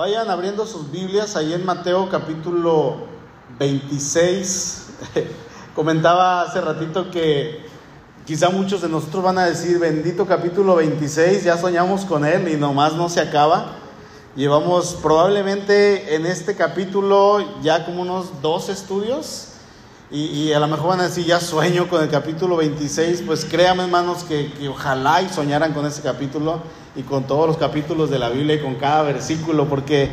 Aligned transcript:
Vayan 0.00 0.30
abriendo 0.30 0.64
sus 0.64 0.90
Biblias 0.90 1.36
ahí 1.36 1.52
en 1.52 1.66
Mateo 1.66 2.08
capítulo 2.08 3.00
26. 3.58 4.86
Comentaba 5.74 6.40
hace 6.40 6.58
ratito 6.62 7.10
que 7.10 7.66
quizá 8.24 8.48
muchos 8.48 8.80
de 8.80 8.88
nosotros 8.88 9.22
van 9.22 9.36
a 9.36 9.44
decir, 9.44 9.78
bendito 9.78 10.24
capítulo 10.24 10.76
26, 10.76 11.44
ya 11.44 11.58
soñamos 11.58 12.06
con 12.06 12.24
él 12.24 12.48
y 12.48 12.56
nomás 12.56 12.94
no 12.94 13.10
se 13.10 13.20
acaba. 13.20 13.72
Llevamos 14.36 14.94
probablemente 15.02 16.14
en 16.14 16.24
este 16.24 16.56
capítulo 16.56 17.60
ya 17.60 17.84
como 17.84 18.00
unos 18.00 18.40
dos 18.40 18.70
estudios 18.70 19.49
y, 20.12 20.52
a 20.52 20.58
lo 20.58 20.66
mejor 20.66 20.88
van 20.88 21.00
a 21.00 21.04
decir, 21.04 21.24
ya 21.24 21.38
sueño 21.38 21.88
con 21.88 22.02
el 22.02 22.10
capítulo 22.10 22.56
26, 22.56 23.22
pues 23.24 23.44
créanme 23.44 23.84
hermanos 23.84 24.24
que, 24.24 24.52
que 24.52 24.68
ojalá 24.68 25.22
y 25.22 25.28
soñaran 25.28 25.72
con 25.72 25.86
ese 25.86 26.02
capítulo 26.02 26.60
y 26.96 27.02
con 27.02 27.28
todos 27.28 27.46
los 27.46 27.56
capítulos 27.56 28.10
de 28.10 28.18
la 28.18 28.28
Biblia 28.28 28.56
y 28.56 28.60
con 28.60 28.74
cada 28.74 29.02
versículo, 29.02 29.68
porque 29.68 30.10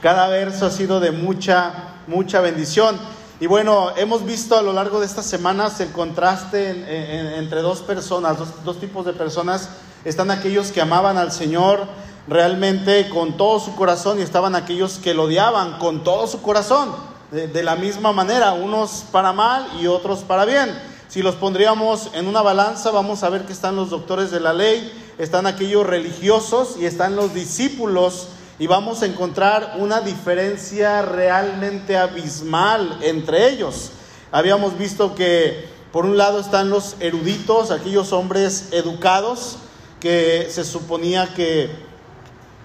cada 0.00 0.28
verso 0.28 0.64
ha 0.64 0.70
sido 0.70 0.98
de 0.98 1.10
mucha, 1.10 1.96
mucha 2.06 2.40
bendición. 2.40 2.98
Y 3.38 3.46
bueno, 3.46 3.90
hemos 3.98 4.24
visto 4.24 4.56
a 4.56 4.62
lo 4.62 4.72
largo 4.72 5.00
de 5.00 5.06
estas 5.06 5.26
semanas 5.26 5.78
el 5.80 5.90
contraste 5.92 7.36
entre 7.38 7.60
dos 7.60 7.82
personas, 7.82 8.38
dos, 8.38 8.64
dos 8.64 8.80
tipos 8.80 9.04
de 9.04 9.12
personas. 9.12 9.68
Están 10.06 10.30
aquellos 10.30 10.72
que 10.72 10.80
amaban 10.80 11.18
al 11.18 11.32
Señor 11.32 11.86
realmente 12.28 13.10
con 13.10 13.36
todo 13.36 13.60
su 13.60 13.74
corazón 13.74 14.18
y 14.20 14.22
estaban 14.22 14.54
aquellos 14.54 14.96
que 14.96 15.12
lo 15.12 15.24
odiaban 15.24 15.78
con 15.78 16.02
todo 16.02 16.26
su 16.26 16.40
corazón 16.40 17.13
de, 17.30 17.62
la 17.62 17.76
misma 17.76 18.12
manera, 18.12 18.52
unos 18.52 19.04
para 19.10 19.32
mal 19.32 19.66
y 19.80 19.86
otros 19.86 20.20
para 20.20 20.44
bien. 20.44 20.70
Si 21.08 21.22
los 21.22 21.34
pondríamos 21.34 22.10
en 22.14 22.26
una 22.26 22.42
balanza, 22.42 22.90
vamos 22.90 23.22
a 23.22 23.30
ver 23.30 23.42
que 23.42 23.52
están 23.52 23.76
los 23.76 23.90
doctores 23.90 24.30
de 24.30 24.40
la 24.40 24.52
ley, 24.52 24.92
están 25.18 25.46
aquellos 25.46 25.86
religiosos 25.86 26.76
y 26.78 26.86
están 26.86 27.16
los 27.16 27.34
discípulos 27.34 28.28
y 28.58 28.66
vamos 28.66 29.02
a 29.02 29.06
encontrar 29.06 29.74
una 29.78 30.00
diferencia 30.00 31.02
realmente 31.02 31.96
abismal 31.96 32.98
entre 33.02 33.48
ellos. 33.48 33.90
Habíamos 34.32 34.78
visto 34.78 35.14
que 35.14 35.68
por 35.92 36.04
un 36.06 36.16
lado 36.16 36.40
están 36.40 36.70
los 36.70 36.96
eruditos, 36.98 37.70
aquellos 37.70 38.12
hombres 38.12 38.68
educados 38.72 39.58
que 40.00 40.48
se 40.50 40.64
suponía 40.64 41.32
que 41.34 41.70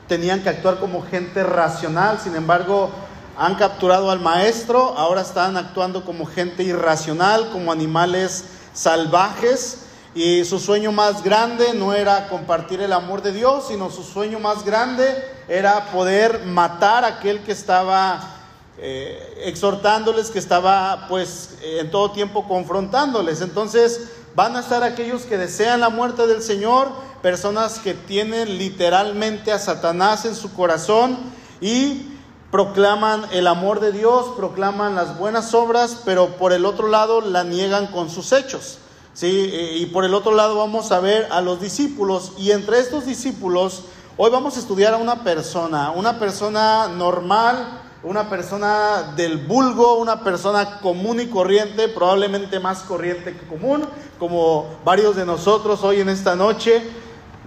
tenían 0.07 0.41
que 0.41 0.49
actuar 0.49 0.79
como 0.79 1.03
gente 1.03 1.43
racional, 1.43 2.19
sin 2.19 2.35
embargo 2.35 2.89
han 3.39 3.55
capturado 3.55 4.11
al 4.11 4.19
maestro, 4.19 4.97
ahora 4.97 5.21
están 5.21 5.55
actuando 5.55 6.03
como 6.03 6.25
gente 6.25 6.61
irracional, 6.63 7.51
como 7.51 7.71
animales 7.71 8.43
salvajes. 8.73 9.85
Y 10.13 10.43
su 10.43 10.59
sueño 10.59 10.91
más 10.91 11.23
grande 11.23 11.73
no 11.73 11.93
era 11.93 12.27
compartir 12.27 12.81
el 12.81 12.91
amor 12.91 13.21
de 13.21 13.31
Dios, 13.31 13.67
sino 13.69 13.91
su 13.91 14.03
sueño 14.03 14.39
más 14.39 14.65
grande 14.65 15.05
era 15.47 15.85
poder 15.91 16.43
matar 16.47 17.05
a 17.05 17.19
aquel 17.19 17.41
que 17.43 17.53
estaba 17.53 18.19
eh, 18.77 19.43
exhortándoles, 19.45 20.31
que 20.31 20.39
estaba 20.39 21.05
pues 21.07 21.59
en 21.63 21.89
todo 21.91 22.11
tiempo 22.11 22.45
confrontándoles. 22.45 23.39
Entonces 23.39 24.09
van 24.35 24.57
a 24.57 24.59
estar 24.59 24.83
aquellos 24.83 25.21
que 25.21 25.37
desean 25.37 25.79
la 25.79 25.89
muerte 25.89 26.27
del 26.27 26.41
Señor, 26.41 26.89
personas 27.21 27.79
que 27.79 27.93
tienen 27.93 28.57
literalmente 28.57 29.53
a 29.53 29.59
Satanás 29.59 30.25
en 30.25 30.35
su 30.35 30.53
corazón 30.53 31.17
y 31.61 32.18
proclaman 32.51 33.25
el 33.31 33.47
amor 33.47 33.79
de 33.79 33.91
Dios, 33.91 34.33
proclaman 34.35 34.95
las 34.95 35.17
buenas 35.17 35.53
obras, 35.53 36.01
pero 36.05 36.37
por 36.37 36.53
el 36.53 36.65
otro 36.65 36.87
lado 36.87 37.21
la 37.21 37.43
niegan 37.43 37.87
con 37.87 38.09
sus 38.09 38.31
hechos. 38.31 38.79
¿sí? 39.13 39.51
Y 39.75 39.85
por 39.87 40.05
el 40.05 40.13
otro 40.13 40.33
lado 40.33 40.55
vamos 40.55 40.91
a 40.91 40.99
ver 40.99 41.27
a 41.31 41.41
los 41.41 41.61
discípulos 41.61 42.33
y 42.37 42.51
entre 42.51 42.79
estos 42.79 43.05
discípulos 43.05 43.83
hoy 44.17 44.31
vamos 44.31 44.57
a 44.57 44.59
estudiar 44.59 44.93
a 44.93 44.97
una 44.97 45.23
persona, 45.23 45.91
una 45.91 46.17
persona 46.19 46.87
normal, 46.87 47.81
una 48.01 48.29
persona 48.29 49.13
del 49.15 49.37
vulgo, 49.37 49.97
una 49.97 50.23
persona 50.23 50.79
común 50.79 51.19
y 51.19 51.27
corriente, 51.27 51.89
probablemente 51.89 52.59
más 52.59 52.79
corriente 52.79 53.35
que 53.37 53.47
común, 53.47 53.85
como 54.17 54.67
varios 54.85 55.15
de 55.15 55.25
nosotros 55.25 55.83
hoy 55.83 55.99
en 55.99 56.09
esta 56.09 56.35
noche. 56.35 56.81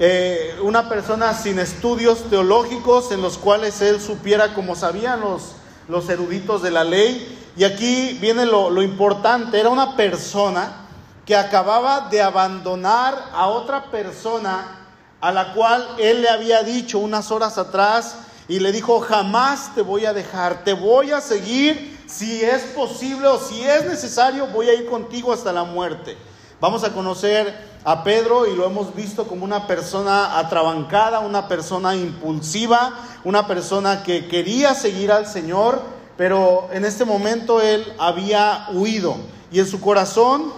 Eh, 0.04 0.58
una 0.60 0.88
persona 0.88 1.32
sin 1.32 1.60
estudios 1.60 2.28
teológicos 2.28 3.12
en 3.12 3.22
los 3.22 3.38
cuales 3.38 3.80
él 3.82 4.00
supiera 4.00 4.52
como 4.52 4.74
sabían 4.74 5.20
los, 5.20 5.52
los 5.86 6.08
eruditos 6.08 6.60
de 6.60 6.72
la 6.72 6.82
ley. 6.82 7.38
Y 7.56 7.62
aquí 7.62 8.18
viene 8.20 8.44
lo, 8.44 8.68
lo 8.68 8.82
importante, 8.82 9.60
era 9.60 9.68
una 9.68 9.94
persona 9.94 10.88
que 11.24 11.36
acababa 11.36 12.08
de 12.10 12.20
abandonar 12.20 13.16
a 13.32 13.46
otra 13.46 13.92
persona 13.92 14.88
a 15.20 15.30
la 15.30 15.54
cual 15.54 15.86
él 16.00 16.22
le 16.22 16.28
había 16.28 16.64
dicho 16.64 16.98
unas 16.98 17.30
horas 17.30 17.56
atrás 17.56 18.16
y 18.48 18.58
le 18.58 18.72
dijo, 18.72 18.98
jamás 18.98 19.72
te 19.72 19.82
voy 19.82 20.04
a 20.04 20.12
dejar, 20.12 20.64
te 20.64 20.72
voy 20.72 21.12
a 21.12 21.20
seguir, 21.20 22.04
si 22.08 22.42
es 22.42 22.62
posible 22.74 23.28
o 23.28 23.38
si 23.38 23.62
es 23.62 23.84
necesario, 23.84 24.48
voy 24.48 24.68
a 24.68 24.74
ir 24.74 24.86
contigo 24.86 25.32
hasta 25.32 25.52
la 25.52 25.62
muerte. 25.62 26.16
Vamos 26.60 26.82
a 26.82 26.92
conocer 26.92 27.71
a 27.84 28.04
Pedro 28.04 28.46
y 28.46 28.54
lo 28.54 28.64
hemos 28.64 28.94
visto 28.94 29.26
como 29.26 29.44
una 29.44 29.66
persona 29.66 30.38
atrabancada, 30.38 31.20
una 31.20 31.48
persona 31.48 31.96
impulsiva, 31.96 32.94
una 33.24 33.46
persona 33.46 34.02
que 34.02 34.28
quería 34.28 34.74
seguir 34.74 35.10
al 35.10 35.26
Señor, 35.26 35.80
pero 36.16 36.68
en 36.72 36.84
este 36.84 37.04
momento 37.04 37.60
él 37.60 37.92
había 37.98 38.68
huido. 38.72 39.16
Y 39.50 39.58
en 39.58 39.66
su 39.66 39.80
corazón, 39.80 40.52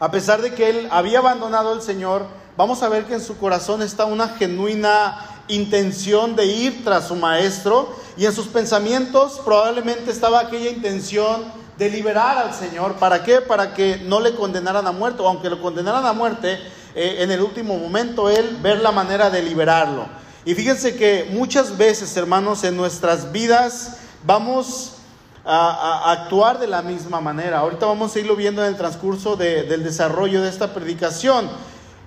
a 0.00 0.10
pesar 0.10 0.40
de 0.40 0.54
que 0.54 0.70
él 0.70 0.88
había 0.90 1.18
abandonado 1.18 1.72
al 1.72 1.82
Señor, 1.82 2.26
vamos 2.56 2.82
a 2.82 2.88
ver 2.88 3.04
que 3.04 3.14
en 3.14 3.20
su 3.20 3.36
corazón 3.36 3.82
está 3.82 4.06
una 4.06 4.28
genuina 4.28 5.18
intención 5.48 6.36
de 6.36 6.46
ir 6.46 6.84
tras 6.84 7.08
su 7.08 7.16
maestro 7.16 7.94
y 8.16 8.24
en 8.24 8.32
sus 8.32 8.46
pensamientos 8.46 9.42
probablemente 9.44 10.10
estaba 10.10 10.40
aquella 10.40 10.70
intención 10.70 11.42
de 11.76 11.90
liberar 11.90 12.38
al 12.38 12.54
Señor. 12.54 12.94
¿Para 12.94 13.22
qué? 13.22 13.40
Para 13.40 13.74
que 13.74 13.98
no 14.04 14.20
le 14.20 14.34
condenaran 14.34 14.86
a 14.86 14.92
muerte, 14.92 15.22
aunque 15.24 15.50
lo 15.50 15.60
condenaran 15.60 16.06
a 16.06 16.12
muerte, 16.12 16.58
eh, 16.94 17.16
en 17.20 17.30
el 17.30 17.40
último 17.40 17.76
momento 17.76 18.30
él 18.30 18.58
ver 18.62 18.80
la 18.80 18.92
manera 18.92 19.30
de 19.30 19.42
liberarlo. 19.42 20.06
Y 20.44 20.54
fíjense 20.54 20.96
que 20.96 21.28
muchas 21.32 21.76
veces, 21.76 22.16
hermanos, 22.16 22.64
en 22.64 22.76
nuestras 22.76 23.32
vidas 23.32 23.98
vamos 24.24 24.96
a, 25.44 26.12
actuar 26.12 26.58
de 26.58 26.66
la 26.66 26.82
misma 26.82 27.20
manera. 27.20 27.58
Ahorita 27.58 27.86
vamos 27.86 28.14
a 28.14 28.18
irlo 28.18 28.36
viendo 28.36 28.62
en 28.62 28.68
el 28.68 28.76
transcurso 28.76 29.36
del 29.36 29.82
desarrollo 29.82 30.42
de 30.42 30.48
esta 30.48 30.72
predicación. 30.72 31.50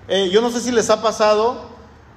Eh, 0.08 0.30
yo 0.30 0.40
no 0.40 0.50
sé 0.50 0.60
si 0.60 0.72
les 0.72 0.88
ha 0.88 1.02
pasado, 1.02 1.68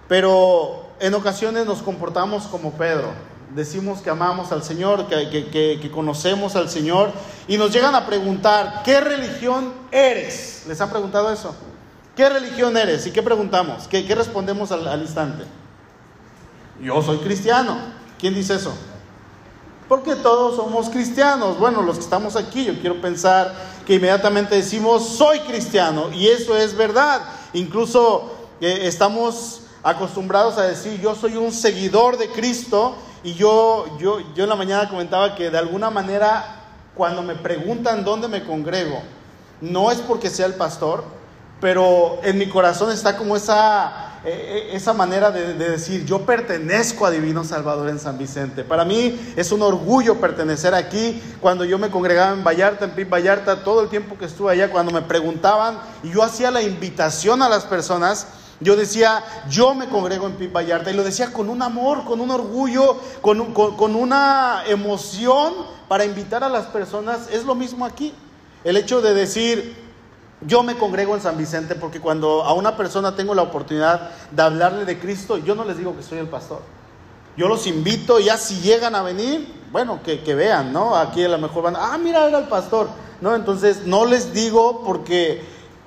pero 0.07 0.85
en 1.00 1.13
ocasiones 1.13 1.66
nos 1.66 1.81
comportamos 1.81 2.44
como 2.44 2.72
Pedro 2.72 3.31
decimos 3.56 4.01
que 4.01 4.09
amamos 4.09 4.51
al 4.51 4.63
Señor, 4.63 5.07
que, 5.07 5.91
conocemos 5.94 6.56
al 6.56 6.69
Señor, 6.69 7.12
y 7.47 7.57
nos 7.57 7.72
llegan 7.72 7.95
a 7.95 8.06
preguntar, 8.06 8.81
¿qué 8.84 9.01
religión 9.01 9.73
eres? 9.91 10.63
¿Les 10.67 10.79
han 10.79 10.89
preguntado 10.89 11.31
eso? 11.31 11.56
¿Qué 12.16 12.28
religión 12.29 12.75
eres? 12.78 13.06
¿Y 13.07 13.12
qué 13.12 13.23
preguntamos? 13.23 13.88
¿Qué, 13.88 14.03
respondemos 14.16 14.72
al, 14.72 14.88
al, 14.88 15.01
instante? 15.01 15.45
Yo 16.81 17.01
soy 17.01 17.17
cristiano. 17.17 17.78
¿Quién 18.19 18.35
dice 18.35 18.56
eso? 18.56 18.73
Porque 19.88 20.16
todos 20.16 20.56
somos 20.56 20.89
cristianos. 20.89 21.57
Bueno, 21.57 21.81
los 21.81 21.97
que 21.97 22.03
estamos 22.03 22.35
aquí, 22.35 22.66
yo 22.66 22.79
quiero 22.79 23.01
pensar 23.01 23.53
que 23.85 23.95
inmediatamente 23.95 24.56
decimos, 24.56 25.07
soy 25.07 25.39
cristiano, 25.39 26.12
y 26.13 26.28
eso 26.28 26.56
es 26.56 26.75
verdad. 26.75 27.22
Incluso 27.53 28.31
eh, 28.62 28.81
estamos 28.83 29.62
acostumbrados 29.83 30.57
a 30.57 30.63
decir, 30.63 31.01
yo 31.01 31.16
soy 31.16 31.35
un 31.35 31.51
seguidor 31.51 32.18
de 32.18 32.29
Cristo, 32.29 32.95
y 33.24 33.34
yo, 33.34 33.98
yo, 34.00 34.20
yo 34.34 34.44
en 34.44 34.50
la 34.50 34.56
mañana 34.56 34.90
comentaba 34.90 35.36
que 35.36 35.50
de 35.50 35.58
alguna 35.58 35.90
manera 35.90 36.62
cuando 36.96 37.22
me 37.22 37.36
preguntan 37.36 38.04
dónde 38.04 38.28
me 38.28 38.44
congrego, 38.44 39.02
no 39.62 39.92
es 39.92 40.00
porque 40.00 40.30
sea 40.30 40.46
el 40.46 40.56
pastor, 40.56 41.04
pero 41.60 42.20
en 42.24 42.38
mi 42.38 42.50
corazón 42.50 42.92
está 42.92 43.16
como 43.16 43.36
esa, 43.36 44.19
eh, 44.25 44.69
eh, 44.72 44.75
esa 44.75 44.94
manera 44.94 45.30
de, 45.30 45.54
decir, 45.54 46.06
yo 46.06 46.25
pertenezco 46.25 47.06
a 47.06 47.12
Divino 47.12 47.44
Salvador 47.44 47.88
en 47.90 48.00
San 48.00 48.18
Vicente. 48.18 48.63
Para 48.63 48.84
mí 48.84 49.34
es 49.36 49.51
un 49.51 49.62
orgullo 49.62 50.19
pertenecer 50.19 50.74
aquí. 50.74 51.22
Cuando 51.40 51.63
yo 51.63 51.78
me 51.78 51.92
congregaba 51.92 52.34
en 52.34 52.44
Vallarta, 52.44 52.86
en 52.86 52.92
Pip 52.92 53.10
Vallarta, 53.10 53.63
todo 53.63 53.81
el 53.81 53.90
tiempo 53.90 54.18
que 54.18 54.25
estuve 54.25 54.51
allá, 54.51 54.72
cuando 54.72 54.92
me 54.92 55.04
preguntaban 55.04 55.80
y 56.01 56.12
yo 56.12 56.24
hacía 56.24 56.50
la 56.50 56.63
invitación 56.63 57.44
a 57.44 57.50
las 57.50 57.66
personas, 57.66 58.28
yo 58.62 58.75
decía, 58.75 59.24
yo 59.50 59.74
me 59.74 59.90
congrego 59.90 60.28
en 60.28 60.34
Pip 60.34 60.56
y 60.56 60.94
lo 60.94 61.04
decía 61.04 61.34
con 61.34 61.50
un 61.50 61.63
amor, 61.63 62.06
con 62.06 62.22
un 62.22 62.30
orgullo, 62.30 62.96
con, 63.22 63.54
con, 63.54 63.96
una 63.96 64.63
emoción 64.68 65.54
para 65.88 66.06
invitar 66.06 66.44
a 66.44 66.50
las 66.50 66.68
personas. 66.68 67.28
Es 67.31 67.44
lo 67.44 67.56
mismo 67.56 67.86
aquí. 67.88 68.13
El 68.63 68.78
hecho 68.78 69.02
de 69.02 69.16
decir, 69.16 69.75
yo 70.42 70.62
me 70.62 70.75
congrego 70.75 71.16
en 71.16 71.22
San 71.22 71.40
Vicente 71.40 71.74
porque 71.74 72.00
cuando 72.00 72.44
a 72.44 72.54
una 72.54 72.78
persona 72.78 73.16
tengo 73.16 73.34
la 73.34 73.42
oportunidad 73.42 74.12
de 74.30 74.42
hablarle 74.44 74.86
de 74.86 75.00
Cristo, 75.00 75.38
yo 75.38 75.56
no 75.56 75.66
les 75.66 75.78
digo 75.78 75.98
que 75.98 76.04
soy 76.04 76.19
el 76.19 76.28
pastor. 76.28 76.62
Yo 77.36 77.48
los 77.48 77.66
invito, 77.66 78.19
ya 78.19 78.38
si 78.38 78.60
llegan 78.60 78.94
a 78.94 79.02
venir, 79.02 79.52
bueno, 79.72 80.04
que, 80.04 80.22
que 80.22 80.36
vean, 80.36 80.72
¿no? 80.72 80.96
Aquí 80.96 81.24
a 81.24 81.30
lo 81.30 81.40
mejor 81.40 81.64
van, 81.64 81.75
ah, 81.75 81.98
mira, 81.98 82.28
era 82.28 82.38
el 82.38 82.48
pastor. 82.48 82.90
No, 83.22 83.34
entonces 83.34 83.88
no 83.88 84.06
les 84.06 84.34
digo 84.34 84.84
porque 84.86 85.44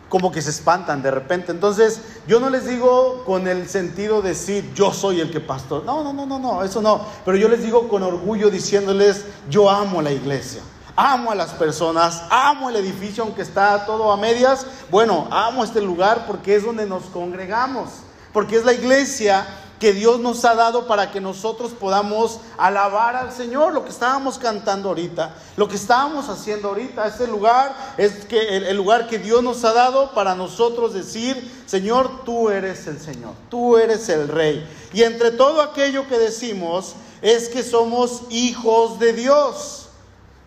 como 0.09 0.31
que 0.31 0.43
se 0.43 0.51
espantan 0.51 1.03
de 1.03 1.11
repente. 1.11 1.53
Entonces, 1.53 2.01
yo 2.27 2.41
no 2.41 2.51
les 2.51 2.67
digo 2.67 3.25
con 3.25 3.49
el 3.49 3.69
sentido 3.69 4.23
de 4.23 4.31
decir, 4.31 4.73
yo 4.75 4.93
soy 4.93 5.21
el 5.21 5.31
que 5.31 5.41
pastor. 5.41 5.85
No, 5.85 6.05
no, 6.05 6.13
no, 6.13 6.27
no, 6.27 6.39
no, 6.39 6.63
eso 6.63 6.81
no. 6.83 7.05
Pero 7.25 7.37
yo 7.37 7.49
les 7.49 7.63
digo 7.63 7.89
con 7.89 8.03
orgullo 8.03 8.51
diciéndoles, 8.51 9.25
yo 9.51 9.69
amo 9.69 10.03
la 10.03 10.13
iglesia. 10.13 10.63
Amo 10.97 11.33
a 11.33 11.35
las 11.35 11.51
personas, 11.51 12.23
amo 12.31 12.71
el 12.71 12.77
edificio 12.77 13.25
aunque 13.25 13.43
está 13.43 13.85
todo 13.85 14.13
a 14.13 14.17
medias. 14.17 14.65
Bueno, 14.91 15.27
amo 15.31 15.65
este 15.65 15.81
lugar 15.81 16.25
porque 16.27 16.55
es 16.55 16.65
donde 16.65 16.87
nos 16.87 17.05
congregamos, 17.07 17.91
porque 18.33 18.57
es 18.57 18.65
la 18.65 18.73
iglesia 18.73 19.45
que 19.85 19.93
Dios 19.93 20.19
nos 20.19 20.43
ha 20.47 20.55
dado 20.55 20.87
para 20.87 21.13
que 21.13 21.21
nosotros 21.21 21.73
podamos 21.73 22.41
alabar 22.57 23.17
al 23.17 23.31
Señor, 23.31 23.75
lo 23.75 23.85
que 23.85 23.91
estábamos 23.91 24.39
cantando 24.39 24.89
ahorita, 24.89 25.35
lo 25.59 25.69
que 25.69 25.77
estábamos 25.77 26.31
haciendo 26.31 26.69
ahorita, 26.69 27.07
este 27.07 27.27
lugar 27.27 27.77
es 27.99 28.25
que 28.25 28.57
el, 28.57 28.75
lugar 28.79 29.09
que 29.09 29.19
Dios 29.19 29.43
nos 29.43 29.63
ha 29.63 29.75
dado 29.75 30.13
para 30.13 30.35
nosotros 30.35 30.95
decir, 30.95 31.37
Señor, 31.67 32.25
tú 32.25 32.49
eres 32.49 32.87
el 32.87 32.99
Señor, 32.99 33.35
tú 33.51 33.77
eres 33.77 34.09
el 34.09 34.29
Rey. 34.29 34.67
Y 34.95 35.03
entre 35.03 35.33
todo 35.33 35.61
aquello 35.61 36.09
que 36.09 36.17
decimos 36.17 36.95
es 37.21 37.51
que 37.51 37.63
somos 37.63 38.23
hijos 38.31 38.99
de 38.99 39.13
Dios. 39.13 39.89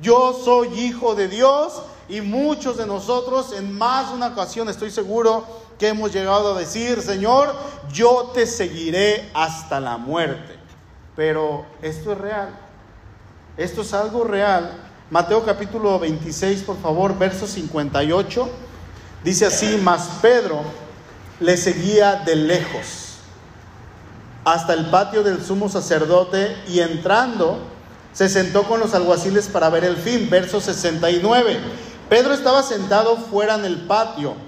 Yo 0.01 0.33
soy 0.43 0.69
hijo 0.79 1.13
de 1.13 1.27
Dios 1.27 1.73
y 2.09 2.21
muchos 2.21 2.77
de 2.77 2.87
nosotros 2.87 3.53
en 3.53 3.71
más 3.77 4.09
de 4.09 4.15
una 4.15 4.29
ocasión 4.29 4.67
estoy 4.67 4.89
seguro 4.89 5.45
que 5.77 5.89
hemos 5.89 6.11
llegado 6.11 6.55
a 6.55 6.59
decir, 6.59 7.01
Señor, 7.01 7.53
yo 7.91 8.31
te 8.33 8.47
seguiré 8.47 9.29
hasta 9.33 9.79
la 9.79 9.97
muerte. 9.97 10.55
Pero 11.15 11.65
esto 11.81 12.11
es 12.13 12.17
real. 12.17 12.49
Esto 13.57 13.81
es 13.81 13.93
algo 13.93 14.23
real. 14.23 14.71
Mateo 15.09 15.43
capítulo 15.43 15.99
26, 15.99 16.63
por 16.63 16.77
favor, 16.79 17.17
verso 17.17 17.47
58. 17.47 18.49
Dice 19.23 19.45
así, 19.45 19.79
mas 19.83 20.09
Pedro 20.21 20.61
le 21.39 21.57
seguía 21.57 22.17
de 22.17 22.35
lejos 22.35 23.07
hasta 24.43 24.73
el 24.73 24.85
patio 24.89 25.23
del 25.23 25.43
sumo 25.43 25.69
sacerdote 25.69 26.55
y 26.67 26.79
entrando 26.79 27.59
se 28.13 28.29
sentó 28.29 28.63
con 28.63 28.79
los 28.79 28.93
alguaciles 28.93 29.47
para 29.47 29.69
ver 29.69 29.83
el 29.83 29.97
fin. 29.97 30.29
Verso 30.29 30.61
69. 30.61 31.59
Pedro 32.09 32.33
estaba 32.33 32.63
sentado 32.63 33.17
fuera 33.17 33.55
en 33.55 33.65
el 33.65 33.85
patio 33.87 34.46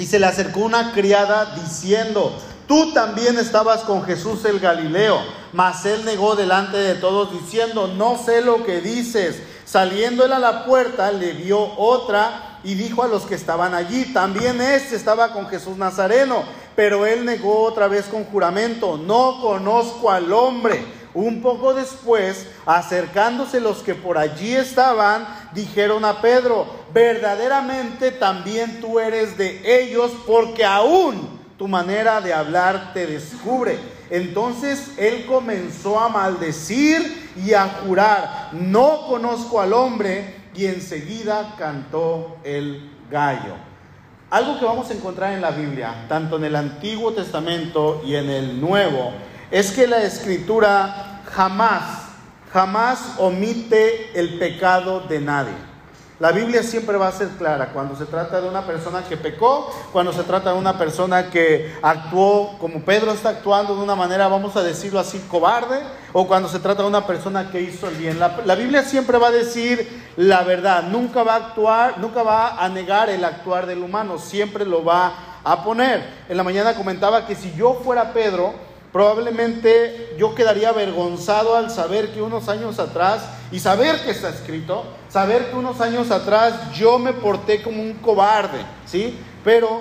y 0.00 0.06
se 0.06 0.18
le 0.18 0.24
acercó 0.24 0.60
una 0.60 0.92
criada 0.92 1.54
diciendo, 1.62 2.32
tú 2.66 2.94
también 2.94 3.38
estabas 3.38 3.82
con 3.82 4.02
Jesús 4.02 4.46
el 4.46 4.58
Galileo. 4.58 5.20
Mas 5.52 5.84
él 5.84 6.06
negó 6.06 6.36
delante 6.36 6.78
de 6.78 6.94
todos 6.94 7.30
diciendo, 7.30 7.86
no 7.86 8.16
sé 8.16 8.40
lo 8.40 8.64
que 8.64 8.80
dices. 8.80 9.42
Saliendo 9.66 10.24
él 10.24 10.32
a 10.32 10.38
la 10.38 10.64
puerta, 10.64 11.12
le 11.12 11.34
vio 11.34 11.60
otra 11.76 12.60
y 12.64 12.76
dijo 12.76 13.02
a 13.02 13.08
los 13.08 13.24
que 13.24 13.34
estaban 13.34 13.74
allí, 13.74 14.06
también 14.14 14.62
este 14.62 14.96
estaba 14.96 15.34
con 15.34 15.48
Jesús 15.48 15.76
Nazareno. 15.76 16.44
Pero 16.74 17.04
él 17.04 17.26
negó 17.26 17.64
otra 17.64 17.86
vez 17.86 18.06
con 18.06 18.24
juramento, 18.24 18.96
no 18.96 19.38
conozco 19.42 20.10
al 20.10 20.32
hombre. 20.32 20.82
Un 21.12 21.42
poco 21.42 21.74
después, 21.74 22.46
acercándose 22.66 23.60
los 23.60 23.78
que 23.78 23.94
por 23.94 24.16
allí 24.16 24.54
estaban, 24.54 25.26
dijeron 25.52 26.04
a 26.04 26.20
Pedro, 26.20 26.66
verdaderamente 26.94 28.12
también 28.12 28.80
tú 28.80 29.00
eres 29.00 29.36
de 29.36 29.82
ellos, 29.82 30.12
porque 30.26 30.64
aún 30.64 31.40
tu 31.58 31.66
manera 31.66 32.20
de 32.20 32.32
hablar 32.32 32.92
te 32.94 33.06
descubre. 33.06 33.78
Entonces 34.08 34.92
él 34.96 35.26
comenzó 35.26 35.98
a 35.98 36.08
maldecir 36.08 37.30
y 37.36 37.54
a 37.54 37.68
jurar, 37.68 38.50
no 38.52 39.06
conozco 39.08 39.60
al 39.60 39.72
hombre, 39.72 40.40
y 40.54 40.66
enseguida 40.66 41.54
cantó 41.58 42.38
el 42.44 42.90
gallo. 43.10 43.54
Algo 44.30 44.58
que 44.58 44.64
vamos 44.64 44.90
a 44.90 44.94
encontrar 44.94 45.32
en 45.32 45.40
la 45.40 45.50
Biblia, 45.50 46.06
tanto 46.08 46.36
en 46.36 46.44
el 46.44 46.56
Antiguo 46.56 47.12
Testamento 47.12 48.02
y 48.06 48.14
en 48.14 48.30
el 48.30 48.60
Nuevo, 48.60 49.12
es 49.50 49.72
que 49.72 49.86
la 49.86 50.02
escritura 50.02 51.22
jamás, 51.32 51.82
jamás 52.52 53.14
omite 53.18 54.18
el 54.18 54.38
pecado 54.38 55.00
de 55.00 55.20
nadie. 55.20 55.70
La 56.20 56.32
Biblia 56.32 56.62
siempre 56.62 56.98
va 56.98 57.08
a 57.08 57.12
ser 57.12 57.28
clara 57.28 57.72
cuando 57.72 57.96
se 57.96 58.04
trata 58.04 58.42
de 58.42 58.46
una 58.46 58.66
persona 58.66 59.02
que 59.08 59.16
pecó, 59.16 59.74
cuando 59.90 60.12
se 60.12 60.22
trata 60.22 60.52
de 60.52 60.58
una 60.58 60.76
persona 60.76 61.30
que 61.30 61.74
actuó 61.80 62.58
como 62.58 62.82
Pedro 62.82 63.12
está 63.12 63.30
actuando 63.30 63.74
de 63.74 63.82
una 63.82 63.96
manera, 63.96 64.28
vamos 64.28 64.54
a 64.54 64.62
decirlo 64.62 65.00
así, 65.00 65.18
cobarde, 65.30 65.80
o 66.12 66.28
cuando 66.28 66.46
se 66.50 66.58
trata 66.58 66.82
de 66.82 66.88
una 66.88 67.06
persona 67.06 67.50
que 67.50 67.62
hizo 67.62 67.88
el 67.88 67.94
bien. 67.94 68.18
La, 68.18 68.36
la 68.44 68.54
Biblia 68.54 68.82
siempre 68.82 69.16
va 69.16 69.28
a 69.28 69.32
decir 69.32 70.10
la 70.18 70.42
verdad, 70.42 70.82
nunca 70.82 71.22
va 71.22 71.32
a 71.32 71.36
actuar, 71.36 71.98
nunca 71.98 72.22
va 72.22 72.62
a 72.62 72.68
negar 72.68 73.08
el 73.08 73.24
actuar 73.24 73.64
del 73.64 73.82
humano, 73.82 74.18
siempre 74.18 74.66
lo 74.66 74.84
va 74.84 75.14
a 75.42 75.64
poner. 75.64 76.04
En 76.28 76.36
la 76.36 76.42
mañana 76.42 76.74
comentaba 76.74 77.26
que 77.26 77.34
si 77.34 77.50
yo 77.54 77.80
fuera 77.82 78.12
Pedro, 78.12 78.52
Probablemente 78.92 80.14
yo 80.18 80.34
quedaría 80.34 80.70
avergonzado 80.70 81.54
al 81.56 81.70
saber 81.70 82.12
que 82.12 82.22
unos 82.22 82.48
años 82.48 82.78
atrás, 82.78 83.22
y 83.52 83.60
saber 83.60 84.02
que 84.04 84.10
está 84.10 84.30
escrito, 84.30 84.84
saber 85.08 85.50
que 85.50 85.56
unos 85.56 85.80
años 85.80 86.10
atrás 86.10 86.72
yo 86.74 86.98
me 86.98 87.12
porté 87.12 87.62
como 87.62 87.82
un 87.82 87.94
cobarde, 87.94 88.60
¿sí? 88.86 89.18
Pero 89.44 89.80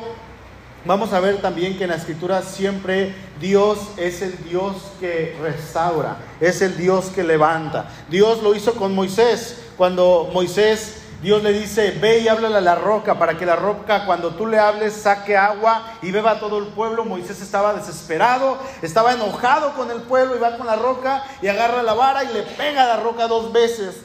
vamos 0.86 1.12
a 1.14 1.20
ver 1.20 1.42
también 1.42 1.78
que 1.78 1.84
en 1.84 1.90
la 1.90 1.96
escritura 1.96 2.42
siempre 2.42 3.14
Dios 3.40 3.80
es 3.98 4.22
el 4.22 4.44
Dios 4.44 4.76
que 5.00 5.36
restaura, 5.42 6.18
es 6.40 6.62
el 6.62 6.78
Dios 6.78 7.06
que 7.14 7.24
levanta. 7.24 7.90
Dios 8.10 8.44
lo 8.44 8.56
hizo 8.56 8.74
con 8.74 8.94
Moisés, 8.94 9.58
cuando 9.78 10.30
Moisés 10.34 11.02
Dios 11.22 11.44
le 11.44 11.52
dice, 11.52 11.92
ve 12.00 12.20
y 12.20 12.30
háblale 12.30 12.58
a 12.58 12.62
la 12.62 12.76
roca 12.76 13.20
para 13.20 13.38
que 13.38 13.46
la 13.46 13.58
roca 13.58 14.06
cuando 14.06 14.32
tú 14.32 14.48
le 14.48 14.58
hables 14.58 14.94
saque 14.94 15.36
agua 15.36 15.84
y 16.02 16.12
beba 16.12 16.40
todo 16.40 16.60
el 16.60 16.68
pueblo. 16.68 17.04
Moisés 17.04 17.42
estaba 17.42 17.74
desesperado, 17.74 18.58
estaba 18.82 19.14
enojado 19.14 19.74
con 19.74 19.92
el 19.92 20.02
pueblo 20.04 20.38
y 20.38 20.40
va 20.40 20.58
con 20.58 20.66
la 20.66 20.78
roca 20.78 21.26
y 21.42 21.48
agarra 21.48 21.84
la 21.84 21.94
vara 21.94 22.24
y 22.24 22.34
le 22.34 22.44
pega 22.44 22.84
a 22.84 22.88
la 22.88 23.04
roca 23.04 23.28
dos 23.28 23.52
veces. 23.52 24.02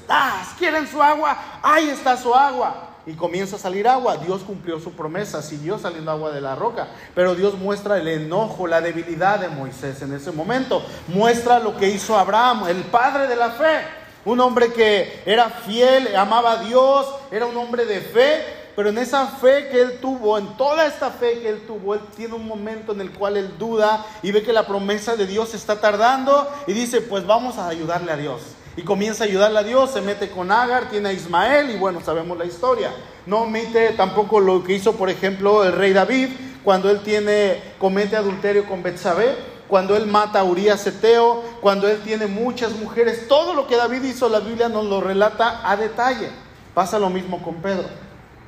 ¿Quieren 0.59 0.89
su 0.89 1.01
agua? 1.01 1.37
Ahí 1.63 1.89
está 1.89 2.17
su 2.17 2.35
agua. 2.35 2.91
Y 3.07 3.13
comienza 3.13 3.57
a 3.57 3.59
salir 3.61 3.87
agua. 3.87 4.17
Dios 4.17 4.43
cumplió 4.43 4.81
su 4.81 4.93
promesa, 4.93 5.43
siguió 5.43 5.79
saliendo 5.79 6.11
agua 6.11 6.33
de 6.33 6.41
la 6.41 6.57
roca. 6.57 6.89
Pero 7.15 7.35
Dios 7.35 7.55
muestra 7.55 7.99
el 7.99 8.09
enojo, 8.09 8.67
la 8.67 8.81
debilidad 8.81 9.39
de 9.39 9.49
Moisés 9.49 10.03
en 10.03 10.15
ese 10.15 10.33
momento. 10.33 10.83
Muestra 11.09 11.61
lo 11.61 11.77
que 11.77 11.91
hizo 11.91 12.19
Abraham, 12.19 12.67
el 12.69 12.83
padre 12.85 13.29
de 13.29 13.37
la 13.37 13.51
fe. 13.51 14.04
Un 14.25 14.41
hombre 14.41 14.73
que 14.73 15.23
era 15.27 15.51
fiel, 15.51 16.15
amaba 16.17 16.53
a 16.53 16.65
Dios, 16.65 17.07
era 17.31 17.47
un 17.47 17.57
hombre 17.57 17.85
de 17.85 18.01
fe, 18.01 18.43
pero 18.75 18.89
en 18.89 18.99
esa 18.99 19.27
fe 19.27 19.69
que 19.69 19.81
él 19.81 19.99
tuvo, 20.01 20.39
en 20.39 20.57
toda 20.57 20.87
esta 20.87 21.11
fe 21.11 21.41
que 21.41 21.49
él 21.49 21.67
tuvo, 21.67 21.95
él 21.95 22.01
tiene 22.17 22.35
un 22.35 22.47
momento 22.47 22.93
en 22.93 23.01
el 23.01 23.11
cual 23.13 23.37
él 23.37 23.59
duda 23.59 24.05
y 24.23 24.33
ve 24.33 24.43
que 24.43 24.53
la 24.53 24.67
promesa 24.67 25.15
de 25.15 25.27
Dios 25.27 25.55
está 25.55 25.81
tardando 25.81 26.51
y 26.67 26.73
dice, 26.73 27.01
pues 27.03 27.27
vamos 27.27 27.59
a 27.59 27.69
ayudarle 27.69 28.13
a 28.13 28.17
Dios. 28.17 28.41
Y 28.77 28.83
comienza 28.83 29.23
a 29.25 29.27
ayudarle 29.27 29.59
a 29.61 29.63
Dios, 29.63 29.91
se 29.93 30.01
mete 30.01 30.31
con 30.31 30.51
Agar, 30.51 30.89
tiene 30.91 31.11
a 31.11 31.13
Ismael 31.13 31.71
y 31.71 31.77
bueno, 31.77 32.01
sabemos 32.01 32.37
la 32.37 32.47
historia. 32.47 32.93
No 33.27 33.43
omite 33.43 33.91
tampoco 33.91 34.41
lo 34.41 34.65
que 34.65 34.73
hizo, 34.73 34.95
por 34.95 35.11
ejemplo, 35.11 35.65
el 35.65 35.73
rey 35.73 35.93
David 35.93 36.31
cuando 36.65 36.91
él 36.91 37.01
tiene 37.01 37.63
comete 37.79 38.17
adulterio 38.17 38.65
con 38.65 38.83
Betsabé 38.83 39.54
cuando 39.69 39.97
él 39.97 40.07
mata 40.07 40.41
a 40.41 40.45
Urias 40.45 40.87
Eteo, 40.87 41.43
cuando 41.61 41.89
él 41.89 42.01
tiene 42.05 42.27
muchas 42.27 42.73
mujeres, 42.73 43.27
todo 43.29 43.55
lo 43.55 43.67
que 43.67 43.77
David 43.77 44.03
hizo, 44.05 44.29
la 44.29 44.41
Biblia 44.41 44.69
nos 44.69 44.85
lo 44.85 45.01
relata 45.01 45.69
a 45.69 45.77
detalle. 45.77 46.29
Pasa 46.75 46.99
lo 46.99 47.09
mismo 47.09 47.43
con 47.43 47.57
Pedro. 47.57 47.89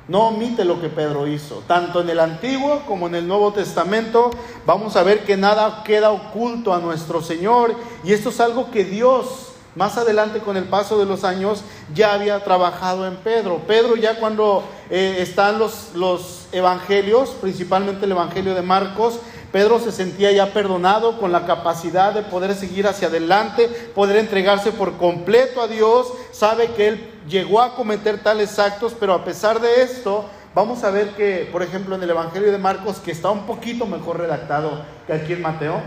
No 0.07 0.29
omite 0.29 0.63
lo 0.63 0.79
que 0.79 0.89
Pedro 0.89 1.27
hizo. 1.27 1.63
Tanto 1.67 2.01
en 2.01 2.09
el 2.09 2.19
Antiguo 2.19 2.83
como 2.87 3.07
en 3.07 3.15
el 3.15 3.27
Nuevo 3.27 3.51
Testamento 3.51 4.31
vamos 4.65 4.95
a 4.95 5.03
ver 5.03 5.25
que 5.25 5.35
nada 5.35 5.83
queda 5.83 6.11
oculto 6.11 6.73
a 6.73 6.79
nuestro 6.79 7.21
Señor. 7.21 7.75
Y 8.03 8.13
esto 8.13 8.29
es 8.29 8.39
algo 8.39 8.71
que 8.71 8.85
Dios, 8.85 9.49
más 9.75 9.97
adelante 9.97 10.39
con 10.39 10.55
el 10.55 10.63
paso 10.63 10.97
de 10.97 11.05
los 11.05 11.25
años, 11.25 11.63
ya 11.93 12.13
había 12.13 12.41
trabajado 12.43 13.05
en 13.05 13.17
Pedro. 13.17 13.61
Pedro 13.67 13.97
ya 13.97 14.17
cuando 14.17 14.63
eh, 14.89 15.17
están 15.19 15.59
los, 15.59 15.91
los 15.93 16.47
evangelios, 16.53 17.31
principalmente 17.41 18.05
el 18.05 18.11
Evangelio 18.11 18.55
de 18.55 18.61
Marcos, 18.61 19.19
Pedro 19.51 19.79
se 19.79 19.91
sentía 19.91 20.31
ya 20.31 20.53
perdonado 20.53 21.19
con 21.19 21.31
la 21.31 21.45
capacidad 21.45 22.13
de 22.13 22.23
poder 22.23 22.53
seguir 22.53 22.87
hacia 22.87 23.07
adelante, 23.07 23.67
poder 23.95 24.17
entregarse 24.17 24.71
por 24.71 24.97
completo 24.97 25.61
a 25.61 25.67
Dios. 25.67 26.07
Sabe 26.31 26.67
que 26.71 26.87
él 26.89 27.11
llegó 27.29 27.61
a 27.61 27.75
cometer 27.75 28.21
tales 28.21 28.59
actos, 28.59 28.93
pero 28.99 29.13
a 29.13 29.23
pesar 29.23 29.61
de 29.61 29.81
esto, 29.83 30.25
vamos 30.53 30.83
a 30.83 30.91
ver 30.91 31.11
que, 31.11 31.47
por 31.51 31.63
ejemplo, 31.63 31.95
en 31.95 32.03
el 32.03 32.09
Evangelio 32.09 32.51
de 32.51 32.57
Marcos, 32.57 32.97
que 32.97 33.11
está 33.11 33.29
un 33.29 33.45
poquito 33.45 33.85
mejor 33.85 34.19
redactado 34.19 34.83
que 35.05 35.13
aquí 35.13 35.33
en 35.33 35.41
Mateo, 35.41 35.81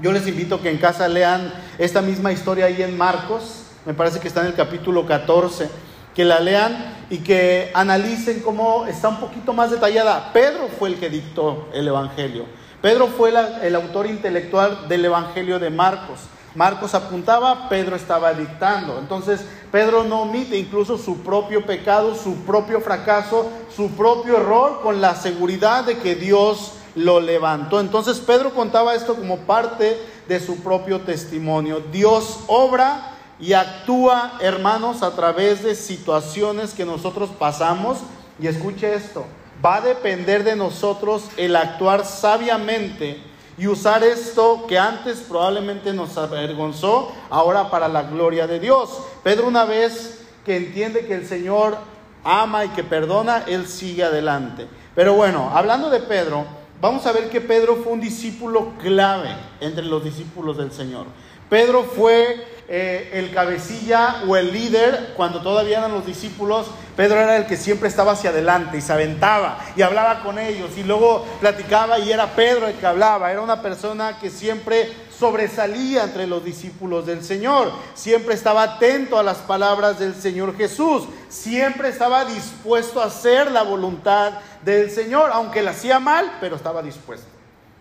yo 0.00 0.12
les 0.12 0.28
invito 0.28 0.56
a 0.56 0.60
que 0.60 0.70
en 0.70 0.78
casa 0.78 1.08
lean 1.08 1.52
esta 1.78 2.00
misma 2.00 2.30
historia 2.30 2.66
ahí 2.66 2.82
en 2.82 2.96
Marcos, 2.96 3.64
me 3.84 3.94
parece 3.94 4.20
que 4.20 4.28
está 4.28 4.42
en 4.42 4.48
el 4.48 4.54
capítulo 4.54 5.04
14, 5.06 5.68
que 6.14 6.24
la 6.24 6.38
lean 6.40 6.96
y 7.10 7.18
que 7.18 7.70
analicen 7.74 8.40
cómo 8.40 8.86
está 8.86 9.08
un 9.08 9.18
poquito 9.18 9.52
más 9.52 9.70
detallada. 9.70 10.32
Pedro 10.32 10.68
fue 10.78 10.90
el 10.90 10.96
que 10.96 11.08
dictó 11.08 11.68
el 11.72 11.88
Evangelio. 11.88 12.44
Pedro 12.80 13.08
fue 13.08 13.32
el 13.62 13.74
autor 13.74 14.06
intelectual 14.06 14.88
del 14.88 15.04
Evangelio 15.04 15.58
de 15.58 15.70
Marcos. 15.70 16.20
Marcos 16.54 16.94
apuntaba, 16.94 17.68
Pedro 17.68 17.96
estaba 17.96 18.32
dictando. 18.32 18.98
Entonces, 18.98 19.44
Pedro 19.70 20.04
no 20.04 20.22
omite 20.22 20.56
incluso 20.56 20.96
su 20.96 21.18
propio 21.18 21.66
pecado, 21.66 22.14
su 22.14 22.36
propio 22.44 22.80
fracaso, 22.80 23.48
su 23.74 23.90
propio 23.90 24.38
error, 24.38 24.80
con 24.82 25.00
la 25.00 25.14
seguridad 25.14 25.84
de 25.84 25.98
que 25.98 26.14
Dios 26.14 26.72
lo 26.94 27.20
levantó. 27.20 27.80
Entonces, 27.80 28.18
Pedro 28.18 28.54
contaba 28.54 28.94
esto 28.94 29.14
como 29.14 29.38
parte 29.38 29.98
de 30.26 30.40
su 30.40 30.62
propio 30.62 31.00
testimonio. 31.00 31.82
Dios 31.92 32.40
obra 32.46 33.12
y 33.40 33.52
actúa, 33.52 34.34
hermanos, 34.40 35.02
a 35.02 35.14
través 35.14 35.62
de 35.62 35.74
situaciones 35.74 36.74
que 36.74 36.84
nosotros 36.84 37.30
pasamos. 37.38 37.98
Y 38.40 38.46
escuche 38.46 38.94
esto, 38.94 39.26
va 39.64 39.76
a 39.76 39.80
depender 39.80 40.44
de 40.44 40.56
nosotros 40.56 41.24
el 41.36 41.56
actuar 41.56 42.04
sabiamente 42.04 43.20
y 43.56 43.66
usar 43.66 44.04
esto 44.04 44.66
que 44.68 44.78
antes 44.78 45.18
probablemente 45.18 45.92
nos 45.92 46.16
avergonzó, 46.16 47.12
ahora 47.28 47.70
para 47.70 47.88
la 47.88 48.04
gloria 48.04 48.46
de 48.46 48.60
Dios. 48.60 49.02
Pedro 49.24 49.48
una 49.48 49.64
vez 49.64 50.24
que 50.44 50.56
entiende 50.56 51.06
que 51.06 51.14
el 51.14 51.26
Señor 51.26 51.76
ama 52.22 52.64
y 52.64 52.68
que 52.68 52.84
perdona, 52.84 53.44
él 53.48 53.66
sigue 53.66 54.04
adelante. 54.04 54.68
Pero 54.94 55.14
bueno, 55.14 55.50
hablando 55.52 55.90
de 55.90 56.00
Pedro, 56.00 56.44
vamos 56.80 57.04
a 57.06 57.12
ver 57.12 57.28
que 57.30 57.40
Pedro 57.40 57.76
fue 57.76 57.92
un 57.92 58.00
discípulo 58.00 58.74
clave 58.80 59.30
entre 59.60 59.84
los 59.84 60.04
discípulos 60.04 60.56
del 60.56 60.70
Señor. 60.70 61.06
Pedro 61.48 61.82
fue 61.82 62.46
eh, 62.70 63.12
el 63.14 63.32
cabecilla 63.32 64.24
o 64.28 64.36
el 64.36 64.52
líder, 64.52 65.14
cuando 65.16 65.40
todavía 65.40 65.78
eran 65.78 65.92
los 65.92 66.04
discípulos, 66.04 66.66
Pedro 66.96 67.18
era 67.18 67.38
el 67.38 67.46
que 67.46 67.56
siempre 67.56 67.88
estaba 67.88 68.12
hacia 68.12 68.28
adelante 68.28 68.76
y 68.76 68.82
se 68.82 68.92
aventaba 68.92 69.58
y 69.74 69.80
hablaba 69.80 70.22
con 70.22 70.38
ellos 70.38 70.72
y 70.76 70.82
luego 70.82 71.24
platicaba 71.40 71.98
y 71.98 72.12
era 72.12 72.26
Pedro 72.34 72.66
el 72.66 72.74
que 72.74 72.84
hablaba, 72.84 73.32
era 73.32 73.40
una 73.40 73.62
persona 73.62 74.18
que 74.18 74.28
siempre 74.28 74.92
sobresalía 75.18 76.04
entre 76.04 76.26
los 76.26 76.44
discípulos 76.44 77.06
del 77.06 77.24
Señor, 77.24 77.72
siempre 77.94 78.34
estaba 78.34 78.64
atento 78.64 79.18
a 79.18 79.22
las 79.22 79.38
palabras 79.38 79.98
del 79.98 80.14
Señor 80.14 80.54
Jesús, 80.54 81.04
siempre 81.30 81.88
estaba 81.88 82.26
dispuesto 82.26 83.00
a 83.00 83.06
hacer 83.06 83.50
la 83.50 83.62
voluntad 83.62 84.34
del 84.62 84.90
Señor, 84.90 85.30
aunque 85.32 85.62
la 85.62 85.70
hacía 85.70 86.00
mal, 86.00 86.36
pero 86.38 86.56
estaba 86.56 86.82
dispuesto. 86.82 87.28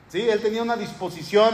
¿Sí? 0.08 0.22
Él 0.22 0.40
tenía 0.40 0.64
una 0.64 0.78
disposición 0.78 1.54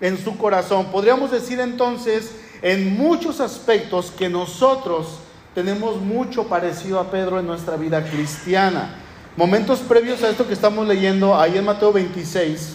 en 0.00 0.22
su 0.22 0.36
corazón. 0.36 0.86
Podríamos 0.92 1.30
decir 1.30 1.58
entonces 1.60 2.32
en 2.66 2.96
muchos 2.96 3.38
aspectos 3.38 4.10
que 4.10 4.28
nosotros 4.28 5.20
tenemos 5.54 6.00
mucho 6.00 6.48
parecido 6.48 6.98
a 6.98 7.12
Pedro 7.12 7.38
en 7.38 7.46
nuestra 7.46 7.76
vida 7.76 8.02
cristiana. 8.02 8.96
Momentos 9.36 9.78
previos 9.78 10.24
a 10.24 10.30
esto 10.30 10.48
que 10.48 10.54
estamos 10.54 10.84
leyendo, 10.84 11.38
ahí 11.38 11.56
en 11.56 11.64
Mateo 11.64 11.92
26, 11.92 12.74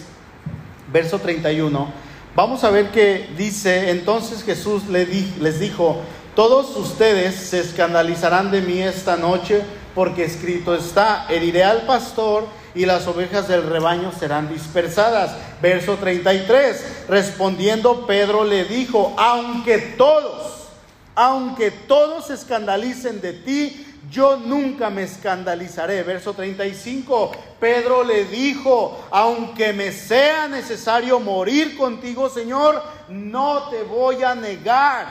verso 0.90 1.18
31, 1.18 1.92
vamos 2.34 2.64
a 2.64 2.70
ver 2.70 2.90
que 2.90 3.28
dice, 3.36 3.90
entonces 3.90 4.42
Jesús 4.42 4.84
les 4.88 5.60
dijo, 5.60 6.00
todos 6.34 6.74
ustedes 6.78 7.34
se 7.34 7.60
escandalizarán 7.60 8.50
de 8.50 8.62
mí 8.62 8.80
esta 8.80 9.16
noche 9.18 9.60
porque 9.94 10.24
escrito 10.24 10.74
está, 10.74 11.26
heriré 11.28 11.64
al 11.64 11.82
pastor 11.82 12.46
y 12.74 12.86
las 12.86 13.06
ovejas 13.06 13.48
del 13.48 13.68
rebaño 13.68 14.12
serán 14.12 14.48
dispersadas. 14.48 15.36
Verso 15.60 15.96
33, 15.96 17.06
respondiendo 17.08 18.06
Pedro 18.06 18.44
le 18.44 18.64
dijo, 18.64 19.14
aunque 19.18 19.78
todos, 19.78 20.68
aunque 21.14 21.70
todos 21.70 22.26
se 22.28 22.34
escandalicen 22.34 23.20
de 23.20 23.32
ti, 23.32 23.86
yo 24.10 24.36
nunca 24.36 24.90
me 24.90 25.04
escandalizaré. 25.04 26.02
Verso 26.02 26.34
35, 26.34 27.32
Pedro 27.60 28.04
le 28.04 28.24
dijo, 28.24 29.06
aunque 29.10 29.72
me 29.72 29.92
sea 29.92 30.48
necesario 30.48 31.20
morir 31.20 31.76
contigo, 31.76 32.28
Señor, 32.28 32.82
no 33.08 33.68
te 33.68 33.82
voy 33.82 34.22
a 34.22 34.34
negar, 34.34 35.06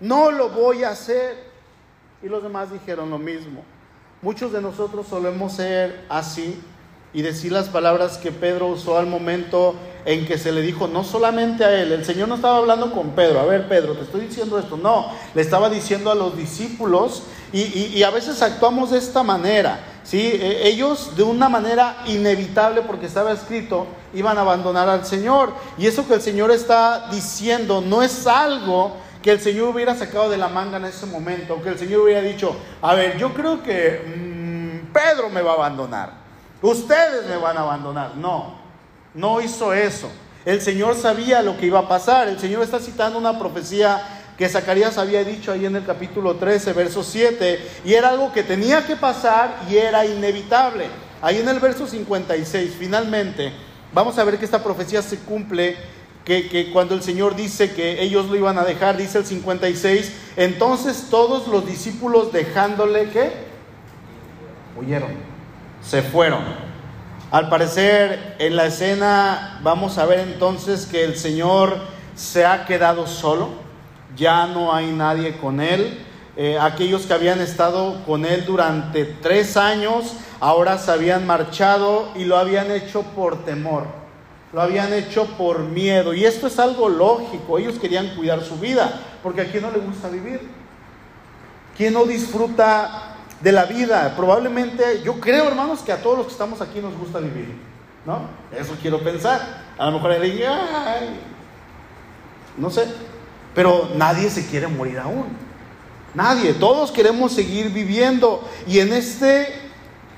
no 0.00 0.30
lo 0.30 0.50
voy 0.50 0.84
a 0.84 0.90
hacer. 0.90 1.50
Y 2.22 2.28
los 2.28 2.42
demás 2.42 2.70
dijeron 2.70 3.10
lo 3.10 3.18
mismo. 3.18 3.64
Muchos 4.22 4.52
de 4.52 4.60
nosotros 4.60 5.06
solemos 5.08 5.54
ser 5.54 6.04
así 6.10 6.60
y 7.12 7.22
decir 7.22 7.50
las 7.52 7.68
palabras 7.68 8.18
que 8.18 8.30
Pedro 8.30 8.68
usó 8.68 8.98
al 8.98 9.06
momento 9.06 9.74
en 10.04 10.26
que 10.26 10.38
se 10.38 10.52
le 10.52 10.62
dijo, 10.62 10.86
no 10.86 11.04
solamente 11.04 11.64
a 11.64 11.82
él, 11.82 11.92
el 11.92 12.04
Señor 12.04 12.28
no 12.28 12.36
estaba 12.36 12.58
hablando 12.58 12.92
con 12.92 13.10
Pedro, 13.10 13.40
a 13.40 13.44
ver 13.44 13.68
Pedro, 13.68 13.94
te 13.94 14.04
estoy 14.04 14.22
diciendo 14.22 14.58
esto, 14.58 14.76
no, 14.76 15.10
le 15.34 15.42
estaba 15.42 15.68
diciendo 15.68 16.10
a 16.10 16.14
los 16.14 16.36
discípulos 16.36 17.24
y, 17.52 18.02
a 18.02 18.10
veces 18.10 18.40
actuamos 18.42 18.92
de 18.92 18.98
esta 18.98 19.22
manera, 19.22 19.80
¿sí? 20.04 20.20
E, 20.20 20.68
ellos 20.68 21.16
de 21.16 21.24
una 21.24 21.48
manera 21.48 21.96
inevitable, 22.06 22.82
porque 22.82 23.06
estaba 23.06 23.32
escrito, 23.32 23.86
iban 24.14 24.38
a 24.38 24.42
abandonar 24.42 24.88
al 24.88 25.04
Señor 25.04 25.52
y 25.76 25.86
eso 25.86 26.06
que 26.06 26.14
el 26.14 26.22
Señor 26.22 26.50
está 26.50 27.08
diciendo 27.10 27.80
no 27.80 28.02
es 28.02 28.26
algo 28.26 28.96
que 29.22 29.32
el 29.32 29.40
Señor 29.40 29.74
hubiera 29.74 29.94
sacado 29.94 30.30
de 30.30 30.38
la 30.38 30.48
manga 30.48 30.78
en 30.78 30.86
ese 30.86 31.06
momento, 31.06 31.60
que 31.60 31.70
el 31.70 31.78
Señor 31.78 32.02
hubiera 32.02 32.22
dicho, 32.22 32.56
a 32.80 32.94
ver, 32.94 33.18
yo 33.18 33.34
creo 33.34 33.62
que 33.62 34.86
mm, 34.86 34.92
Pedro 34.92 35.28
me 35.28 35.42
va 35.42 35.52
a 35.52 35.54
abandonar. 35.54 36.19
Ustedes 36.62 37.26
me 37.26 37.36
van 37.36 37.56
a 37.56 37.60
abandonar. 37.60 38.16
No, 38.16 38.54
no 39.14 39.40
hizo 39.40 39.72
eso. 39.72 40.10
El 40.44 40.60
Señor 40.60 40.94
sabía 40.94 41.42
lo 41.42 41.56
que 41.56 41.66
iba 41.66 41.80
a 41.80 41.88
pasar. 41.88 42.28
El 42.28 42.38
Señor 42.38 42.62
está 42.62 42.78
citando 42.78 43.18
una 43.18 43.38
profecía 43.38 44.02
que 44.36 44.48
Zacarías 44.48 44.96
había 44.96 45.22
dicho 45.22 45.52
ahí 45.52 45.66
en 45.66 45.76
el 45.76 45.84
capítulo 45.84 46.36
13, 46.36 46.72
verso 46.72 47.04
7, 47.04 47.60
y 47.84 47.92
era 47.92 48.08
algo 48.08 48.32
que 48.32 48.42
tenía 48.42 48.86
que 48.86 48.96
pasar 48.96 49.54
y 49.70 49.76
era 49.76 50.06
inevitable. 50.06 50.86
Ahí 51.20 51.38
en 51.38 51.48
el 51.48 51.60
verso 51.60 51.86
56, 51.86 52.74
finalmente, 52.78 53.52
vamos 53.92 54.18
a 54.18 54.24
ver 54.24 54.38
que 54.38 54.46
esta 54.46 54.64
profecía 54.64 55.02
se 55.02 55.18
cumple, 55.18 55.76
que, 56.24 56.48
que 56.48 56.72
cuando 56.72 56.94
el 56.94 57.02
Señor 57.02 57.36
dice 57.36 57.74
que 57.74 58.02
ellos 58.02 58.30
lo 58.30 58.36
iban 58.36 58.56
a 58.56 58.64
dejar, 58.64 58.96
dice 58.96 59.18
el 59.18 59.26
56, 59.26 60.10
entonces 60.36 61.08
todos 61.10 61.46
los 61.46 61.66
discípulos 61.66 62.32
dejándole, 62.32 63.10
¿qué? 63.10 63.32
Huyeron 64.74 65.39
se 65.82 66.02
fueron. 66.02 66.42
Al 67.30 67.48
parecer, 67.48 68.36
en 68.38 68.56
la 68.56 68.66
escena 68.66 69.60
vamos 69.62 69.98
a 69.98 70.06
ver 70.06 70.18
entonces 70.20 70.86
que 70.86 71.04
el 71.04 71.16
Señor 71.16 71.78
se 72.16 72.44
ha 72.44 72.66
quedado 72.66 73.06
solo, 73.06 73.50
ya 74.16 74.46
no 74.46 74.74
hay 74.74 74.90
nadie 74.92 75.36
con 75.38 75.60
él. 75.60 76.06
Eh, 76.36 76.58
aquellos 76.58 77.02
que 77.06 77.12
habían 77.12 77.40
estado 77.40 78.02
con 78.04 78.24
él 78.24 78.44
durante 78.46 79.04
tres 79.04 79.56
años, 79.56 80.14
ahora 80.40 80.78
se 80.78 80.90
habían 80.90 81.26
marchado 81.26 82.08
y 82.16 82.24
lo 82.24 82.36
habían 82.36 82.70
hecho 82.70 83.02
por 83.02 83.44
temor, 83.44 83.84
lo 84.52 84.60
habían 84.60 84.92
hecho 84.92 85.26
por 85.36 85.60
miedo. 85.60 86.14
Y 86.14 86.24
esto 86.24 86.46
es 86.46 86.58
algo 86.58 86.88
lógico, 86.88 87.58
ellos 87.58 87.78
querían 87.78 88.14
cuidar 88.16 88.42
su 88.42 88.56
vida, 88.56 89.00
porque 89.22 89.42
a 89.42 89.50
quién 89.50 89.62
no 89.62 89.70
le 89.70 89.78
gusta 89.78 90.08
vivir. 90.08 90.40
¿Quién 91.76 91.94
no 91.94 92.04
disfruta 92.04 93.16
de 93.40 93.52
la 93.52 93.64
vida. 93.64 94.14
Probablemente, 94.16 95.02
yo 95.04 95.20
creo, 95.20 95.48
hermanos, 95.48 95.80
que 95.80 95.92
a 95.92 96.02
todos 96.02 96.18
los 96.18 96.26
que 96.26 96.32
estamos 96.32 96.60
aquí 96.60 96.80
nos 96.80 96.96
gusta 96.96 97.18
vivir, 97.18 97.54
¿no? 98.04 98.22
Eso 98.56 98.76
quiero 98.80 99.00
pensar. 99.00 99.64
A 99.78 99.86
lo 99.86 99.92
mejor 99.92 100.12
alguien, 100.12 100.50
ay, 100.50 101.20
no 102.56 102.70
sé, 102.70 102.86
pero 103.54 103.88
nadie 103.96 104.30
se 104.30 104.46
quiere 104.46 104.68
morir 104.68 104.98
aún. 104.98 105.26
Nadie, 106.14 106.52
todos 106.54 106.90
queremos 106.90 107.32
seguir 107.32 107.70
viviendo. 107.70 108.42
Y 108.66 108.80
en 108.80 108.92
este, 108.92 109.48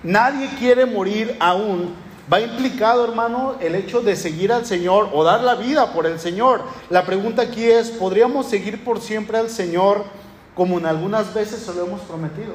nadie 0.02 0.48
quiere 0.58 0.86
morir 0.86 1.36
aún. 1.38 1.94
Va 2.32 2.40
implicado, 2.40 3.04
hermano, 3.04 3.56
el 3.60 3.74
hecho 3.74 4.00
de 4.00 4.16
seguir 4.16 4.52
al 4.52 4.64
Señor 4.64 5.10
o 5.12 5.22
dar 5.22 5.42
la 5.42 5.54
vida 5.54 5.92
por 5.92 6.06
el 6.06 6.18
Señor. 6.18 6.62
La 6.88 7.04
pregunta 7.04 7.42
aquí 7.42 7.64
es, 7.64 7.90
¿podríamos 7.90 8.46
seguir 8.46 8.82
por 8.84 9.00
siempre 9.00 9.38
al 9.38 9.50
Señor 9.50 10.04
como 10.54 10.78
en 10.78 10.86
algunas 10.86 11.34
veces 11.34 11.60
se 11.60 11.74
lo 11.74 11.84
hemos 11.84 12.00
prometido? 12.02 12.54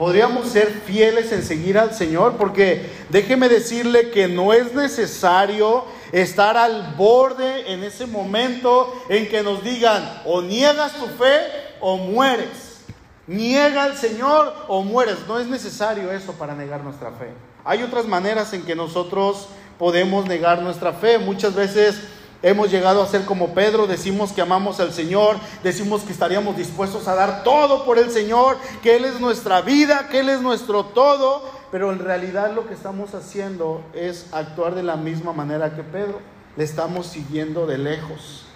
Podríamos 0.00 0.48
ser 0.48 0.68
fieles 0.86 1.30
en 1.30 1.42
seguir 1.42 1.76
al 1.76 1.92
Señor, 1.92 2.38
porque 2.38 2.90
déjeme 3.10 3.50
decirle 3.50 4.08
que 4.08 4.28
no 4.28 4.54
es 4.54 4.72
necesario 4.72 5.84
estar 6.10 6.56
al 6.56 6.94
borde 6.96 7.70
en 7.70 7.84
ese 7.84 8.06
momento 8.06 8.90
en 9.10 9.28
que 9.28 9.42
nos 9.42 9.62
digan 9.62 10.22
o 10.24 10.40
niegas 10.40 10.94
tu 10.94 11.04
fe 11.04 11.42
o 11.82 11.98
mueres. 11.98 12.80
Niega 13.26 13.84
al 13.84 13.98
Señor 13.98 14.54
o 14.68 14.82
mueres. 14.82 15.16
No 15.28 15.38
es 15.38 15.48
necesario 15.48 16.10
eso 16.10 16.32
para 16.32 16.54
negar 16.54 16.82
nuestra 16.82 17.10
fe. 17.10 17.34
Hay 17.62 17.82
otras 17.82 18.06
maneras 18.06 18.54
en 18.54 18.62
que 18.62 18.74
nosotros 18.74 19.48
podemos 19.78 20.24
negar 20.24 20.62
nuestra 20.62 20.94
fe. 20.94 21.18
Muchas 21.18 21.54
veces 21.54 22.00
Hemos 22.42 22.70
llegado 22.70 23.02
a 23.02 23.06
ser 23.06 23.26
como 23.26 23.52
Pedro, 23.52 23.86
decimos 23.86 24.32
que 24.32 24.40
amamos 24.40 24.80
al 24.80 24.94
Señor, 24.94 25.36
decimos 25.62 26.02
que 26.02 26.12
estaríamos 26.12 26.56
dispuestos 26.56 27.06
a 27.06 27.14
dar 27.14 27.42
todo 27.42 27.84
por 27.84 27.98
el 27.98 28.10
Señor, 28.10 28.56
que 28.82 28.96
Él 28.96 29.04
es 29.04 29.20
nuestra 29.20 29.60
vida, 29.60 30.08
que 30.08 30.20
Él 30.20 30.30
es 30.30 30.40
nuestro 30.40 30.86
todo, 30.86 31.42
pero 31.70 31.92
en 31.92 31.98
realidad 31.98 32.52
lo 32.54 32.66
que 32.66 32.72
estamos 32.72 33.14
haciendo 33.14 33.82
es 33.92 34.26
actuar 34.32 34.74
de 34.74 34.82
la 34.82 34.96
misma 34.96 35.34
manera 35.34 35.74
que 35.74 35.82
Pedro. 35.82 36.20
Le 36.56 36.64
estamos 36.64 37.06
siguiendo 37.06 37.66
de 37.66 37.76
lejos, 37.76 38.46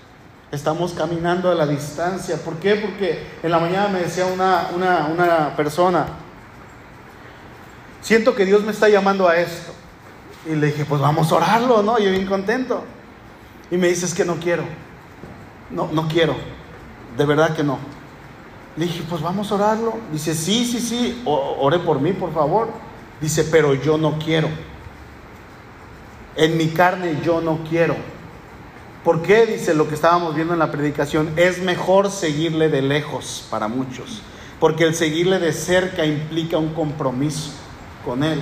estamos 0.50 0.94
caminando 0.94 1.50
a 1.50 1.54
la 1.54 1.66
distancia. 1.66 2.36
¿Por 2.38 2.54
qué? 2.56 2.76
Porque 2.76 3.22
en 3.42 3.50
la 3.50 3.58
mañana 3.58 3.88
me 3.88 4.00
decía 4.00 4.24
una, 4.24 4.70
una, 4.74 5.06
una 5.12 5.56
persona, 5.56 6.06
siento 8.00 8.34
que 8.34 8.46
Dios 8.46 8.62
me 8.62 8.72
está 8.72 8.88
llamando 8.88 9.28
a 9.28 9.36
esto. 9.36 9.72
Y 10.46 10.54
le 10.54 10.68
dije, 10.68 10.86
pues 10.86 11.02
vamos 11.02 11.30
a 11.30 11.36
orarlo, 11.36 11.82
¿no? 11.82 11.98
Yo 11.98 12.10
bien 12.10 12.26
contento. 12.26 12.82
Y 13.70 13.76
me 13.76 13.88
dices 13.88 14.14
que 14.14 14.24
no 14.24 14.36
quiero. 14.36 14.64
no, 15.70 15.88
no 15.92 16.08
quiero, 16.08 16.34
de 17.16 17.24
verdad 17.24 17.54
que 17.54 17.62
no. 17.62 17.78
Le 18.76 18.86
dije, 18.86 19.04
pues 19.08 19.22
vamos 19.22 19.50
a 19.52 19.54
orarlo. 19.54 19.94
Dice, 20.12 20.34
sí, 20.34 20.64
sí, 20.64 20.80
sí, 20.80 21.22
ore 21.24 21.78
por 21.78 22.00
mí, 22.00 22.12
por 22.12 22.32
favor. 22.34 22.68
Dice, 23.20 23.44
pero 23.44 23.74
yo 23.74 23.96
no 23.96 24.18
quiero. 24.18 24.48
En 26.36 26.56
mi 26.56 26.68
carne 26.68 27.18
yo 27.24 27.40
no 27.40 27.60
quiero. 27.68 27.94
¿Por 29.04 29.22
qué? 29.22 29.46
Dice 29.46 29.74
lo 29.74 29.88
que 29.88 29.94
estábamos 29.94 30.34
viendo 30.34 30.54
en 30.54 30.58
la 30.58 30.72
predicación. 30.72 31.30
Es 31.36 31.62
mejor 31.62 32.10
seguirle 32.10 32.68
de 32.68 32.82
lejos 32.82 33.46
para 33.48 33.68
muchos. 33.68 34.22
Porque 34.58 34.84
el 34.84 34.94
seguirle 34.94 35.38
de 35.38 35.52
cerca 35.52 36.04
implica 36.04 36.58
un 36.58 36.74
compromiso 36.74 37.50
con 38.04 38.24
Él. 38.24 38.40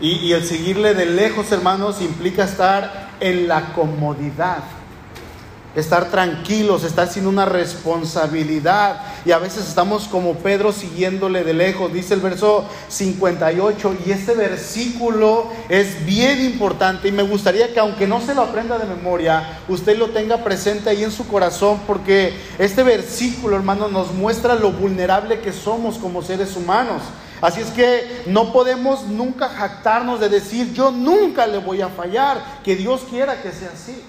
Y, 0.00 0.12
y 0.18 0.32
el 0.32 0.44
seguirle 0.44 0.94
de 0.94 1.06
lejos, 1.06 1.50
hermanos, 1.50 2.00
implica 2.02 2.44
estar 2.44 3.05
en 3.20 3.48
la 3.48 3.72
comodidad 3.72 4.62
estar 5.76 6.10
tranquilos, 6.10 6.84
estar 6.84 7.06
sin 7.08 7.26
una 7.26 7.44
responsabilidad. 7.44 9.02
Y 9.24 9.32
a 9.32 9.38
veces 9.38 9.68
estamos 9.68 10.08
como 10.08 10.34
Pedro 10.34 10.72
siguiéndole 10.72 11.44
de 11.44 11.52
lejos. 11.52 11.92
Dice 11.92 12.14
el 12.14 12.20
verso 12.20 12.64
58 12.88 13.96
y 14.06 14.10
este 14.10 14.34
versículo 14.34 15.48
es 15.68 16.04
bien 16.06 16.44
importante 16.44 17.08
y 17.08 17.12
me 17.12 17.22
gustaría 17.22 17.72
que 17.72 17.80
aunque 17.80 18.06
no 18.06 18.20
se 18.20 18.34
lo 18.34 18.42
aprenda 18.42 18.78
de 18.78 18.86
memoria, 18.86 19.60
usted 19.68 19.98
lo 19.98 20.08
tenga 20.10 20.42
presente 20.42 20.90
ahí 20.90 21.04
en 21.04 21.12
su 21.12 21.28
corazón 21.28 21.80
porque 21.86 22.34
este 22.58 22.82
versículo, 22.82 23.56
hermano, 23.56 23.88
nos 23.88 24.12
muestra 24.14 24.54
lo 24.54 24.72
vulnerable 24.72 25.40
que 25.40 25.52
somos 25.52 25.98
como 25.98 26.22
seres 26.22 26.56
humanos. 26.56 27.02
Así 27.40 27.60
es 27.60 27.68
que 27.68 28.22
no 28.26 28.52
podemos 28.52 29.04
nunca 29.04 29.48
jactarnos 29.48 30.20
de 30.20 30.28
decir, 30.28 30.72
yo 30.72 30.90
nunca 30.90 31.46
le 31.46 31.58
voy 31.58 31.82
a 31.82 31.88
fallar, 31.88 32.60
que 32.64 32.76
Dios 32.76 33.02
quiera 33.08 33.42
que 33.42 33.52
sea 33.52 33.70
así. 33.74 34.02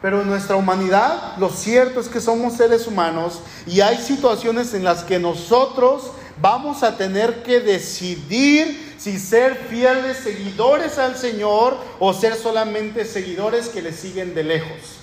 Pero 0.00 0.20
en 0.20 0.28
nuestra 0.28 0.56
humanidad, 0.56 1.36
lo 1.38 1.48
cierto 1.48 2.00
es 2.00 2.08
que 2.08 2.20
somos 2.20 2.54
seres 2.54 2.86
humanos 2.86 3.40
y 3.66 3.80
hay 3.80 3.96
situaciones 3.98 4.74
en 4.74 4.84
las 4.84 5.02
que 5.02 5.18
nosotros 5.18 6.12
vamos 6.40 6.82
a 6.82 6.96
tener 6.96 7.42
que 7.42 7.60
decidir 7.60 8.94
si 8.98 9.18
ser 9.18 9.56
fieles 9.68 10.18
seguidores 10.18 10.98
al 10.98 11.16
Señor 11.16 11.76
o 11.98 12.12
ser 12.12 12.34
solamente 12.34 13.04
seguidores 13.04 13.68
que 13.68 13.82
le 13.82 13.92
siguen 13.92 14.34
de 14.34 14.44
lejos. 14.44 14.98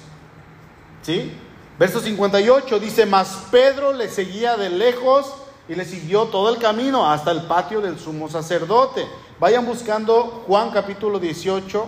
¿Sí? 1.01 1.33
Verso 1.79 1.99
58 1.99 2.79
dice, 2.79 3.05
mas 3.05 3.45
Pedro 3.51 3.93
le 3.93 4.09
seguía 4.09 4.57
de 4.57 4.69
lejos 4.69 5.33
y 5.67 5.75
le 5.75 5.85
siguió 5.85 6.25
todo 6.25 6.49
el 6.49 6.57
camino 6.57 7.09
hasta 7.09 7.31
el 7.31 7.43
patio 7.43 7.81
del 7.81 7.97
sumo 7.97 8.29
sacerdote. 8.29 9.07
Vayan 9.39 9.65
buscando 9.65 10.43
Juan 10.47 10.71
capítulo 10.71 11.19
18, 11.19 11.85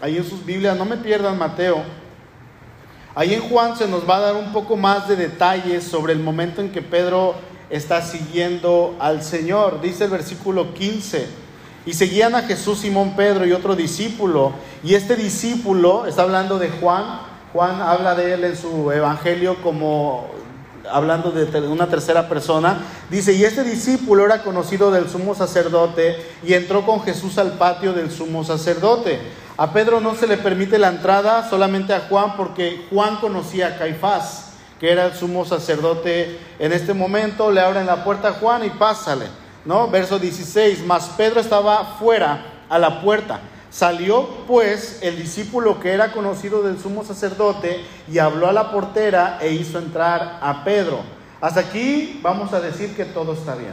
ahí 0.00 0.16
en 0.16 0.24
sus 0.24 0.44
Biblias, 0.44 0.76
no 0.76 0.84
me 0.84 0.96
pierdan 0.96 1.38
Mateo. 1.38 1.82
Ahí 3.14 3.34
en 3.34 3.42
Juan 3.42 3.76
se 3.76 3.88
nos 3.88 4.08
va 4.08 4.16
a 4.16 4.20
dar 4.20 4.36
un 4.36 4.52
poco 4.52 4.76
más 4.76 5.06
de 5.08 5.16
detalles 5.16 5.84
sobre 5.84 6.12
el 6.12 6.20
momento 6.20 6.60
en 6.60 6.72
que 6.72 6.80
Pedro 6.80 7.34
está 7.68 8.00
siguiendo 8.00 8.96
al 8.98 9.22
Señor. 9.22 9.80
Dice 9.82 10.04
el 10.04 10.10
versículo 10.10 10.72
15. 10.72 11.26
Y 11.84 11.94
seguían 11.94 12.34
a 12.34 12.42
Jesús 12.42 12.78
Simón 12.78 13.14
Pedro 13.16 13.44
y 13.44 13.52
otro 13.52 13.76
discípulo. 13.76 14.52
Y 14.82 14.94
este 14.94 15.16
discípulo, 15.16 16.06
está 16.06 16.22
hablando 16.22 16.58
de 16.58 16.70
Juan, 16.70 17.20
Juan 17.52 17.82
habla 17.82 18.14
de 18.14 18.32
él 18.32 18.44
en 18.44 18.56
su 18.56 18.90
evangelio 18.90 19.60
como 19.62 20.30
hablando 20.90 21.30
de 21.30 21.60
una 21.68 21.86
tercera 21.88 22.28
persona, 22.28 22.80
dice, 23.10 23.32
y 23.32 23.44
este 23.44 23.64
discípulo 23.64 24.24
era 24.24 24.42
conocido 24.42 24.90
del 24.90 25.08
sumo 25.08 25.34
sacerdote 25.34 26.16
y 26.42 26.54
entró 26.54 26.84
con 26.84 27.02
Jesús 27.02 27.38
al 27.38 27.52
patio 27.52 27.92
del 27.92 28.10
sumo 28.10 28.44
sacerdote. 28.44 29.20
A 29.56 29.72
Pedro 29.72 30.00
no 30.00 30.14
se 30.14 30.26
le 30.26 30.38
permite 30.38 30.78
la 30.78 30.88
entrada, 30.88 31.48
solamente 31.48 31.94
a 31.94 32.00
Juan, 32.08 32.36
porque 32.36 32.86
Juan 32.90 33.16
conocía 33.16 33.68
a 33.68 33.78
Caifás, 33.78 34.52
que 34.80 34.90
era 34.90 35.06
el 35.06 35.14
sumo 35.14 35.44
sacerdote 35.44 36.38
en 36.58 36.72
este 36.72 36.94
momento. 36.94 37.50
Le 37.50 37.60
abren 37.60 37.86
la 37.86 38.02
puerta 38.02 38.28
a 38.28 38.32
Juan 38.32 38.64
y 38.64 38.70
pásale, 38.70 39.26
¿no? 39.64 39.88
Verso 39.88 40.18
16, 40.18 40.84
mas 40.86 41.10
Pedro 41.16 41.40
estaba 41.40 41.96
fuera 41.98 42.44
a 42.68 42.78
la 42.78 43.02
puerta. 43.02 43.40
Salió 43.72 44.28
pues 44.46 44.98
el 45.00 45.16
discípulo 45.16 45.80
que 45.80 45.92
era 45.92 46.12
conocido 46.12 46.62
del 46.62 46.78
sumo 46.78 47.04
sacerdote 47.04 47.82
y 48.06 48.18
habló 48.18 48.46
a 48.46 48.52
la 48.52 48.70
portera 48.70 49.38
e 49.40 49.52
hizo 49.52 49.78
entrar 49.78 50.40
a 50.42 50.62
Pedro. 50.62 51.00
Hasta 51.40 51.60
aquí 51.60 52.20
vamos 52.22 52.52
a 52.52 52.60
decir 52.60 52.94
que 52.94 53.06
todo 53.06 53.32
está 53.32 53.54
bien. 53.54 53.72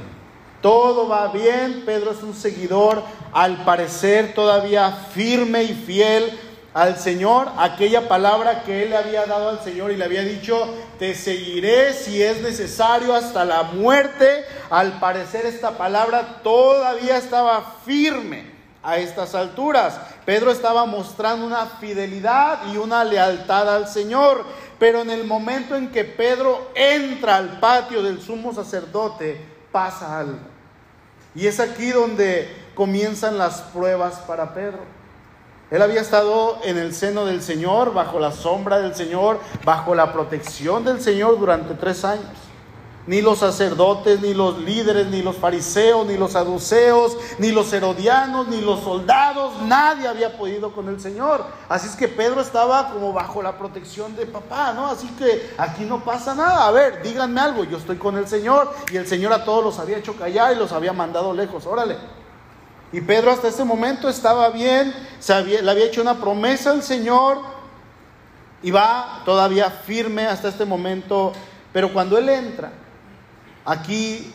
Todo 0.62 1.10
va 1.10 1.28
bien, 1.34 1.84
Pedro 1.86 2.12
es 2.12 2.24
un 2.24 2.34
seguidor, 2.34 3.04
al 3.34 3.66
parecer 3.66 4.34
todavía 4.34 4.90
firme 5.14 5.64
y 5.64 5.74
fiel 5.74 6.32
al 6.74 6.98
Señor, 6.98 7.50
aquella 7.58 8.08
palabra 8.08 8.64
que 8.64 8.84
él 8.84 8.92
le 8.92 8.98
había 8.98 9.26
dado 9.26 9.50
al 9.50 9.60
Señor 9.62 9.92
y 9.92 9.98
le 9.98 10.06
había 10.06 10.22
dicho, 10.22 10.76
te 10.98 11.14
seguiré 11.14 11.94
si 11.94 12.24
es 12.24 12.42
necesario 12.42 13.14
hasta 13.14 13.44
la 13.44 13.64
muerte. 13.64 14.46
Al 14.70 14.98
parecer 15.00 15.46
esta 15.46 15.72
palabra 15.72 16.40
todavía 16.42 17.18
estaba 17.18 17.80
firme 17.86 18.59
a 18.84 18.98
estas 18.98 19.36
alturas. 19.36 20.00
Pedro 20.26 20.52
estaba 20.52 20.86
mostrando 20.86 21.46
una 21.46 21.66
fidelidad 21.66 22.60
y 22.74 22.78
una 22.78 23.04
lealtad 23.04 23.76
al 23.76 23.88
Señor, 23.88 24.46
pero 24.78 25.02
en 25.02 25.10
el 25.10 25.26
momento 25.26 25.76
en 25.76 25.92
que 25.92 26.06
Pedro 26.06 26.72
entra 26.76 27.38
al 27.38 27.60
patio 27.60 28.02
del 28.02 28.22
sumo 28.22 28.54
sacerdote, 28.54 29.46
pasa 29.72 30.20
algo. 30.20 30.40
Y 31.36 31.48
es 31.48 31.60
aquí 31.60 31.92
donde 31.92 32.72
comienzan 32.76 33.38
las 33.38 33.62
pruebas 33.62 34.20
para 34.20 34.54
Pedro. 34.54 34.80
Él 35.70 35.82
había 35.84 36.02
estado 36.02 36.60
en 36.64 36.78
el 36.78 36.96
seno 36.96 37.26
del 37.26 37.44
Señor, 37.44 37.94
bajo 37.94 38.20
la 38.20 38.32
sombra 38.32 38.80
del 38.80 38.96
Señor, 38.96 39.40
bajo 39.64 39.94
la 39.94 40.12
protección 40.12 40.84
del 40.84 41.00
Señor 41.00 41.38
durante 41.38 41.76
tres 41.76 42.04
años 42.04 42.49
ni 43.10 43.24
los 43.24 43.40
sacerdotes, 43.40 44.22
ni 44.22 44.36
los 44.36 44.60
líderes, 44.60 45.08
ni 45.08 45.24
los 45.24 45.36
fariseos, 45.36 46.06
ni 46.06 46.16
los 46.16 46.34
saduceos, 46.34 47.18
ni 47.40 47.52
los 47.52 47.74
herodianos, 47.74 48.48
ni 48.50 48.62
los 48.62 48.82
soldados, 48.82 49.64
nadie 49.64 50.08
había 50.08 50.38
podido 50.38 50.72
con 50.74 50.88
el 50.90 51.02
Señor. 51.02 51.44
Así 51.70 51.88
es 51.88 51.96
que 51.96 52.08
Pedro 52.08 52.40
estaba 52.40 52.92
como 52.92 53.12
bajo 53.12 53.42
la 53.42 53.58
protección 53.58 54.16
de 54.16 54.28
papá, 54.28 54.74
¿no? 54.74 54.86
Así 54.86 55.08
que 55.18 55.50
aquí 55.58 55.86
no 55.86 56.04
pasa 56.04 56.36
nada. 56.36 56.68
A 56.68 56.72
ver, 56.72 57.02
díganme 57.02 57.42
algo, 57.42 57.64
yo 57.64 57.78
estoy 57.78 57.98
con 57.98 58.16
el 58.16 58.28
Señor 58.28 58.72
y 58.92 58.98
el 58.98 59.08
Señor 59.08 59.34
a 59.34 59.44
todos 59.44 59.64
los 59.64 59.80
había 59.80 59.98
hecho 59.98 60.16
callar 60.16 60.54
y 60.54 60.60
los 60.60 60.72
había 60.72 60.94
mandado 60.94 61.34
lejos, 61.34 61.66
órale. 61.66 61.98
Y 62.92 63.02
Pedro 63.02 63.32
hasta 63.32 63.48
ese 63.48 63.64
momento 63.64 64.08
estaba 64.08 64.50
bien, 64.50 64.94
se 65.18 65.44
le 65.44 65.72
había 65.72 65.86
hecho 65.86 66.04
una 66.04 66.20
promesa 66.20 66.70
al 66.70 66.84
Señor 66.84 67.40
y 68.62 68.70
va 68.70 69.24
todavía 69.26 69.72
firme 69.72 70.28
hasta 70.28 70.50
este 70.50 70.66
momento, 70.66 71.34
pero 71.74 71.92
cuando 71.92 72.16
él 72.16 72.30
entra, 72.30 72.72
Aquí 73.66 74.34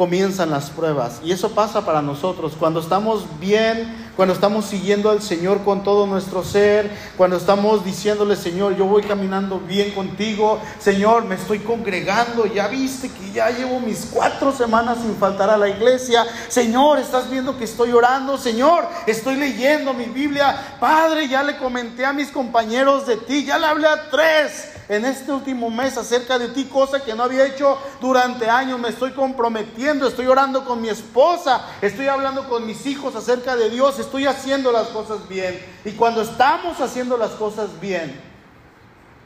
comienzan 0.00 0.50
las 0.50 0.70
pruebas. 0.70 1.20
Y 1.22 1.30
eso 1.30 1.50
pasa 1.50 1.84
para 1.84 2.00
nosotros. 2.00 2.54
Cuando 2.58 2.80
estamos 2.80 3.26
bien, 3.38 4.10
cuando 4.16 4.32
estamos 4.32 4.64
siguiendo 4.64 5.10
al 5.10 5.20
Señor 5.20 5.62
con 5.62 5.84
todo 5.84 6.06
nuestro 6.06 6.42
ser, 6.42 6.90
cuando 7.18 7.36
estamos 7.36 7.84
diciéndole, 7.84 8.34
Señor, 8.36 8.76
yo 8.76 8.86
voy 8.86 9.02
caminando 9.02 9.60
bien 9.60 9.90
contigo, 9.90 10.58
Señor, 10.78 11.26
me 11.26 11.34
estoy 11.34 11.58
congregando, 11.58 12.46
ya 12.46 12.68
viste 12.68 13.10
que 13.10 13.32
ya 13.32 13.50
llevo 13.50 13.78
mis 13.80 14.08
cuatro 14.10 14.52
semanas 14.52 14.98
sin 15.02 15.16
faltar 15.16 15.50
a 15.50 15.58
la 15.58 15.68
iglesia, 15.68 16.24
Señor, 16.48 16.98
estás 16.98 17.30
viendo 17.30 17.58
que 17.58 17.64
estoy 17.64 17.92
orando, 17.92 18.38
Señor, 18.38 18.86
estoy 19.06 19.36
leyendo 19.36 19.92
mi 19.92 20.06
Biblia, 20.06 20.76
Padre, 20.80 21.28
ya 21.28 21.42
le 21.42 21.58
comenté 21.58 22.06
a 22.06 22.14
mis 22.14 22.30
compañeros 22.30 23.06
de 23.06 23.16
ti, 23.16 23.44
ya 23.44 23.58
le 23.58 23.66
hablé 23.66 23.86
a 23.86 24.10
tres 24.10 24.79
en 24.90 25.04
este 25.04 25.30
último 25.30 25.70
mes 25.70 25.96
acerca 25.96 26.36
de 26.36 26.48
ti, 26.48 26.64
cosa 26.64 26.98
que 27.04 27.14
no 27.14 27.22
había 27.22 27.46
hecho 27.46 27.78
durante 28.00 28.50
años. 28.50 28.80
Me 28.80 28.88
estoy 28.88 29.12
comprometiendo, 29.12 30.08
estoy 30.08 30.26
orando 30.26 30.64
con 30.64 30.82
mi 30.82 30.88
esposa, 30.88 31.64
estoy 31.80 32.08
hablando 32.08 32.48
con 32.48 32.66
mis 32.66 32.84
hijos 32.86 33.14
acerca 33.14 33.54
de 33.54 33.70
Dios, 33.70 34.00
estoy 34.00 34.26
haciendo 34.26 34.72
las 34.72 34.88
cosas 34.88 35.28
bien. 35.28 35.64
Y 35.84 35.92
cuando 35.92 36.22
estamos 36.22 36.80
haciendo 36.80 37.16
las 37.16 37.30
cosas 37.30 37.68
bien, 37.80 38.20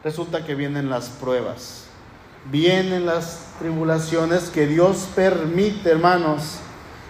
resulta 0.05 0.45
que 0.45 0.55
vienen 0.55 0.91
las 0.91 1.09
pruebas, 1.09 1.85
vienen 2.51 3.07
las 3.07 3.39
tribulaciones 3.59 4.51
que 4.51 4.67
Dios 4.67 5.09
permite, 5.15 5.89
hermanos, 5.89 6.59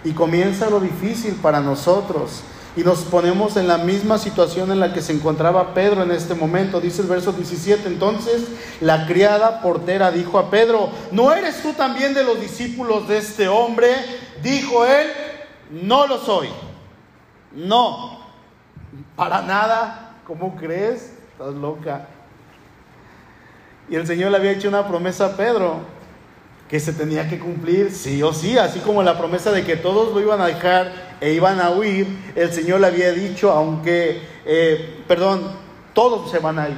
y 0.05 0.13
comienza 0.13 0.69
lo 0.69 0.79
difícil 0.79 1.35
para 1.35 1.59
nosotros 1.59 2.41
y 2.75 2.83
nos 2.83 2.99
ponemos 3.03 3.55
en 3.55 3.67
la 3.67 3.77
misma 3.77 4.17
situación 4.17 4.71
en 4.71 4.79
la 4.79 4.91
que 4.91 5.01
se 5.01 5.13
encontraba 5.13 5.73
Pedro 5.73 6.03
en 6.03 6.11
este 6.11 6.33
momento. 6.33 6.81
Dice 6.81 7.01
el 7.01 7.07
verso 7.07 7.31
17, 7.31 7.87
entonces 7.87 8.47
la 8.81 9.07
criada 9.07 9.61
portera 9.61 10.11
dijo 10.11 10.37
a 10.37 10.49
Pedro, 10.49 10.89
¿no 11.11 11.31
eres 11.31 11.61
tú 11.61 11.73
también 11.73 12.13
de 12.13 12.23
los 12.23 12.39
discípulos 12.39 13.07
de 13.07 13.17
este 13.17 13.47
hombre? 13.47 13.87
Dijo 14.43 14.85
él, 14.85 15.07
no 15.71 16.05
lo 16.05 16.17
soy. 16.17 16.49
No, 17.53 18.19
para 19.15 19.41
nada, 19.41 20.15
¿cómo 20.27 20.57
crees? 20.57 21.13
Estás 21.31 21.53
loca. 21.53 22.07
Y 23.87 23.95
el 23.95 24.05
Señor 24.05 24.31
le 24.31 24.37
había 24.37 24.51
hecho 24.51 24.67
una 24.67 24.85
promesa 24.87 25.27
a 25.27 25.37
Pedro 25.37 25.94
que 26.69 26.79
se 26.79 26.93
tenía 26.93 27.29
que 27.29 27.39
cumplir 27.39 27.91
sí 27.91 28.23
o 28.23 28.33
sí, 28.33 28.57
así 28.57 28.79
como 28.79 29.03
la 29.03 29.17
promesa 29.17 29.51
de 29.51 29.63
que 29.63 29.75
todos 29.75 30.13
lo 30.13 30.19
iban 30.19 30.41
a 30.41 30.47
dejar 30.47 31.17
e 31.21 31.31
iban 31.33 31.61
a 31.61 31.69
huir, 31.71 32.07
el 32.35 32.51
Señor 32.51 32.81
le 32.81 32.87
había 32.87 33.11
dicho, 33.11 33.51
aunque, 33.51 34.21
eh, 34.45 35.03
perdón, 35.07 35.51
todos 35.93 36.31
se 36.31 36.39
van 36.39 36.59
a 36.59 36.69
ir, 36.69 36.77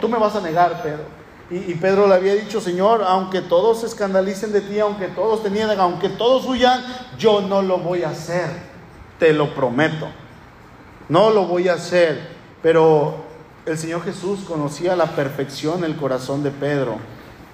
tú 0.00 0.08
me 0.08 0.18
vas 0.18 0.36
a 0.36 0.40
negar, 0.40 0.82
Pedro. 0.82 1.22
Y, 1.52 1.74
Pedro 1.74 2.06
le 2.06 2.14
había 2.14 2.34
dicho, 2.34 2.62
Señor, 2.62 3.02
aunque 3.06 3.42
todos 3.42 3.80
se 3.80 3.86
escandalicen 3.86 4.52
de 4.52 4.62
ti, 4.62 4.78
aunque 4.78 5.08
todos 5.08 5.42
te 5.42 5.50
nieguen, 5.50 5.78
aunque 5.80 6.08
todos 6.08 6.46
huyan, 6.46 6.82
yo 7.18 7.42
no 7.42 7.60
lo 7.60 7.76
voy 7.76 8.04
a 8.04 8.08
hacer, 8.08 8.48
te 9.18 9.34
lo 9.34 9.54
prometo. 9.54 10.08
No 11.10 11.28
lo 11.28 11.44
voy 11.44 11.68
a 11.68 11.74
hacer. 11.74 12.26
Pero 12.62 13.16
el 13.66 13.76
Señor 13.76 14.02
Jesús 14.02 14.40
conocía 14.48 14.94
a 14.94 14.96
la 14.96 15.14
perfección 15.14 15.84
el 15.84 15.96
corazón 15.96 16.42
de 16.42 16.52
Pedro. 16.52 16.96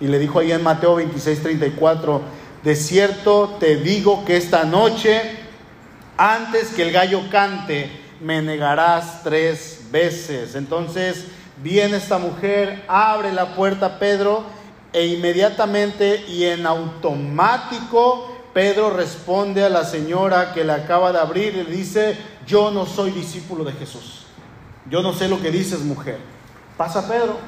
Y 0.01 0.07
le 0.07 0.19
dijo 0.19 0.39
ahí 0.39 0.53
en 0.53 0.63
Mateo 0.63 0.97
26, 0.97 1.43
34, 1.43 2.23
de 2.63 2.77
cierto 2.77 3.57
te 3.59 3.77
digo 3.77 4.25
que 4.25 4.37
esta 4.37 4.65
noche, 4.65 5.21
antes 6.17 6.69
que 6.69 6.83
el 6.83 6.93
gallo 6.93 7.23
cante, 7.31 7.91
me 8.21 8.43
negarás 8.43 9.23
tres 9.23 9.87
veces. 9.91 10.55
Entonces 10.55 11.27
viene 11.63 11.97
esta 11.97 12.19
mujer, 12.19 12.85
abre 12.89 13.33
la 13.33 13.55
puerta 13.55 13.87
a 13.87 13.99
Pedro 13.99 14.45
e 14.93 15.07
inmediatamente 15.07 16.25
y 16.29 16.45
en 16.45 16.67
automático 16.67 18.37
Pedro 18.55 18.91
responde 18.91 19.65
a 19.65 19.69
la 19.69 19.85
señora 19.85 20.53
que 20.53 20.65
le 20.65 20.73
acaba 20.73 21.13
de 21.13 21.19
abrir 21.19 21.55
y 21.55 21.65
le 21.65 21.71
dice, 21.71 22.17
yo 22.47 22.71
no 22.71 22.87
soy 22.87 23.11
discípulo 23.11 23.63
de 23.63 23.73
Jesús. 23.73 24.27
Yo 24.91 25.03
no 25.03 25.13
sé 25.13 25.29
lo 25.29 25.41
que 25.41 25.51
dices, 25.51 25.81
mujer. 25.81 26.19
Pasa 26.77 27.07
Pedro 27.07 27.39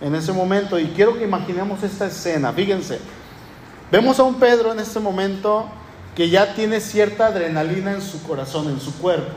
en 0.00 0.14
ese 0.14 0.32
momento 0.32 0.78
y 0.78 0.86
quiero 0.88 1.16
que 1.16 1.24
imaginemos 1.24 1.82
esta 1.82 2.06
escena. 2.06 2.52
Fíjense, 2.52 3.00
vemos 3.90 4.18
a 4.18 4.22
un 4.22 4.36
Pedro 4.36 4.72
en 4.72 4.80
este 4.80 5.00
momento 5.00 5.66
que 6.14 6.28
ya 6.28 6.54
tiene 6.54 6.80
cierta 6.80 7.26
adrenalina 7.26 7.92
en 7.92 8.02
su 8.02 8.22
corazón, 8.22 8.68
en 8.68 8.80
su 8.80 8.96
cuerpo. 8.98 9.36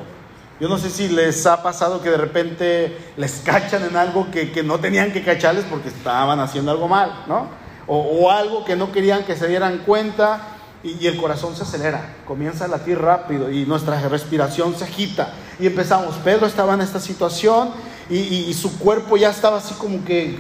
Yo 0.60 0.70
no 0.70 0.78
sé 0.78 0.92
si 0.92 1.10
les 1.10 1.46
ha 1.48 1.64
pasado 1.64 2.02
que 2.02 2.12
de 2.12 2.18
repente 2.18 2.98
les 3.18 3.42
cachan 3.44 3.84
en 3.84 3.98
algo 3.98 4.30
que, 4.30 4.62
no 4.64 4.80
tenían 4.80 5.12
que 5.12 5.24
cacharles 5.24 5.66
porque 5.66 5.90
estaban 5.90 6.40
haciendo 6.40 6.72
algo 6.72 6.88
mal, 6.88 7.24
¿no? 7.28 7.48
O, 7.88 8.30
algo 8.30 8.64
que 8.64 8.76
no 8.76 8.92
querían 8.92 9.24
que 9.26 9.36
se 9.36 9.48
dieran 9.48 9.80
cuenta 9.80 10.42
y, 10.84 11.08
el 11.08 11.18
corazón 11.18 11.56
se 11.56 11.64
acelera, 11.64 12.14
comienza 12.26 12.66
a 12.66 12.68
latir 12.68 13.00
rápido 13.00 13.50
y 13.50 13.66
nuestra 13.66 14.00
respiración 14.08 14.76
se 14.76 14.84
agita. 14.84 15.34
Y 15.60 15.66
empezamos, 15.66 16.16
Pedro 16.18 16.46
estaba 16.46 16.76
en 16.76 16.82
esta 16.82 17.00
situación 17.00 17.72
y 18.16 18.54
su 18.54 18.78
cuerpo 18.78 19.18
ya 19.18 19.30
estaba 19.30 19.58
así 19.58 19.74
como 19.76 20.04
que 20.04 20.38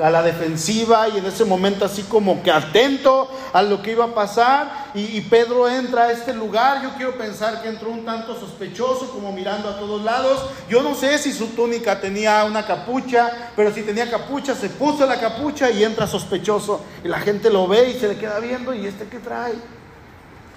a 0.00 0.08
la 0.08 0.22
defensiva 0.22 1.08
y 1.08 1.18
en 1.18 1.26
ese 1.26 1.44
momento 1.44 1.84
así 1.84 2.02
como 2.04 2.42
que 2.42 2.50
atento 2.50 3.28
a 3.52 3.62
lo 3.62 3.82
que 3.82 3.92
iba 3.92 4.04
a 4.04 4.14
pasar. 4.14 4.90
Y, 4.94 5.20
Pedro 5.22 5.68
entra 5.68 6.04
a 6.04 6.12
este 6.12 6.32
lugar, 6.32 6.82
yo 6.82 6.94
quiero 6.96 7.16
pensar 7.16 7.62
que 7.62 7.68
entró 7.68 7.90
un 7.90 8.04
tanto 8.04 8.38
sospechoso 8.38 9.10
como 9.10 9.32
mirando 9.32 9.68
a 9.68 9.78
todos 9.78 10.02
lados, 10.02 10.46
yo 10.68 10.82
no 10.82 10.94
sé 10.94 11.18
si 11.18 11.32
su 11.32 11.48
túnica 11.48 12.00
tenía 12.00 12.44
una 12.44 12.64
capucha, 12.64 13.50
pero 13.56 13.72
si 13.72 13.82
tenía 13.82 14.10
capucha 14.10 14.54
se 14.54 14.68
puso 14.68 15.06
la 15.06 15.18
capucha 15.18 15.70
y 15.70 15.84
entra 15.84 16.06
sospechoso. 16.06 16.80
Y 17.04 17.08
la 17.08 17.20
gente 17.20 17.50
lo 17.50 17.66
ve 17.66 17.90
y 17.90 17.98
se 17.98 18.08
le 18.08 18.16
queda 18.16 18.38
viendo 18.38 18.74
y 18.74 18.86
este 18.86 19.06
que 19.06 19.18
trae 19.18 19.54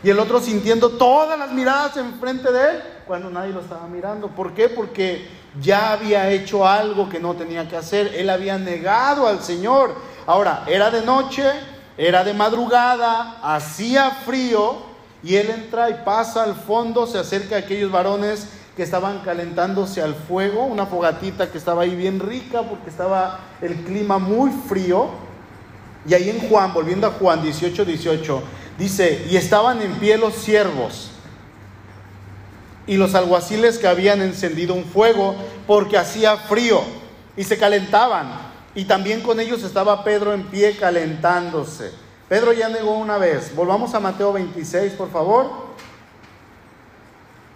y 0.03 0.09
el 0.11 0.19
otro 0.19 0.39
sintiendo 0.39 0.89
todas 0.89 1.39
las 1.39 1.51
miradas 1.51 1.97
enfrente 1.97 2.51
de 2.51 2.69
él 2.69 2.83
cuando 3.07 3.31
nadie 3.31 3.51
lo 3.51 3.61
estaba 3.61 3.87
mirando. 3.87 4.27
¿Por 4.27 4.53
qué? 4.53 4.69
Porque 4.69 5.27
ya 5.61 5.93
había 5.93 6.29
hecho 6.31 6.67
algo 6.67 7.09
que 7.09 7.19
no 7.19 7.33
tenía 7.33 7.67
que 7.67 7.77
hacer. 7.77 8.13
Él 8.15 8.29
había 8.29 8.57
negado 8.57 9.27
al 9.27 9.41
Señor. 9.41 9.95
Ahora, 10.25 10.63
era 10.67 10.91
de 10.91 11.01
noche, 11.01 11.43
era 11.97 12.23
de 12.23 12.33
madrugada, 12.33 13.39
hacía 13.41 14.11
frío 14.11 14.77
y 15.23 15.35
él 15.35 15.49
entra 15.49 15.89
y 15.89 15.95
pasa 16.05 16.43
al 16.43 16.55
fondo, 16.55 17.07
se 17.07 17.17
acerca 17.17 17.55
a 17.55 17.59
aquellos 17.59 17.91
varones 17.91 18.47
que 18.75 18.83
estaban 18.83 19.19
calentándose 19.19 20.01
al 20.01 20.13
fuego, 20.13 20.65
una 20.65 20.85
fogatita 20.85 21.49
que 21.49 21.57
estaba 21.57 21.83
ahí 21.83 21.95
bien 21.95 22.19
rica 22.19 22.63
porque 22.63 22.89
estaba 22.89 23.39
el 23.61 23.75
clima 23.83 24.19
muy 24.19 24.51
frío. 24.67 25.09
Y 26.07 26.13
ahí 26.13 26.29
en 26.29 26.49
Juan, 26.49 26.73
volviendo 26.73 27.07
a 27.07 27.11
Juan 27.11 27.41
18, 27.41 27.85
18, 27.85 28.43
Dice, 28.77 29.25
y 29.29 29.37
estaban 29.37 29.81
en 29.81 29.93
pie 29.93 30.17
los 30.17 30.35
siervos 30.35 31.11
y 32.87 32.97
los 32.97 33.15
alguaciles 33.15 33.77
que 33.77 33.87
habían 33.87 34.21
encendido 34.21 34.73
un 34.73 34.85
fuego 34.85 35.35
porque 35.65 35.97
hacía 35.97 36.37
frío 36.37 36.81
y 37.35 37.43
se 37.43 37.57
calentaban. 37.57 38.53
Y 38.75 38.85
también 38.85 39.21
con 39.21 39.39
ellos 39.39 39.63
estaba 39.63 40.03
Pedro 40.03 40.33
en 40.33 40.43
pie 40.43 40.75
calentándose. 40.77 41.91
Pedro 42.27 42.53
ya 42.53 42.69
negó 42.69 42.97
una 42.97 43.17
vez. 43.17 43.55
Volvamos 43.55 43.93
a 43.93 43.99
Mateo 43.99 44.33
26, 44.33 44.93
por 44.93 45.11
favor. 45.11 45.65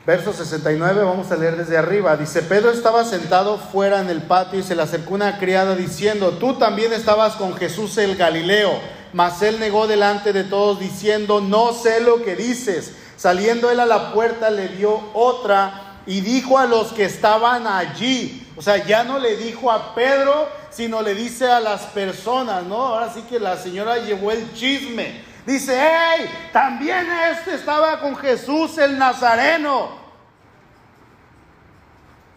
Verso 0.05 0.33
69, 0.33 1.03
vamos 1.03 1.31
a 1.31 1.35
leer 1.35 1.57
desde 1.57 1.77
arriba. 1.77 2.15
Dice, 2.17 2.41
Pedro 2.41 2.71
estaba 2.71 3.03
sentado 3.03 3.57
fuera 3.57 3.99
en 3.99 4.09
el 4.09 4.23
patio 4.23 4.59
y 4.59 4.63
se 4.63 4.75
le 4.75 4.81
acercó 4.81 5.13
una 5.13 5.37
criada 5.37 5.75
diciendo, 5.75 6.31
tú 6.39 6.55
también 6.55 6.93
estabas 6.93 7.35
con 7.35 7.55
Jesús 7.55 7.97
el 7.97 8.15
Galileo. 8.15 8.71
Mas 9.11 9.41
él 9.41 9.59
negó 9.59 9.87
delante 9.87 10.33
de 10.33 10.43
todos 10.43 10.79
diciendo, 10.79 11.41
no 11.41 11.73
sé 11.73 11.99
lo 11.99 12.23
que 12.23 12.35
dices. 12.35 12.93
Saliendo 13.19 13.69
él 13.69 13.81
a 13.81 13.85
la 13.85 14.13
puerta 14.13 14.49
le 14.49 14.69
dio 14.69 14.97
otra 15.13 15.97
y 16.05 16.21
dijo 16.21 16.57
a 16.57 16.65
los 16.65 16.93
que 16.93 17.03
estaban 17.03 17.67
allí, 17.67 18.49
o 18.55 18.61
sea, 18.61 18.77
ya 18.77 19.03
no 19.03 19.19
le 19.19 19.35
dijo 19.35 19.69
a 19.69 19.93
Pedro, 19.93 20.47
sino 20.69 21.01
le 21.01 21.13
dice 21.13 21.51
a 21.51 21.59
las 21.59 21.81
personas, 21.87 22.63
¿no? 22.63 22.77
Ahora 22.77 23.11
sí 23.13 23.23
que 23.23 23.37
la 23.37 23.57
señora 23.57 23.97
llevó 23.97 24.31
el 24.31 24.53
chisme. 24.53 25.21
Dice, 25.45 25.77
hey, 25.77 26.31
también 26.53 27.09
este 27.33 27.55
estaba 27.55 27.99
con 27.99 28.15
Jesús 28.15 28.77
el 28.77 28.97
Nazareno. 28.97 29.89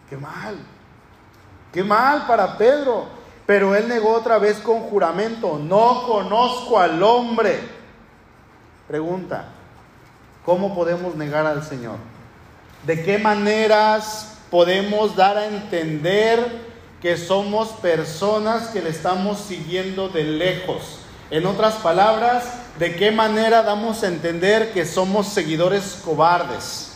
Qué 0.09 0.17
mal, 0.17 0.57
qué 1.71 1.81
mal 1.81 2.27
para 2.27 2.57
Pedro. 2.57 3.07
Pero 3.45 3.73
él 3.73 3.87
negó 3.87 4.15
otra 4.15 4.37
vez 4.37 4.57
con 4.57 4.81
juramento, 4.81 5.57
no 5.57 6.03
conozco 6.05 6.77
al 6.77 7.01
hombre. 7.01 7.61
Pregunta, 8.85 9.52
¿cómo 10.45 10.75
podemos 10.75 11.15
negar 11.15 11.45
al 11.45 11.63
Señor? 11.63 11.97
¿De 12.85 13.03
qué 13.03 13.17
maneras 13.17 14.37
podemos 14.51 15.15
dar 15.15 15.37
a 15.37 15.47
entender 15.47 16.73
que 17.01 17.17
somos 17.17 17.69
personas 17.69 18.67
que 18.67 18.81
le 18.81 18.89
estamos 18.89 19.39
siguiendo 19.39 20.09
de 20.09 20.23
lejos? 20.23 20.99
En 21.31 21.45
otras 21.45 21.75
palabras, 21.75 22.43
¿de 22.77 22.95
qué 22.95 23.11
manera 23.11 23.63
damos 23.63 24.03
a 24.03 24.07
entender 24.07 24.73
que 24.73 24.85
somos 24.85 25.27
seguidores 25.27 26.01
cobardes? 26.03 26.89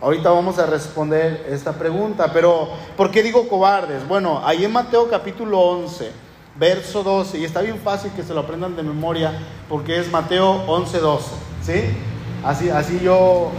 Ahorita 0.00 0.30
vamos 0.30 0.58
a 0.58 0.66
responder 0.66 1.46
esta 1.50 1.72
pregunta, 1.72 2.32
pero 2.32 2.68
¿por 2.96 3.10
qué 3.10 3.22
digo 3.22 3.48
cobardes? 3.48 4.06
Bueno, 4.06 4.42
ahí 4.44 4.64
en 4.64 4.72
Mateo 4.72 5.08
capítulo 5.08 5.60
11, 5.60 6.12
verso 6.56 7.02
12, 7.02 7.38
y 7.38 7.44
está 7.44 7.62
bien 7.62 7.78
fácil 7.78 8.12
que 8.12 8.22
se 8.22 8.34
lo 8.34 8.40
aprendan 8.40 8.76
de 8.76 8.82
memoria 8.82 9.32
porque 9.68 9.98
es 9.98 10.10
Mateo 10.10 10.64
11, 10.66 10.98
12, 10.98 11.26
¿sí? 11.62 11.82
Así, 12.44 12.70
así 12.70 13.00
yo, 13.00 13.50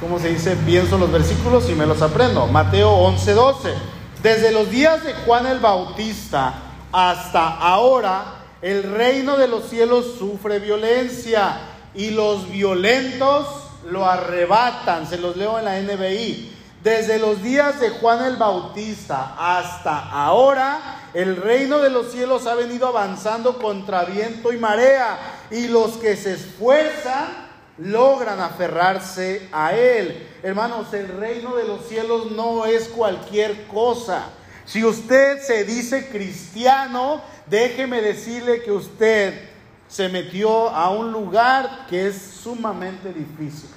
¿cómo 0.00 0.18
se 0.18 0.28
dice? 0.28 0.56
Pienso 0.56 0.98
los 0.98 1.12
versículos 1.12 1.68
y 1.70 1.74
me 1.74 1.86
los 1.86 2.02
aprendo. 2.02 2.46
Mateo 2.48 2.90
11, 2.90 3.32
12. 3.32 3.74
Desde 4.22 4.50
los 4.52 4.70
días 4.70 5.04
de 5.04 5.14
Juan 5.14 5.46
el 5.46 5.60
Bautista 5.60 6.54
hasta 6.90 7.56
ahora, 7.58 8.24
el 8.62 8.82
reino 8.82 9.36
de 9.36 9.46
los 9.46 9.68
cielos 9.68 10.16
sufre 10.18 10.58
violencia 10.58 11.58
y 11.94 12.10
los 12.10 12.50
violentos 12.50 13.46
lo 13.88 14.06
arrebatan, 14.06 15.06
se 15.06 15.18
los 15.18 15.36
leo 15.36 15.58
en 15.58 15.64
la 15.66 15.80
NBI. 15.80 16.52
Desde 16.82 17.18
los 17.18 17.42
días 17.42 17.80
de 17.80 17.90
Juan 17.90 18.24
el 18.24 18.36
Bautista 18.36 19.34
hasta 19.38 20.10
ahora, 20.10 21.10
el 21.14 21.36
reino 21.36 21.78
de 21.78 21.90
los 21.90 22.10
cielos 22.10 22.46
ha 22.46 22.54
venido 22.54 22.88
avanzando 22.88 23.58
contra 23.58 24.04
viento 24.04 24.52
y 24.52 24.58
marea, 24.58 25.18
y 25.50 25.68
los 25.68 25.92
que 25.92 26.16
se 26.16 26.32
esfuerzan 26.32 27.43
logran 27.78 28.40
aferrarse 28.40 29.48
a 29.52 29.74
él. 29.74 30.28
Hermanos, 30.42 30.92
el 30.94 31.08
reino 31.08 31.56
de 31.56 31.64
los 31.64 31.86
cielos 31.86 32.30
no 32.32 32.66
es 32.66 32.88
cualquier 32.88 33.66
cosa. 33.66 34.26
Si 34.64 34.84
usted 34.84 35.40
se 35.42 35.64
dice 35.64 36.08
cristiano, 36.08 37.20
déjeme 37.46 38.00
decirle 38.00 38.62
que 38.62 38.72
usted 38.72 39.48
se 39.88 40.08
metió 40.08 40.70
a 40.70 40.90
un 40.90 41.12
lugar 41.12 41.86
que 41.88 42.08
es 42.08 42.16
sumamente 42.16 43.12
difícil. 43.12 43.70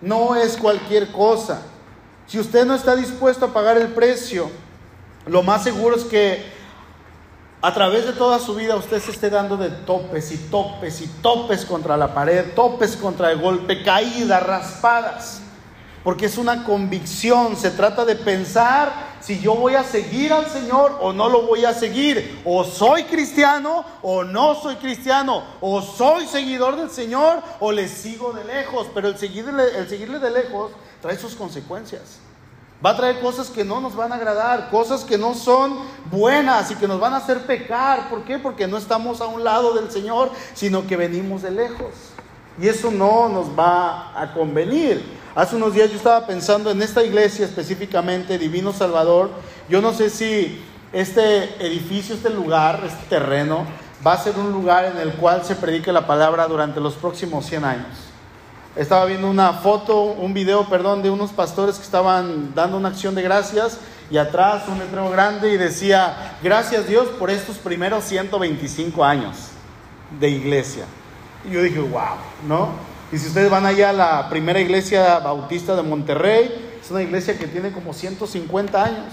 No 0.00 0.34
es 0.34 0.56
cualquier 0.56 1.10
cosa. 1.12 1.62
Si 2.26 2.38
usted 2.38 2.64
no 2.66 2.74
está 2.74 2.94
dispuesto 2.96 3.46
a 3.46 3.52
pagar 3.52 3.78
el 3.78 3.88
precio, 3.88 4.50
lo 5.26 5.42
más 5.42 5.62
seguro 5.64 5.96
es 5.96 6.04
que 6.04 6.57
a 7.60 7.74
través 7.74 8.06
de 8.06 8.12
toda 8.12 8.38
su 8.38 8.54
vida 8.54 8.76
usted 8.76 9.02
se 9.02 9.10
esté 9.10 9.30
dando 9.30 9.56
de 9.56 9.70
topes 9.70 10.30
y 10.30 10.36
topes 10.36 11.00
y 11.00 11.08
topes 11.20 11.64
contra 11.64 11.96
la 11.96 12.14
pared, 12.14 12.54
topes 12.54 12.96
contra 12.96 13.32
el 13.32 13.40
golpe, 13.40 13.82
caídas, 13.82 14.42
raspadas. 14.42 15.42
Porque 16.04 16.26
es 16.26 16.38
una 16.38 16.62
convicción, 16.62 17.56
se 17.56 17.72
trata 17.72 18.04
de 18.04 18.14
pensar 18.14 19.08
si 19.20 19.40
yo 19.40 19.56
voy 19.56 19.74
a 19.74 19.82
seguir 19.82 20.32
al 20.32 20.46
Señor 20.46 20.96
o 21.00 21.12
no 21.12 21.28
lo 21.28 21.42
voy 21.42 21.64
a 21.64 21.74
seguir, 21.74 22.40
o 22.44 22.62
soy 22.62 23.02
cristiano 23.04 23.84
o 24.02 24.22
no 24.22 24.54
soy 24.54 24.76
cristiano, 24.76 25.42
o 25.60 25.82
soy 25.82 26.26
seguidor 26.26 26.76
del 26.76 26.90
Señor 26.90 27.42
o 27.58 27.72
le 27.72 27.88
sigo 27.88 28.32
de 28.32 28.44
lejos, 28.44 28.86
pero 28.94 29.08
el 29.08 29.18
seguirle, 29.18 29.76
el 29.76 29.88
seguirle 29.88 30.20
de 30.20 30.30
lejos 30.30 30.70
trae 31.02 31.18
sus 31.18 31.34
consecuencias. 31.34 32.20
Va 32.84 32.90
a 32.90 32.96
traer 32.96 33.18
cosas 33.20 33.50
que 33.50 33.64
no 33.64 33.80
nos 33.80 33.96
van 33.96 34.12
a 34.12 34.14
agradar, 34.14 34.70
cosas 34.70 35.02
que 35.02 35.18
no 35.18 35.34
son 35.34 35.78
buenas 36.12 36.70
y 36.70 36.76
que 36.76 36.86
nos 36.86 37.00
van 37.00 37.12
a 37.12 37.16
hacer 37.16 37.44
pecar. 37.44 38.08
¿Por 38.08 38.22
qué? 38.22 38.38
Porque 38.38 38.68
no 38.68 38.76
estamos 38.76 39.20
a 39.20 39.26
un 39.26 39.42
lado 39.42 39.74
del 39.74 39.90
Señor, 39.90 40.30
sino 40.54 40.86
que 40.86 40.96
venimos 40.96 41.42
de 41.42 41.50
lejos. 41.50 41.92
Y 42.60 42.68
eso 42.68 42.92
no 42.92 43.28
nos 43.28 43.48
va 43.58 44.20
a 44.20 44.32
convenir. 44.32 45.02
Hace 45.34 45.56
unos 45.56 45.74
días 45.74 45.90
yo 45.90 45.96
estaba 45.96 46.24
pensando 46.26 46.70
en 46.70 46.80
esta 46.80 47.02
iglesia 47.02 47.46
específicamente, 47.46 48.38
Divino 48.38 48.72
Salvador. 48.72 49.30
Yo 49.68 49.80
no 49.80 49.92
sé 49.92 50.08
si 50.08 50.64
este 50.92 51.64
edificio, 51.64 52.14
este 52.14 52.30
lugar, 52.30 52.80
este 52.86 53.06
terreno, 53.08 53.66
va 54.06 54.12
a 54.12 54.22
ser 54.22 54.36
un 54.38 54.52
lugar 54.52 54.84
en 54.84 54.98
el 54.98 55.14
cual 55.14 55.44
se 55.44 55.56
predique 55.56 55.92
la 55.92 56.06
palabra 56.06 56.46
durante 56.46 56.80
los 56.80 56.94
próximos 56.94 57.44
100 57.46 57.64
años. 57.64 58.07
Estaba 58.78 59.06
viendo 59.06 59.28
una 59.28 59.54
foto, 59.54 60.02
un 60.02 60.32
video, 60.32 60.68
perdón, 60.68 61.02
de 61.02 61.10
unos 61.10 61.32
pastores 61.32 61.78
que 61.78 61.82
estaban 61.82 62.54
dando 62.54 62.76
una 62.76 62.90
acción 62.90 63.16
de 63.16 63.22
gracias 63.22 63.80
y 64.08 64.18
atrás 64.18 64.68
un 64.68 64.78
letrero 64.78 65.10
grande 65.10 65.52
y 65.52 65.56
decía, 65.56 66.38
gracias 66.44 66.86
Dios 66.86 67.08
por 67.18 67.28
estos 67.28 67.56
primeros 67.56 68.04
125 68.04 69.04
años 69.04 69.48
de 70.20 70.30
iglesia. 70.30 70.84
Y 71.44 71.54
yo 71.54 71.60
dije, 71.60 71.80
wow, 71.80 72.18
¿no? 72.46 72.68
Y 73.10 73.18
si 73.18 73.26
ustedes 73.26 73.50
van 73.50 73.66
allá 73.66 73.90
a 73.90 73.92
la 73.92 74.28
primera 74.30 74.60
iglesia 74.60 75.18
bautista 75.18 75.74
de 75.74 75.82
Monterrey, 75.82 76.78
es 76.80 76.88
una 76.92 77.02
iglesia 77.02 77.36
que 77.36 77.48
tiene 77.48 77.72
como 77.72 77.92
150 77.92 78.80
años 78.80 79.12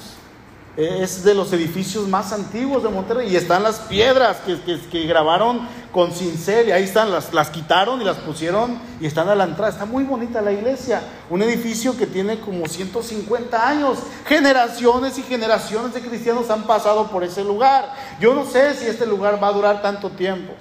es 0.77 1.23
de 1.23 1.33
los 1.33 1.53
edificios 1.53 2.07
más 2.07 2.33
antiguos 2.33 2.83
de 2.83 2.89
Monterrey 2.89 3.31
y 3.31 3.37
están 3.37 3.63
las 3.63 3.79
piedras 3.79 4.37
que, 4.45 4.59
que, 4.91 5.05
grabaron 5.05 5.65
con 5.93 6.11
cincel 6.11 6.67
y 6.67 6.71
ahí 6.73 6.83
están, 6.83 7.11
las, 7.11 7.33
las 7.33 7.49
quitaron 7.49 8.01
y 8.01 8.03
las 8.03 8.17
pusieron 8.17 8.77
y 8.99 9.05
están 9.05 9.29
a 9.29 9.35
la 9.35 9.45
entrada. 9.45 9.71
Está 9.71 9.85
muy 9.85 10.03
bonita 10.03 10.41
la 10.41 10.51
iglesia, 10.51 11.01
un 11.29 11.41
edificio 11.41 11.97
que 11.97 12.05
tiene 12.05 12.41
como 12.41 12.67
150 12.67 13.67
años. 13.67 13.99
Generaciones 14.25 15.17
y 15.17 15.23
generaciones 15.23 15.93
de 15.93 16.01
cristianos 16.01 16.49
han 16.49 16.63
pasado 16.63 17.07
por 17.07 17.23
ese 17.23 17.43
lugar. 17.43 17.93
Yo 18.19 18.35
no 18.35 18.45
sé 18.45 18.73
si 18.73 18.87
este 18.87 19.05
lugar 19.05 19.41
va 19.41 19.47
a 19.47 19.53
durar 19.53 19.81
tanto 19.81 20.09
tiempo, 20.09 20.53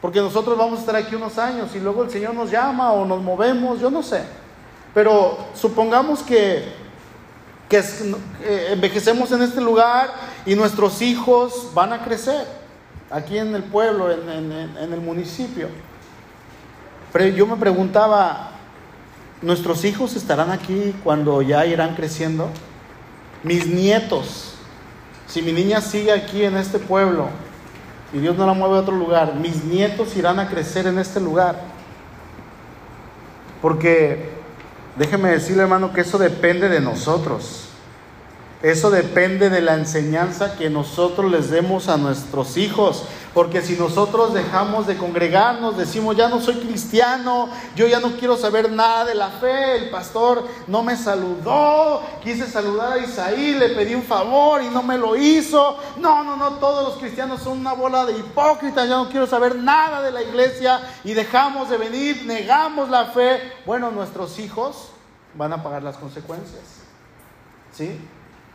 porque 0.00 0.20
nosotros 0.20 0.56
vamos 0.56 0.78
a 0.78 0.80
estar 0.80 0.96
aquí 0.96 1.14
unos 1.14 1.36
años 1.36 1.68
y 1.74 1.80
luego 1.80 2.02
el 2.02 2.10
Señor 2.10 2.32
nos 2.32 2.50
llama 2.50 2.92
o 2.92 3.04
nos 3.04 3.22
movemos, 3.22 3.80
yo 3.80 3.90
no 3.90 4.02
sé. 4.02 4.22
Pero 4.94 5.36
supongamos 5.54 6.22
que 6.22 6.85
que 7.68 7.82
envejecemos 8.70 9.32
en 9.32 9.42
este 9.42 9.60
lugar 9.60 10.14
y 10.44 10.54
nuestros 10.54 11.02
hijos 11.02 11.70
van 11.74 11.92
a 11.92 12.04
crecer 12.04 12.46
aquí 13.10 13.38
en 13.38 13.54
el 13.54 13.64
pueblo, 13.64 14.10
en, 14.10 14.92
el 14.92 15.00
municipio. 15.00 15.68
Pero 17.12 17.28
yo 17.28 17.46
me 17.46 17.56
preguntaba, 17.56 18.50
¿nuestros 19.42 19.84
hijos 19.84 20.14
estarán 20.14 20.50
aquí 20.50 20.94
cuando 21.02 21.42
ya 21.42 21.66
irán 21.66 21.94
creciendo? 21.94 22.50
Mis 23.42 23.66
nietos, 23.66 24.54
si 25.26 25.42
mi 25.42 25.52
niña 25.52 25.80
sigue 25.80 26.12
aquí 26.12 26.44
en 26.44 26.56
este 26.56 26.78
pueblo 26.78 27.28
y 28.12 28.18
Dios 28.18 28.36
no 28.36 28.46
la 28.46 28.52
mueve 28.52 28.76
a 28.76 28.80
otro 28.80 28.94
lugar, 28.94 29.34
mis 29.34 29.64
nietos 29.64 30.16
irán 30.16 30.38
a 30.38 30.48
crecer 30.48 30.86
en 30.86 30.98
este 30.98 31.20
lugar. 31.20 31.60
Porque 33.60 34.35
Déjeme 34.96 35.30
decirle, 35.30 35.62
hermano, 35.62 35.92
que 35.92 36.00
eso 36.00 36.18
depende 36.18 36.68
de 36.68 36.80
nosotros. 36.80 37.68
Eso 38.62 38.90
depende 38.90 39.50
de 39.50 39.60
la 39.60 39.74
enseñanza 39.74 40.56
que 40.56 40.70
nosotros 40.70 41.30
les 41.30 41.50
demos 41.50 41.88
a 41.88 41.98
nuestros 41.98 42.56
hijos. 42.56 43.04
Porque 43.36 43.60
si 43.60 43.76
nosotros 43.76 44.32
dejamos 44.32 44.86
de 44.86 44.96
congregarnos, 44.96 45.76
decimos, 45.76 46.16
ya 46.16 46.26
no 46.26 46.40
soy 46.40 46.54
cristiano, 46.54 47.50
yo 47.74 47.86
ya 47.86 48.00
no 48.00 48.16
quiero 48.16 48.34
saber 48.38 48.72
nada 48.72 49.04
de 49.04 49.14
la 49.14 49.28
fe, 49.28 49.76
el 49.76 49.90
pastor 49.90 50.42
no 50.66 50.82
me 50.82 50.96
saludó, 50.96 52.00
quise 52.22 52.46
saludar 52.46 52.94
a 52.94 52.98
Isaí, 52.98 53.52
le 53.52 53.68
pedí 53.74 53.94
un 53.94 54.04
favor 54.04 54.62
y 54.62 54.70
no 54.70 54.82
me 54.82 54.96
lo 54.96 55.16
hizo. 55.16 55.76
No, 55.98 56.24
no, 56.24 56.38
no, 56.38 56.52
todos 56.52 56.88
los 56.88 56.96
cristianos 56.96 57.42
son 57.42 57.58
una 57.58 57.74
bola 57.74 58.06
de 58.06 58.16
hipócritas, 58.16 58.88
ya 58.88 58.96
no 58.96 59.10
quiero 59.10 59.26
saber 59.26 59.56
nada 59.56 60.00
de 60.00 60.12
la 60.12 60.22
iglesia 60.22 60.80
y 61.04 61.12
dejamos 61.12 61.68
de 61.68 61.76
venir, 61.76 62.24
negamos 62.24 62.88
la 62.88 63.04
fe. 63.08 63.52
Bueno, 63.66 63.90
nuestros 63.90 64.38
hijos 64.38 64.88
van 65.34 65.52
a 65.52 65.62
pagar 65.62 65.82
las 65.82 65.98
consecuencias. 65.98 66.62
¿Sí? 67.70 68.00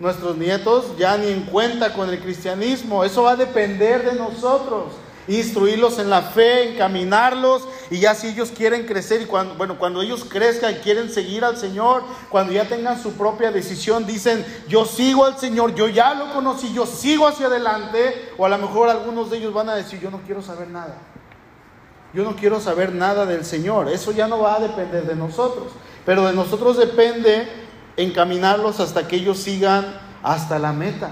Nuestros 0.02 0.36
nietos 0.36 0.98
ya 0.98 1.16
ni 1.16 1.28
en 1.28 1.44
cuenta 1.44 1.94
con 1.94 2.10
el 2.10 2.20
cristianismo. 2.20 3.04
Eso 3.04 3.24
va 3.24 3.32
a 3.32 3.36
depender 3.36 4.04
de 4.04 4.18
nosotros. 4.18 4.94
Instruirlos 5.28 6.00
en 6.00 6.10
la 6.10 6.24
fe, 6.24 6.74
encaminarlos 6.74 7.68
y 7.92 8.00
ya 8.00 8.16
si 8.16 8.28
ellos 8.28 8.52
quieren 8.52 8.88
crecer 8.88 9.22
y 9.22 9.26
cuando, 9.26 9.54
bueno, 9.54 9.78
cuando 9.78 10.02
ellos 10.02 10.26
crezcan 10.28 10.74
y 10.74 10.78
quieren 10.78 11.12
seguir 11.12 11.46
al 11.46 11.56
Señor, 11.56 12.04
cuando 12.30 12.52
ya 12.52 12.68
tengan 12.68 13.02
su 13.02 13.14
propia 13.14 13.52
decisión, 13.52 14.08
dicen, 14.08 14.44
yo 14.68 14.84
sigo 14.84 15.26
al 15.26 15.38
Señor, 15.38 15.76
yo 15.76 15.88
ya 15.88 16.16
lo 16.16 16.34
conocí, 16.34 16.74
yo 16.74 16.88
sigo 16.88 17.28
hacia 17.28 17.46
adelante, 17.46 18.32
o 18.40 18.46
a 18.48 18.50
lo 18.50 18.58
mejor 18.58 18.90
algunos 18.90 19.30
de 19.30 19.38
ellos 19.38 19.54
van 19.54 19.70
a 19.70 19.76
decir, 19.76 20.00
yo 20.02 20.10
no 20.10 20.22
quiero 20.26 20.42
saber 20.42 20.68
nada. 20.70 20.98
Yo 22.14 22.24
no 22.24 22.36
quiero 22.36 22.60
saber 22.60 22.94
nada 22.94 23.26
del 23.26 23.46
Señor. 23.46 23.88
Eso 23.90 24.12
ya 24.12 24.28
no 24.28 24.40
va 24.40 24.56
a 24.56 24.60
depender 24.60 25.06
de 25.06 25.16
nosotros. 25.16 25.68
Pero 26.06 26.26
de 26.26 26.34
nosotros 26.34 26.78
depende 26.78 27.48
encaminarlos 27.98 28.80
hasta 28.80 29.08
que 29.08 29.18
ellos 29.18 29.40
sigan 29.40 29.86
hasta 30.24 30.60
la 30.60 30.74
meta, 30.74 31.12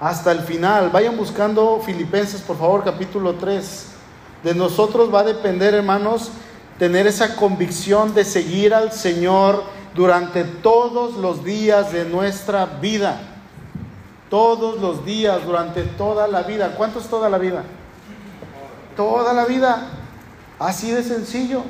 hasta 0.00 0.32
el 0.32 0.40
final. 0.40 0.90
Vayan 0.90 1.16
buscando 1.16 1.80
Filipenses, 1.84 2.40
por 2.40 2.58
favor, 2.58 2.84
capítulo 2.84 3.34
3. 3.34 3.86
De 4.44 4.54
nosotros 4.54 5.12
va 5.12 5.20
a 5.20 5.24
depender, 5.24 5.74
hermanos, 5.74 6.30
tener 6.78 7.06
esa 7.06 7.36
convicción 7.36 8.14
de 8.14 8.24
seguir 8.24 8.72
al 8.72 8.92
Señor 8.92 9.62
durante 9.94 10.44
todos 10.44 11.16
los 11.16 11.44
días 11.44 11.92
de 11.92 12.04
nuestra 12.04 12.64
vida. 12.66 13.20
Todos 14.30 14.80
los 14.80 15.04
días, 15.04 15.44
durante 15.44 15.82
toda 15.82 16.28
la 16.28 16.42
vida. 16.42 16.74
¿Cuánto 16.76 17.00
es 17.00 17.06
toda 17.06 17.28
la 17.28 17.38
vida? 17.38 17.64
Toda 18.96 19.32
la 19.32 19.44
vida. 19.44 19.88
Así 20.58 20.90
de 20.92 21.02
sencillo. 21.02 21.62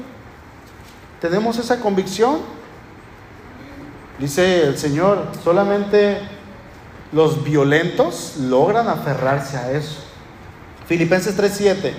¿Tenemos 1.21 1.59
esa 1.59 1.81
convicción? 1.81 2.60
Dice 4.21 4.67
el 4.67 4.77
Señor, 4.77 5.29
solamente 5.43 6.19
los 7.11 7.43
violentos 7.43 8.35
logran 8.37 8.87
aferrarse 8.87 9.57
a 9.57 9.73
eso. 9.73 9.97
Filipenses 10.87 11.35
3:7. 11.35 11.95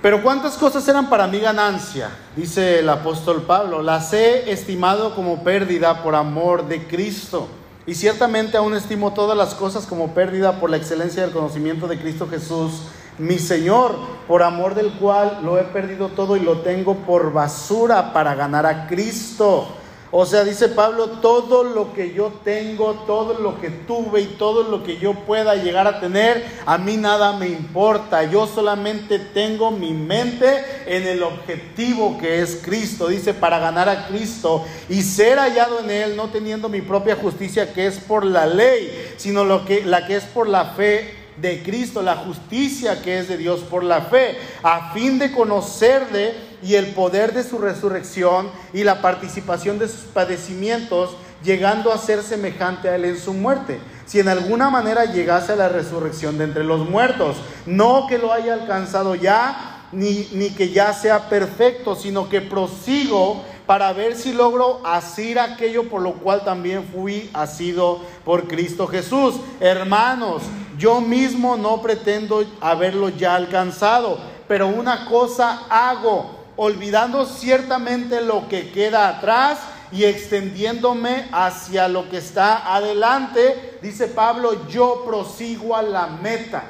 Pero 0.00 0.22
cuántas 0.22 0.56
cosas 0.56 0.86
eran 0.86 1.08
para 1.08 1.26
mí 1.26 1.40
ganancia, 1.40 2.10
dice 2.36 2.78
el 2.78 2.88
apóstol 2.88 3.42
Pablo, 3.42 3.82
las 3.82 4.12
he 4.12 4.52
estimado 4.52 5.16
como 5.16 5.42
pérdida 5.42 6.04
por 6.04 6.14
amor 6.14 6.68
de 6.68 6.86
Cristo. 6.86 7.48
Y 7.84 7.96
ciertamente 7.96 8.56
aún 8.56 8.74
estimo 8.74 9.14
todas 9.14 9.36
las 9.36 9.52
cosas 9.54 9.84
como 9.84 10.14
pérdida 10.14 10.60
por 10.60 10.70
la 10.70 10.76
excelencia 10.76 11.22
del 11.22 11.32
conocimiento 11.32 11.88
de 11.88 11.98
Cristo 11.98 12.28
Jesús, 12.28 12.82
mi 13.18 13.40
Señor, 13.40 13.96
por 14.28 14.44
amor 14.44 14.76
del 14.76 14.92
cual 14.92 15.40
lo 15.42 15.58
he 15.58 15.64
perdido 15.64 16.08
todo 16.08 16.36
y 16.36 16.40
lo 16.40 16.60
tengo 16.60 16.98
por 16.98 17.32
basura 17.32 18.12
para 18.12 18.36
ganar 18.36 18.64
a 18.64 18.86
Cristo 18.86 19.74
o 20.12 20.24
sea, 20.24 20.44
dice 20.44 20.68
Pablo, 20.68 21.08
todo 21.20 21.64
lo 21.64 21.92
que 21.92 22.14
yo 22.14 22.32
tengo, 22.44 22.92
todo 23.06 23.34
lo 23.40 23.60
que 23.60 23.70
tuve 23.70 24.20
y 24.20 24.26
todo 24.38 24.62
lo 24.62 24.84
que 24.84 24.98
yo 24.98 25.14
pueda 25.14 25.56
llegar 25.56 25.88
a 25.88 25.98
tener, 25.98 26.44
a 26.64 26.78
mí 26.78 26.96
nada 26.96 27.36
me 27.36 27.48
importa. 27.48 28.22
Yo 28.22 28.46
solamente 28.46 29.18
tengo 29.18 29.72
mi 29.72 29.92
mente 29.92 30.64
en 30.86 31.08
el 31.08 31.24
objetivo 31.24 32.18
que 32.18 32.40
es 32.40 32.60
Cristo. 32.64 33.08
Dice, 33.08 33.34
para 33.34 33.58
ganar 33.58 33.88
a 33.88 34.06
Cristo 34.06 34.64
y 34.88 35.02
ser 35.02 35.38
hallado 35.38 35.80
en 35.80 35.90
Él, 35.90 36.16
no 36.16 36.28
teniendo 36.28 36.68
mi 36.68 36.82
propia 36.82 37.16
justicia 37.16 37.72
que 37.72 37.86
es 37.86 37.98
por 37.98 38.24
la 38.24 38.46
ley, 38.46 39.14
sino 39.16 39.44
lo 39.44 39.64
que, 39.64 39.84
la 39.84 40.06
que 40.06 40.16
es 40.16 40.24
por 40.24 40.48
la 40.48 40.66
fe 40.66 41.25
de 41.40 41.62
Cristo, 41.62 42.02
la 42.02 42.16
justicia 42.16 43.02
que 43.02 43.18
es 43.18 43.28
de 43.28 43.36
Dios 43.36 43.60
por 43.60 43.84
la 43.84 44.02
fe, 44.02 44.38
a 44.62 44.92
fin 44.92 45.18
de 45.18 45.32
conocerle 45.32 46.34
y 46.62 46.74
el 46.74 46.86
poder 46.88 47.32
de 47.34 47.44
su 47.44 47.58
resurrección 47.58 48.50
y 48.72 48.84
la 48.84 49.02
participación 49.02 49.78
de 49.78 49.88
sus 49.88 50.06
padecimientos, 50.06 51.16
llegando 51.42 51.92
a 51.92 51.98
ser 51.98 52.22
semejante 52.22 52.88
a 52.88 52.96
él 52.96 53.04
en 53.04 53.18
su 53.18 53.34
muerte. 53.34 53.78
Si 54.06 54.20
en 54.20 54.28
alguna 54.28 54.70
manera 54.70 55.04
llegase 55.04 55.52
a 55.52 55.56
la 55.56 55.68
resurrección 55.68 56.38
de 56.38 56.44
entre 56.44 56.64
los 56.64 56.88
muertos, 56.88 57.36
no 57.66 58.06
que 58.08 58.18
lo 58.18 58.32
haya 58.32 58.54
alcanzado 58.54 59.14
ya, 59.14 59.84
ni, 59.92 60.28
ni 60.32 60.50
que 60.50 60.70
ya 60.70 60.92
sea 60.92 61.28
perfecto, 61.28 61.94
sino 61.94 62.28
que 62.28 62.40
prosigo 62.40 63.44
para 63.66 63.92
ver 63.92 64.14
si 64.14 64.32
logro 64.32 64.80
asir 64.84 65.38
aquello 65.38 65.88
por 65.88 66.00
lo 66.00 66.14
cual 66.14 66.44
también 66.44 66.84
fui 66.84 67.30
asido 67.32 68.00
por 68.24 68.46
Cristo 68.46 68.86
Jesús. 68.86 69.34
Hermanos, 69.60 70.42
yo 70.78 71.00
mismo 71.00 71.56
no 71.56 71.80
pretendo 71.80 72.44
haberlo 72.60 73.08
ya 73.08 73.34
alcanzado, 73.34 74.18
pero 74.48 74.66
una 74.68 75.06
cosa 75.06 75.64
hago, 75.68 76.44
olvidando 76.56 77.26
ciertamente 77.26 78.20
lo 78.20 78.48
que 78.48 78.70
queda 78.70 79.08
atrás 79.08 79.58
y 79.92 80.04
extendiéndome 80.04 81.28
hacia 81.32 81.88
lo 81.88 82.08
que 82.08 82.18
está 82.18 82.74
adelante, 82.74 83.78
dice 83.82 84.08
Pablo, 84.08 84.66
yo 84.68 85.04
prosigo 85.06 85.76
a 85.76 85.82
la 85.82 86.06
meta. 86.06 86.64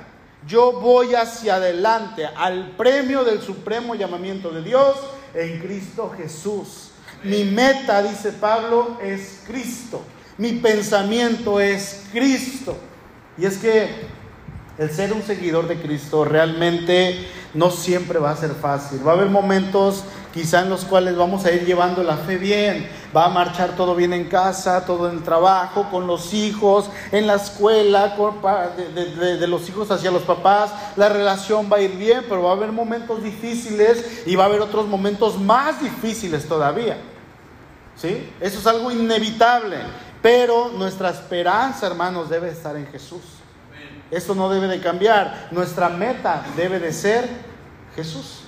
Yo 0.47 0.73
voy 0.81 1.15
hacia 1.15 1.57
adelante 1.57 2.25
al 2.25 2.71
premio 2.77 3.25
del 3.25 3.43
supremo 3.43 3.97
llamamiento 3.97 4.51
de 4.51 4.63
Dios 4.63 4.97
en 5.35 5.59
Cristo 5.59 6.13
Jesús. 6.17 6.91
Mi 7.25 7.43
meta, 7.45 8.03
dice 8.03 8.31
Pablo, 8.33 8.99
es 9.03 9.43
Cristo. 9.47 10.03
Mi 10.39 10.53
pensamiento 10.53 11.59
es 11.59 12.05
Cristo. 12.13 12.77
Y 13.39 13.45
es 13.45 13.59
que 13.59 13.89
el 14.79 14.91
ser 14.91 15.13
un 15.13 15.23
seguidor 15.23 15.69
de 15.69 15.81
Cristo 15.81 16.25
realmente 16.25 17.27
no 17.55 17.71
siempre 17.71 18.19
va 18.19 18.31
a 18.31 18.37
ser 18.37 18.51
fácil. 18.51 19.07
Va 19.07 19.13
a 19.13 19.15
haber 19.15 19.29
momentos 19.29 20.05
quizá 20.35 20.61
en 20.61 20.69
los 20.69 20.85
cuales 20.85 21.17
vamos 21.17 21.47
a 21.47 21.53
ir 21.53 21.65
llevando 21.65 22.03
la 22.03 22.19
fe 22.19 22.37
bien. 22.37 22.89
Va 23.17 23.25
a 23.25 23.29
marchar 23.31 23.75
todo 23.75 23.95
bien 23.95 24.13
en 24.13 24.25
casa, 24.25 24.85
todo 24.85 25.09
en 25.09 25.17
el 25.17 25.23
trabajo, 25.23 25.89
con 25.91 26.07
los 26.07 26.35
hijos, 26.35 26.91
en 27.11 27.27
la 27.27 27.37
escuela, 27.37 28.15
de, 28.77 29.37
de, 29.39 29.47
los 29.47 29.67
hijos 29.71 29.91
hacia 29.91 30.11
los 30.11 30.23
papás. 30.23 30.71
La 30.97 31.09
relación 31.09 31.71
va 31.73 31.79
a 31.79 31.81
ir 31.81 31.93
bien, 31.93 32.25
pero 32.29 32.43
va 32.43 32.51
a 32.51 32.55
haber 32.55 32.73
momentos 32.73 33.23
difíciles 33.23 34.25
y 34.27 34.37
va 34.37 34.45
a 34.45 34.47
haber 34.49 34.61
otros 34.61 34.87
momentos 34.87 35.41
más 35.41 35.83
difíciles 35.83 36.47
todavía. 36.47 36.99
¿Sí? 37.97 38.31
Eso 38.41 38.59
es 38.59 38.67
algo 38.67 38.91
inevitable. 38.91 39.79
Pero 40.27 40.73
nuestra 40.77 41.11
esperanza, 41.11 41.87
hermanos, 41.87 42.29
debe 42.29 42.49
estar 42.49 42.75
en 42.75 42.89
Jesús. 42.89 43.21
Eso 44.11 44.35
no 44.35 44.51
debe 44.51 44.67
de 44.67 44.81
cambiar. 44.81 45.47
Nuestra 45.53 45.89
meta 45.89 46.45
debe 46.57 46.81
de 46.81 46.93
ser 46.93 47.29
Jesús. 47.95 48.41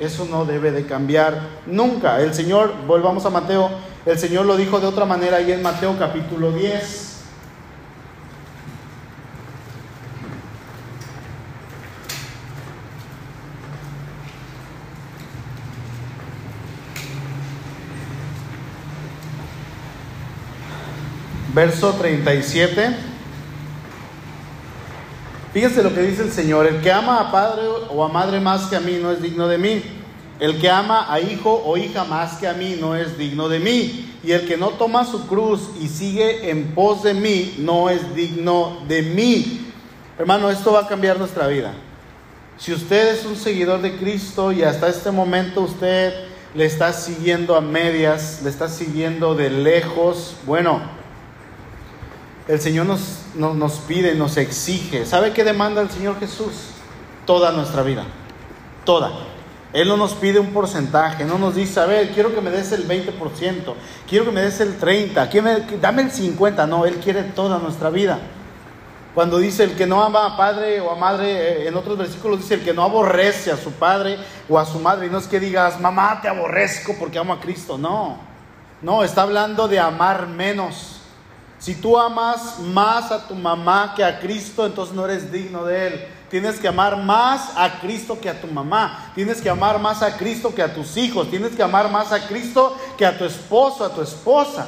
Eso 0.00 0.24
no 0.24 0.44
debe 0.44 0.72
de 0.72 0.84
cambiar 0.84 1.40
nunca. 1.64 2.20
El 2.20 2.34
Señor, 2.34 2.74
volvamos 2.88 3.24
a 3.24 3.30
Mateo, 3.30 3.70
el 4.04 4.18
Señor 4.18 4.46
lo 4.46 4.56
dijo 4.56 4.80
de 4.80 4.88
otra 4.88 5.04
manera 5.04 5.36
ahí 5.36 5.52
en 5.52 5.62
Mateo 5.62 5.96
capítulo 5.96 6.50
10. 6.50 7.11
Verso 21.54 21.92
37. 21.92 22.96
Fíjense 25.52 25.82
lo 25.82 25.94
que 25.94 26.00
dice 26.00 26.22
el 26.22 26.32
Señor, 26.32 26.66
el 26.66 26.80
que 26.80 26.90
ama 26.90 27.20
a 27.20 27.30
padre 27.30 27.62
o 27.90 28.02
a 28.02 28.08
madre 28.08 28.40
más 28.40 28.68
que 28.68 28.76
a 28.76 28.80
mí 28.80 28.98
no 29.02 29.10
es 29.10 29.20
digno 29.20 29.46
de 29.48 29.58
mí. 29.58 29.82
El 30.40 30.58
que 30.58 30.70
ama 30.70 31.12
a 31.12 31.20
hijo 31.20 31.62
o 31.64 31.76
hija 31.76 32.04
más 32.04 32.38
que 32.38 32.48
a 32.48 32.54
mí 32.54 32.76
no 32.80 32.96
es 32.96 33.18
digno 33.18 33.50
de 33.50 33.58
mí. 33.58 34.16
Y 34.24 34.32
el 34.32 34.46
que 34.46 34.56
no 34.56 34.70
toma 34.70 35.04
su 35.04 35.26
cruz 35.26 35.68
y 35.78 35.88
sigue 35.88 36.50
en 36.50 36.74
pos 36.74 37.02
de 37.02 37.12
mí 37.12 37.56
no 37.58 37.90
es 37.90 38.14
digno 38.14 38.78
de 38.88 39.02
mí. 39.02 39.72
Hermano, 40.18 40.50
esto 40.50 40.72
va 40.72 40.80
a 40.80 40.88
cambiar 40.88 41.18
nuestra 41.18 41.48
vida. 41.48 41.74
Si 42.56 42.72
usted 42.72 43.14
es 43.14 43.26
un 43.26 43.36
seguidor 43.36 43.82
de 43.82 43.96
Cristo 43.96 44.52
y 44.52 44.62
hasta 44.62 44.88
este 44.88 45.10
momento 45.10 45.60
usted 45.60 46.14
le 46.54 46.64
está 46.64 46.94
siguiendo 46.94 47.56
a 47.56 47.60
medias, 47.60 48.40
le 48.42 48.48
está 48.48 48.68
siguiendo 48.68 49.34
de 49.34 49.50
lejos, 49.50 50.36
bueno, 50.46 50.80
el 52.48 52.60
Señor 52.60 52.86
nos, 52.86 53.20
nos, 53.34 53.72
pide, 53.78 54.14
nos 54.14 54.36
exige. 54.36 55.06
¿Sabe 55.06 55.32
qué 55.32 55.44
demanda 55.44 55.80
el 55.80 55.90
Señor 55.90 56.18
Jesús? 56.18 56.52
Toda 57.26 57.52
nuestra 57.52 57.82
vida. 57.82 58.04
Toda. 58.84 59.12
Él 59.72 59.88
no 59.88 59.96
nos 59.96 60.12
pide 60.14 60.38
un 60.38 60.52
porcentaje, 60.52 61.24
no 61.24 61.38
nos 61.38 61.54
dice, 61.54 61.80
a 61.80 61.86
ver, 61.86 62.10
quiero 62.10 62.34
que 62.34 62.42
me 62.42 62.50
des 62.50 62.72
el 62.72 62.86
20%, 62.86 63.74
quiero 64.06 64.26
que 64.26 64.30
me 64.30 64.42
des 64.42 64.60
el 64.60 64.78
30%, 64.78 65.80
dame 65.80 66.02
el 66.02 66.10
50%. 66.10 66.68
No, 66.68 66.84
Él 66.84 66.96
quiere 66.96 67.22
toda 67.22 67.58
nuestra 67.58 67.88
vida. 67.88 68.18
Cuando 69.14 69.38
dice 69.38 69.64
el 69.64 69.76
que 69.76 69.86
no 69.86 70.02
ama 70.02 70.26
a 70.26 70.36
padre 70.36 70.80
o 70.80 70.90
a 70.90 70.96
madre, 70.96 71.32
eh, 71.32 71.68
en 71.68 71.76
otros 71.76 71.98
versículos 71.98 72.40
dice 72.40 72.54
el 72.54 72.62
que 72.62 72.72
no 72.72 72.82
aborrece 72.82 73.52
a 73.52 73.58
su 73.58 73.70
padre 73.72 74.18
o 74.48 74.58
a 74.58 74.64
su 74.64 74.78
madre. 74.78 75.06
Y 75.06 75.10
no 75.10 75.18
es 75.18 75.26
que 75.26 75.38
digas, 75.38 75.78
mamá, 75.80 76.20
te 76.22 76.28
aborrezco 76.28 76.94
porque 76.98 77.18
amo 77.18 77.34
a 77.34 77.40
Cristo. 77.40 77.76
No, 77.76 78.16
no, 78.80 79.04
está 79.04 79.22
hablando 79.22 79.68
de 79.68 79.78
amar 79.78 80.28
menos. 80.28 81.01
Si 81.62 81.76
tú 81.76 81.96
amas 81.96 82.58
más 82.58 83.12
a 83.12 83.28
tu 83.28 83.36
mamá 83.36 83.94
que 83.94 84.02
a 84.02 84.18
Cristo, 84.18 84.66
entonces 84.66 84.92
no 84.96 85.04
eres 85.04 85.30
digno 85.30 85.64
de 85.64 85.86
Él. 85.86 86.06
Tienes 86.28 86.58
que 86.58 86.66
amar 86.66 86.96
más 86.96 87.52
a 87.56 87.78
Cristo 87.78 88.18
que 88.20 88.28
a 88.28 88.40
tu 88.40 88.48
mamá. 88.48 89.12
Tienes 89.14 89.40
que 89.40 89.48
amar 89.48 89.78
más 89.78 90.02
a 90.02 90.16
Cristo 90.16 90.52
que 90.52 90.60
a 90.60 90.74
tus 90.74 90.96
hijos. 90.96 91.30
Tienes 91.30 91.54
que 91.54 91.62
amar 91.62 91.88
más 91.88 92.10
a 92.10 92.26
Cristo 92.26 92.76
que 92.98 93.06
a 93.06 93.16
tu 93.16 93.24
esposo, 93.24 93.84
a 93.84 93.94
tu 93.94 94.02
esposa. 94.02 94.66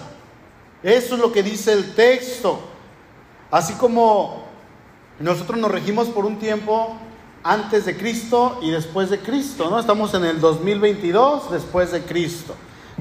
Eso 0.85 1.17
es 1.17 1.21
lo 1.21 1.33
que 1.33 1.43
dice 1.43 1.73
el 1.73 1.97
texto. 1.97 2.61
Así 3.51 3.75
como 3.75 4.45
nosotros 5.19 5.59
nos 5.59 5.73
regimos 5.73 6.07
por 6.07 6.25
un 6.25 6.39
tiempo 6.39 6.95
antes 7.43 7.87
de 7.87 7.97
Cristo 7.97 8.61
y 8.63 8.71
después 8.71 9.11
de 9.11 9.19
Cristo, 9.19 9.69
¿no? 9.69 9.81
Estamos 9.81 10.15
en 10.15 10.25
el 10.27 10.41
2022 10.41 11.51
después 11.51 11.91
de 11.91 12.05
Cristo. 12.05 12.55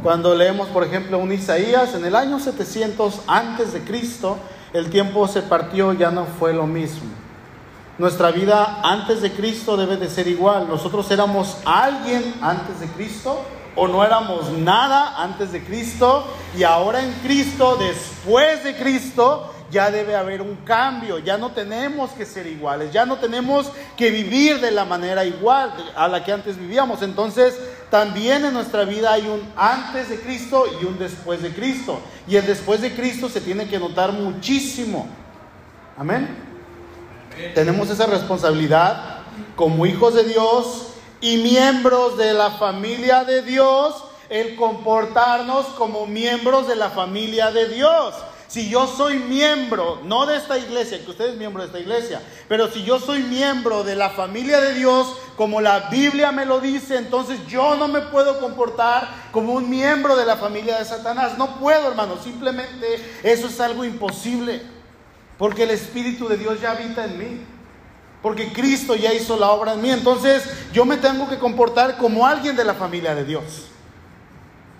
Cuando 0.03 0.35
leemos, 0.35 0.67
por 0.67 0.83
ejemplo, 0.83 1.17
un 1.17 1.31
Isaías, 1.31 1.95
en 1.95 2.03
el 2.03 2.17
año 2.17 2.37
700 2.37 3.21
antes 3.25 3.71
de 3.71 3.79
Cristo, 3.85 4.37
el 4.73 4.89
tiempo 4.89 5.29
se 5.29 5.41
partió, 5.41 5.93
ya 5.93 6.11
no 6.11 6.25
fue 6.25 6.51
lo 6.51 6.67
mismo. 6.67 7.09
Nuestra 7.97 8.31
vida 8.31 8.81
antes 8.83 9.21
de 9.21 9.31
Cristo 9.31 9.77
debe 9.77 9.95
de 9.95 10.09
ser 10.09 10.27
igual. 10.27 10.67
Nosotros 10.67 11.09
éramos 11.09 11.55
alguien 11.63 12.35
antes 12.41 12.81
de 12.81 12.87
Cristo 12.87 13.45
o 13.77 13.87
no 13.87 14.03
éramos 14.03 14.51
nada 14.51 15.23
antes 15.23 15.53
de 15.53 15.63
Cristo 15.63 16.25
y 16.57 16.63
ahora 16.63 17.01
en 17.01 17.11
Cristo, 17.23 17.77
después 17.77 18.61
de 18.65 18.75
Cristo, 18.75 19.53
ya 19.71 19.89
debe 19.89 20.15
haber 20.15 20.41
un 20.41 20.57
cambio, 20.57 21.17
ya 21.17 21.37
no 21.37 21.51
tenemos 21.51 22.11
que 22.11 22.25
ser 22.25 22.45
iguales, 22.45 22.91
ya 22.91 23.05
no 23.05 23.17
tenemos 23.17 23.71
que 23.97 24.11
vivir 24.11 24.59
de 24.59 24.71
la 24.71 24.85
manera 24.85 25.25
igual 25.25 25.73
a 25.95 26.07
la 26.07 26.23
que 26.23 26.31
antes 26.31 26.57
vivíamos. 26.57 27.01
Entonces, 27.01 27.59
también 27.93 28.43
en 28.43 28.53
nuestra 28.53 28.85
vida 28.85 29.13
hay 29.13 29.27
un 29.27 29.47
antes 29.55 30.09
de 30.09 30.19
Cristo 30.19 30.65
y 30.81 30.83
un 30.83 30.97
después 30.97 31.43
de 31.43 31.53
Cristo. 31.53 32.01
Y 32.27 32.37
el 32.37 32.47
después 32.47 32.81
de 32.81 32.95
Cristo 32.95 33.29
se 33.29 33.39
tiene 33.39 33.67
que 33.67 33.77
notar 33.77 34.13
muchísimo. 34.13 35.07
Amén. 35.95 36.27
Tenemos 37.53 37.91
esa 37.91 38.07
responsabilidad 38.07 39.19
como 39.55 39.85
hijos 39.85 40.15
de 40.15 40.23
Dios 40.23 40.87
y 41.21 41.37
miembros 41.37 42.17
de 42.17 42.33
la 42.33 42.49
familia 42.49 43.25
de 43.25 43.43
Dios, 43.43 44.03
el 44.27 44.55
comportarnos 44.55 45.67
como 45.77 46.07
miembros 46.07 46.67
de 46.67 46.75
la 46.75 46.89
familia 46.89 47.51
de 47.51 47.67
Dios. 47.67 48.15
Si 48.53 48.69
yo 48.69 48.85
soy 48.85 49.17
miembro, 49.17 49.99
no 50.03 50.27
de 50.27 50.37
esta 50.37 50.59
iglesia, 50.59 51.03
que 51.03 51.09
usted 51.09 51.29
es 51.29 51.37
miembro 51.37 51.63
de 51.63 51.69
esta 51.69 51.79
iglesia, 51.79 52.21
pero 52.47 52.69
si 52.69 52.83
yo 52.83 52.99
soy 52.99 53.23
miembro 53.23 53.83
de 53.83 53.95
la 53.95 54.11
familia 54.11 54.61
de 54.61 54.75
Dios, 54.75 55.07
como 55.35 55.59
la 55.59 55.89
Biblia 55.89 56.31
me 56.31 56.45
lo 56.45 56.59
dice, 56.59 56.97
entonces 56.97 57.39
yo 57.47 57.75
no 57.77 57.87
me 57.87 58.01
puedo 58.01 58.39
comportar 58.39 59.09
como 59.31 59.53
un 59.53 59.71
miembro 59.71 60.15
de 60.15 60.27
la 60.27 60.37
familia 60.37 60.77
de 60.77 60.85
Satanás. 60.85 61.35
No 61.35 61.57
puedo, 61.57 61.87
hermano, 61.87 62.15
simplemente 62.23 63.03
eso 63.23 63.47
es 63.47 63.59
algo 63.59 63.85
imposible, 63.85 64.61
porque 65.39 65.63
el 65.63 65.71
Espíritu 65.71 66.27
de 66.27 66.37
Dios 66.37 66.61
ya 66.61 66.73
habita 66.73 67.05
en 67.05 67.17
mí. 67.17 67.41
Porque 68.21 68.53
Cristo 68.53 68.93
ya 68.93 69.15
hizo 69.15 69.35
la 69.35 69.49
obra 69.49 69.73
en 69.73 69.81
mí. 69.81 69.89
Entonces 69.89 70.43
yo 70.71 70.85
me 70.85 70.97
tengo 70.97 71.27
que 71.27 71.39
comportar 71.39 71.97
como 71.97 72.27
alguien 72.27 72.55
de 72.55 72.65
la 72.65 72.75
familia 72.75 73.15
de 73.15 73.25
Dios 73.25 73.72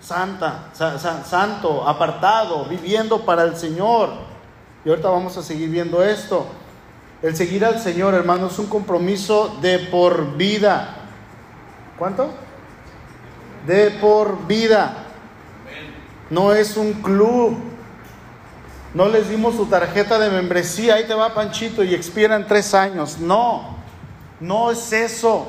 santa, 0.04 0.70
santo, 1.24 1.88
apartado, 1.88 2.66
viviendo 2.66 3.24
para 3.24 3.42
el 3.44 3.56
Señor. 3.56 4.10
Y 4.84 4.90
ahorita 4.90 5.08
vamos 5.08 5.36
a 5.38 5.42
seguir 5.42 5.70
viendo 5.70 6.02
esto. 6.02 6.46
El 7.22 7.34
seguir 7.34 7.64
al 7.64 7.80
Señor, 7.80 8.12
hermano, 8.12 8.48
es 8.48 8.58
un 8.58 8.66
compromiso 8.66 9.56
de 9.62 9.78
por 9.78 10.36
vida. 10.36 10.96
¿Cuánto? 11.98 12.28
De 13.66 13.92
por 13.92 14.46
vida. 14.46 14.94
No 16.28 16.52
es 16.52 16.76
un 16.76 16.92
club. 16.94 17.56
No 18.92 19.08
les 19.08 19.30
dimos 19.30 19.56
su 19.56 19.66
tarjeta 19.66 20.18
de 20.18 20.30
membresía, 20.30 20.94
ahí 20.96 21.06
te 21.06 21.14
va 21.14 21.34
Panchito 21.34 21.82
y 21.82 21.94
expiran 21.94 22.46
tres 22.46 22.74
años. 22.74 23.18
No, 23.18 23.78
no 24.38 24.70
es 24.70 24.92
eso. 24.92 25.48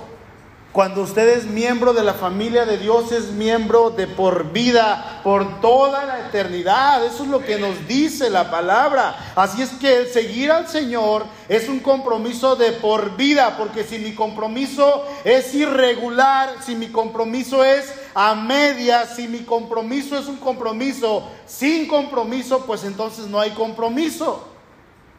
Cuando 0.76 1.04
usted 1.04 1.38
es 1.38 1.46
miembro 1.46 1.94
de 1.94 2.04
la 2.04 2.16
familia 2.16 2.66
de 2.66 2.78
Dios, 2.78 3.10
es 3.14 3.32
miembro 3.32 3.92
de 3.92 4.08
por 4.08 4.52
vida, 4.52 5.22
por 5.24 5.62
toda 5.62 6.04
la 6.04 6.28
eternidad. 6.28 7.06
Eso 7.06 7.24
es 7.24 7.30
lo 7.30 7.40
que 7.40 7.58
nos 7.58 7.88
dice 7.88 8.30
la 8.30 8.52
palabra. 8.52 9.32
Así 9.38 9.62
es 9.62 9.70
que 9.70 10.00
el 10.00 10.08
seguir 10.10 10.52
al 10.52 10.68
Señor 10.68 11.28
es 11.48 11.70
un 11.70 11.80
compromiso 11.80 12.58
de 12.58 12.74
por 12.74 13.16
vida, 13.16 13.56
porque 13.58 13.86
si 13.86 14.00
mi 14.00 14.14
compromiso 14.14 15.06
es 15.24 15.56
irregular, 15.56 16.56
si 16.62 16.76
mi 16.76 16.88
compromiso 16.88 17.64
es 17.64 17.94
a 18.14 18.36
media, 18.36 19.06
si 19.06 19.30
mi 19.30 19.46
compromiso 19.46 20.20
es 20.20 20.26
un 20.26 20.36
compromiso 20.36 21.24
sin 21.46 21.88
compromiso, 21.88 22.66
pues 22.66 22.84
entonces 22.84 23.28
no 23.28 23.40
hay 23.40 23.52
compromiso. 23.52 24.55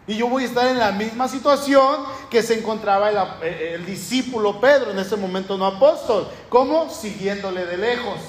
Y 0.08 0.16
yo 0.16 0.28
voy 0.28 0.44
a 0.44 0.46
estar 0.46 0.66
en 0.68 0.78
la 0.78 0.92
misma 0.92 1.26
situación 1.26 2.04
que 2.30 2.42
se 2.42 2.58
encontraba 2.58 3.10
el, 3.42 3.84
discípulo 3.84 4.60
Pedro, 4.60 4.92
en 4.92 4.98
ese 4.98 5.16
momento 5.16 5.58
no 5.58 5.66
apóstol. 5.66 6.28
¿Cómo? 6.48 6.88
Siguiéndole 6.90 7.66
de 7.66 7.76
lejos, 7.76 8.20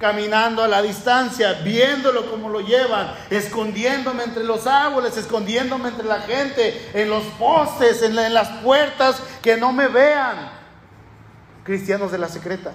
caminando 0.00 0.62
a 0.62 0.68
la 0.68 0.80
distancia, 0.80 1.52
viéndolo 1.64 2.30
cómo 2.30 2.48
lo 2.48 2.60
llevan, 2.60 3.12
escondiéndome 3.28 4.24
entre 4.24 4.42
los 4.42 4.66
árboles, 4.66 5.18
escondiéndome 5.18 5.90
entre 5.90 6.06
la 6.06 6.20
gente, 6.20 6.90
en 6.94 7.10
los 7.10 7.24
postes, 7.38 8.02
en 8.02 8.14
las 8.14 8.48
puertas, 8.62 9.22
que 9.42 9.58
no 9.58 9.70
me 9.70 9.88
vean. 9.88 10.50
Cristianos 11.62 12.10
de 12.10 12.18
la 12.18 12.28
secreta. 12.28 12.72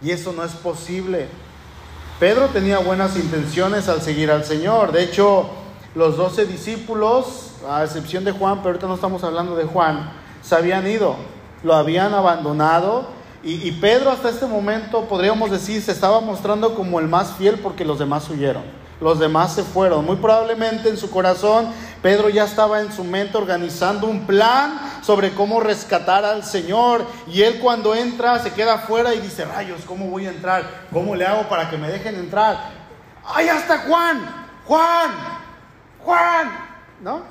Y 0.00 0.10
eso 0.10 0.32
no 0.32 0.42
es 0.42 0.52
posible. 0.52 1.28
Pedro 2.18 2.46
tenía 2.48 2.78
buenas 2.78 3.16
intenciones 3.16 3.88
al 3.88 4.00
seguir 4.00 4.30
al 4.30 4.46
Señor. 4.46 4.92
De 4.92 5.02
hecho, 5.02 5.59
los 5.94 6.16
doce 6.16 6.46
discípulos, 6.46 7.52
a 7.68 7.84
excepción 7.84 8.24
de 8.24 8.32
Juan, 8.32 8.58
pero 8.58 8.70
ahorita 8.70 8.86
no 8.86 8.94
estamos 8.94 9.24
hablando 9.24 9.56
de 9.56 9.64
Juan, 9.64 10.12
se 10.42 10.54
habían 10.54 10.86
ido, 10.86 11.16
lo 11.62 11.74
habían 11.74 12.14
abandonado. 12.14 13.18
Y, 13.42 13.72
Pedro 13.72 14.10
hasta 14.10 14.28
este 14.28 14.44
momento, 14.44 15.06
podríamos 15.06 15.50
decir, 15.50 15.80
se 15.80 15.92
estaba 15.92 16.20
mostrando 16.20 16.74
como 16.74 17.00
el 17.00 17.08
más 17.08 17.32
fiel 17.36 17.58
porque 17.58 17.86
los 17.86 17.98
demás 17.98 18.28
huyeron 18.28 18.80
los 19.00 19.18
demás 19.18 19.54
se 19.54 19.62
fueron. 19.62 20.04
Muy 20.04 20.16
probablemente 20.16 20.90
en 20.90 20.98
su 20.98 21.10
corazón 21.10 21.68
Pedro 22.02 22.28
ya 22.28 22.44
estaba 22.44 22.80
en 22.80 22.92
su 22.92 23.04
mente 23.04 23.36
organizando 23.36 24.06
un 24.06 24.26
plan 24.26 24.78
sobre 25.02 25.32
cómo 25.32 25.60
rescatar 25.60 26.24
al 26.24 26.44
Señor. 26.44 27.04
Y 27.26 27.42
él 27.42 27.58
cuando 27.60 27.94
entra 27.94 28.38
se 28.38 28.52
queda 28.52 28.74
afuera 28.74 29.14
y 29.14 29.20
dice, 29.20 29.44
rayos, 29.44 29.82
¿cómo 29.86 30.06
voy 30.06 30.26
a 30.26 30.30
entrar? 30.30 30.86
¿Cómo 30.92 31.14
le 31.14 31.26
hago 31.26 31.48
para 31.48 31.68
que 31.68 31.76
me 31.76 31.88
dejen 31.88 32.14
entrar? 32.14 32.70
¡Ahí 33.24 33.48
está 33.48 33.78
Juan! 33.78 34.46
¡Juan! 34.66 35.39
¡Juan! 36.04 36.50
¿No? 37.00 37.22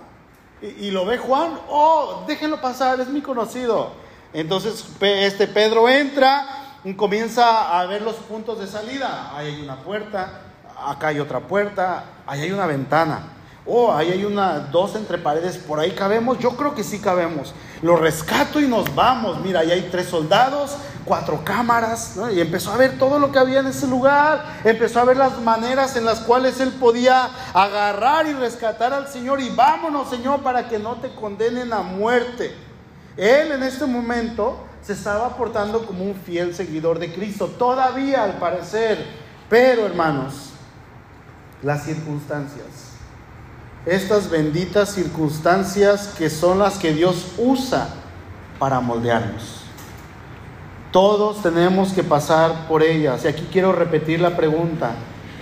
Y, 0.62 0.92
lo 0.92 1.06
ve 1.06 1.18
Juan, 1.18 1.58
oh, 1.70 2.26
déjenlo 2.28 2.60
pasar, 2.60 3.00
es 3.00 3.08
mi 3.08 3.22
conocido. 3.22 3.92
Entonces 4.34 4.86
este 5.00 5.48
Pedro 5.48 5.88
entra 5.88 6.46
y 6.84 6.94
comienza 6.96 7.80
a 7.80 7.86
ver 7.86 8.02
los 8.02 8.16
puntos 8.16 8.60
de 8.60 8.68
salida. 8.68 9.32
Ahí 9.36 9.48
hay 9.48 9.62
una 9.62 9.78
puerta, 9.78 10.42
acá 10.86 11.08
hay 11.08 11.20
otra 11.20 11.40
puerta, 11.40 12.04
ahí 12.28 12.42
hay 12.42 12.52
una 12.52 12.66
ventana. 12.66 13.22
Oh, 13.66 13.94
ahí 13.94 14.12
hay 14.12 14.26
una, 14.26 14.60
dos 14.60 14.96
entre 14.96 15.18
paredes, 15.18 15.58
por 15.58 15.80
ahí 15.80 15.92
cabemos. 15.92 16.40
Yo 16.40 16.52
creo 16.58 16.76
que 16.76 16.84
sí 16.84 17.00
cabemos. 17.00 17.54
Lo 17.82 17.96
rescato 17.96 18.60
y 18.60 18.68
nos 18.68 18.94
vamos. 18.94 19.40
Mira, 19.42 19.62
ahí 19.62 19.72
hay 19.72 19.90
tres 19.90 20.08
soldados, 20.08 20.76
cuatro 21.06 21.44
cámaras. 21.46 22.20
Y 22.34 22.42
empezó 22.42 22.72
a 22.72 22.78
ver 22.78 22.98
todo 22.98 23.20
lo 23.20 23.32
que 23.32 23.40
había 23.40 23.60
en 23.60 23.68
ese 23.68 23.88
lugar. 23.88 24.60
Empezó 24.64 25.00
a 25.00 25.06
ver 25.06 25.18
las 25.18 25.40
maneras 25.42 25.96
en 25.96 26.06
las 26.06 26.20
cuales 26.20 26.60
él 26.60 26.72
podía 26.74 27.30
agarrar 27.54 28.28
y 28.28 28.34
rescatar 28.34 28.94
al 28.94 29.08
Señor. 29.08 29.40
Y 29.40 29.50
vámonos, 29.50 30.10
Señor, 30.10 30.42
para 30.42 30.68
que 30.68 30.78
no 30.78 30.96
te 30.96 31.14
condenen 31.16 31.72
a 31.72 31.82
muerte. 31.82 32.54
Él 33.16 33.54
en 33.54 33.64
este 33.64 33.86
momento 33.86 34.66
se 34.82 34.94
estaba 34.94 35.36
portando 35.38 35.86
como 35.86 36.04
un 36.04 36.16
fiel 36.16 36.54
seguidor 36.54 37.00
de 37.00 37.14
Cristo. 37.14 37.48
Todavía, 37.48 38.24
al 38.24 38.34
parecer. 38.34 39.06
Pero, 39.50 39.86
hermanos, 39.86 40.50
las 41.64 41.84
circunstancias. 41.84 42.89
Estas 43.86 44.30
benditas 44.30 44.94
circunstancias 44.94 46.14
que 46.18 46.30
son 46.30 46.60
las 46.60 46.78
que 46.78 46.94
Dios 46.94 47.28
usa 47.38 47.90
para 48.60 48.82
moldearnos. 48.82 49.62
Todos 50.92 51.42
tenemos 51.42 51.94
que 51.94 52.04
pasar 52.04 52.68
por 52.68 52.84
ellas. 52.84 53.24
Y 53.24 53.28
aquí 53.30 53.48
quiero 53.52 53.72
repetir 53.72 54.20
la 54.20 54.36
pregunta. 54.36 54.92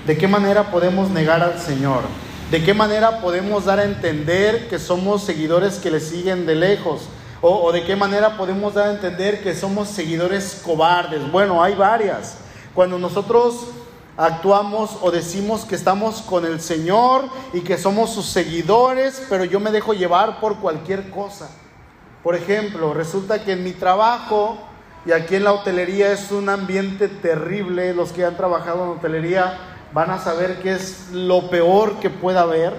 ¿De 0.06 0.18
qué 0.18 0.28
manera 0.28 0.70
podemos 0.72 1.10
negar 1.10 1.42
al 1.42 1.60
Señor? 1.60 2.04
¿De 2.52 2.64
qué 2.64 2.74
manera 2.74 3.22
podemos 3.22 3.66
dar 3.66 3.80
a 3.80 3.86
entender 3.86 4.70
que 4.70 4.78
somos 4.78 5.24
seguidores 5.24 5.80
que 5.80 5.90
le 5.90 6.00
siguen 6.00 6.46
de 6.46 6.56
lejos? 6.56 7.10
¿O, 7.42 7.72
de 7.72 7.84
qué 7.84 7.96
manera 7.96 8.38
podemos 8.38 8.74
dar 8.74 8.90
a 8.90 8.94
entender 8.94 9.42
que 9.42 9.56
somos 9.56 9.90
seguidores 9.90 10.62
cobardes? 10.64 11.32
Bueno, 11.32 11.64
hay 11.64 11.76
varias. 11.76 12.38
Cuando 12.74 13.00
nosotros 13.00 13.68
actuamos 14.18 14.97
o 15.01 15.11
decimos 15.11 15.63
que 15.63 15.76
estamos 15.76 16.24
con 16.24 16.45
el 16.45 16.59
Señor 16.59 17.26
y 17.53 17.61
que 17.61 17.78
somos 17.78 18.11
sus 18.11 18.26
seguidores, 18.26 19.24
pero 19.30 19.45
yo 19.45 19.59
me 19.59 19.72
dejo 19.72 19.93
llevar 19.93 20.39
por 20.39 20.57
cualquier 20.57 21.11
cosa. 21.11 21.49
Por 22.24 22.36
ejemplo, 22.36 22.93
resulta 22.93 23.43
que 23.43 23.53
en 23.53 23.63
mi 23.63 23.72
trabajo 23.72 24.57
y 25.05 25.11
aquí 25.11 25.36
en 25.36 25.45
la 25.45 25.53
hotelería 25.53 26.11
es 26.11 26.32
un 26.32 26.49
ambiente 26.49 27.07
terrible, 27.07 27.93
los 27.93 28.11
que 28.11 28.26
han 28.26 28.36
trabajado 28.36 28.84
en 28.84 28.97
hotelería 28.97 29.57
van 29.93 30.09
a 30.09 30.20
saber 30.20 30.61
que 30.61 30.74
es 30.74 31.11
lo 31.13 31.49
peor 31.49 31.99
que 31.99 32.09
pueda 32.09 32.41
haber. 32.41 32.74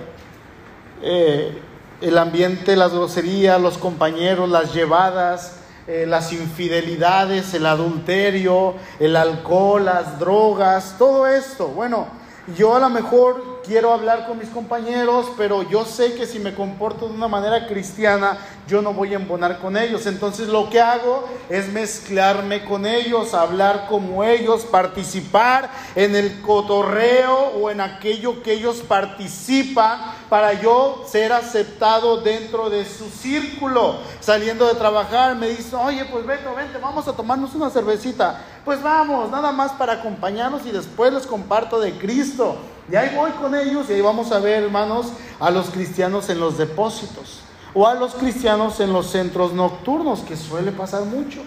Eh, 1.01 1.57
el 2.01 2.19
ambiente, 2.19 2.77
las 2.77 2.93
groserías, 2.93 3.61
los 3.61 3.79
compañeros, 3.79 4.49
las 4.49 4.75
llevadas, 4.75 5.58
eh, 5.89 6.05
las 6.07 6.35
infidelidades, 6.35 7.55
el 7.55 7.65
adulterio, 7.65 8.75
el 9.01 9.17
alcohol, 9.17 9.87
las 9.87 10.19
drogas, 10.19 10.97
todo 10.99 11.27
esto. 11.27 11.69
Bueno, 11.69 12.09
yo 12.57 12.77
a 12.77 12.79
lo 12.79 12.91
mejor 12.91 13.58
quiero 13.69 13.93
hablar 13.93 14.27
con 14.27 14.39
mis 14.39 14.49
compañeros, 14.49 15.27
pero 15.37 15.63
yo 15.63 15.85
sé 15.85 16.15
que 16.15 16.27
si 16.27 16.39
me 16.39 16.55
comporto 16.55 17.07
de 17.07 17.15
una 17.15 17.29
manera 17.29 17.67
cristiana, 17.67 18.39
yo 18.67 18.81
no 18.81 18.95
voy 18.95 19.13
a 19.13 19.17
embonar 19.17 19.59
con 19.59 19.77
ellos. 19.77 20.07
Entonces 20.07 20.49
lo 20.49 20.71
que 20.71 20.81
hago 20.81 21.29
es 21.51 21.69
mezclarme 21.69 22.65
con 22.65 22.87
ellos, 22.87 23.35
hablar 23.35 23.87
como 23.87 24.25
ellos, 24.25 24.65
participar 24.65 25.71
en 25.95 26.17
el 26.17 26.41
cotorreo 26.41 27.37
o 27.61 27.71
en 27.71 27.83
aquello 27.83 28.43
que 28.43 28.55
ellos 28.55 28.79
participan 28.89 30.15
para 30.31 30.55
yo 30.55 31.05
ser 31.07 31.33
aceptado 31.35 32.23
dentro 32.23 32.71
de 32.71 32.87
su 32.87 33.11
círculo. 33.11 33.99
Saliendo 34.21 34.67
de 34.67 34.75
trabajar 34.75 35.37
me 35.37 35.49
dice, 35.49 35.77
oye, 35.77 36.07
pues 36.07 36.25
vente, 36.25 36.49
vente, 36.57 36.79
vamos 36.79 37.07
a 37.07 37.13
tomarnos 37.13 37.55
una 37.55 37.69
cervecita. 37.69 38.41
Pues 38.69 38.83
vamos, 38.83 39.31
nada 39.31 39.51
más 39.51 39.73
para 39.73 39.95
acompañarnos 39.95 40.67
y 40.67 40.73
después 40.73 41.11
les 41.11 41.27
comparto 41.27 41.81
de 41.81 41.93
Cristo. 41.93 42.59
Y 42.93 42.97
ahí 42.97 43.17
voy 43.17 43.31
con 43.31 43.55
ellos 43.55 43.89
y 43.89 43.95
ahí 43.95 44.03
vamos 44.03 44.31
a 44.31 44.41
ver, 44.41 44.65
hermanos, 44.65 45.07
a 45.41 45.51
los 45.51 45.71
cristianos 45.71 46.29
en 46.29 46.39
los 46.39 46.59
depósitos 46.59 47.41
o 47.73 47.89
a 47.89 47.95
los 47.95 48.15
cristianos 48.15 48.79
en 48.81 48.93
los 48.93 49.07
centros 49.07 49.55
nocturnos, 49.55 50.21
que 50.21 50.37
suele 50.37 50.71
pasar 50.71 51.07
mucho. 51.07 51.41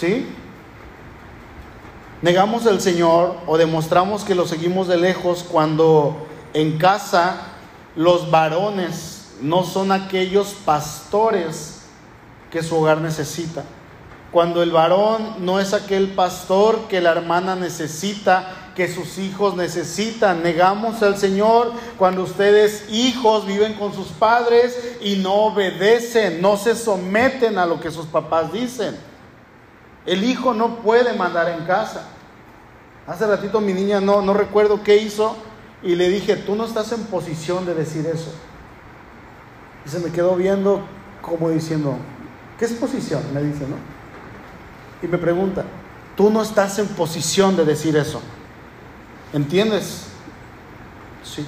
¿Sí? 0.00 0.26
Negamos 2.22 2.66
al 2.66 2.80
Señor 2.80 3.36
o 3.46 3.58
demostramos 3.58 4.24
que 4.24 4.34
lo 4.34 4.46
seguimos 4.46 4.88
de 4.88 4.96
lejos 4.96 5.44
cuando 5.44 6.16
en 6.54 6.78
casa 6.78 7.42
los 7.94 8.30
varones 8.30 9.34
no 9.42 9.64
son 9.64 9.92
aquellos 9.92 10.54
pastores 10.64 11.82
que 12.50 12.62
su 12.62 12.74
hogar 12.74 13.02
necesita. 13.02 13.64
Cuando 14.34 14.64
el 14.64 14.72
varón 14.72 15.46
no 15.46 15.60
es 15.60 15.74
aquel 15.74 16.08
pastor 16.08 16.88
que 16.88 17.00
la 17.00 17.12
hermana 17.12 17.54
necesita 17.54 18.72
que 18.74 18.92
sus 18.92 19.18
hijos 19.18 19.54
necesitan. 19.54 20.42
Negamos 20.42 21.04
al 21.04 21.16
Señor 21.16 21.70
cuando 21.98 22.24
ustedes 22.24 22.86
hijos 22.90 23.46
viven 23.46 23.74
con 23.74 23.94
sus 23.94 24.08
padres 24.08 24.96
y 25.00 25.18
no 25.18 25.34
obedecen, 25.34 26.42
no 26.42 26.56
se 26.56 26.74
someten 26.74 27.58
a 27.58 27.64
lo 27.64 27.78
que 27.78 27.92
sus 27.92 28.06
papás 28.06 28.52
dicen. 28.52 28.96
El 30.04 30.24
hijo 30.24 30.52
no 30.52 30.78
puede 30.78 31.12
mandar 31.12 31.48
en 31.50 31.64
casa. 31.64 32.08
Hace 33.06 33.28
ratito 33.28 33.60
mi 33.60 33.72
niña 33.72 34.00
no, 34.00 34.20
no 34.20 34.34
recuerdo 34.34 34.82
qué 34.82 34.96
hizo 34.96 35.36
y 35.80 35.94
le 35.94 36.08
dije, 36.08 36.34
tú 36.34 36.56
no 36.56 36.64
estás 36.64 36.90
en 36.90 37.04
posición 37.04 37.66
de 37.66 37.74
decir 37.76 38.04
eso. 38.04 38.32
Y 39.86 39.90
se 39.90 40.00
me 40.00 40.10
quedó 40.10 40.34
viendo 40.34 40.80
como 41.22 41.50
diciendo, 41.50 41.94
¿qué 42.58 42.64
es 42.64 42.72
posición? 42.72 43.22
Me 43.32 43.40
dice, 43.40 43.60
¿no? 43.68 43.93
Y 45.04 45.06
me 45.06 45.18
pregunta, 45.18 45.64
tú 46.16 46.30
no 46.30 46.40
estás 46.40 46.78
en 46.78 46.88
posición 46.88 47.56
de 47.56 47.66
decir 47.66 47.94
eso. 47.94 48.22
¿Entiendes? 49.34 50.06
Sí. 51.22 51.44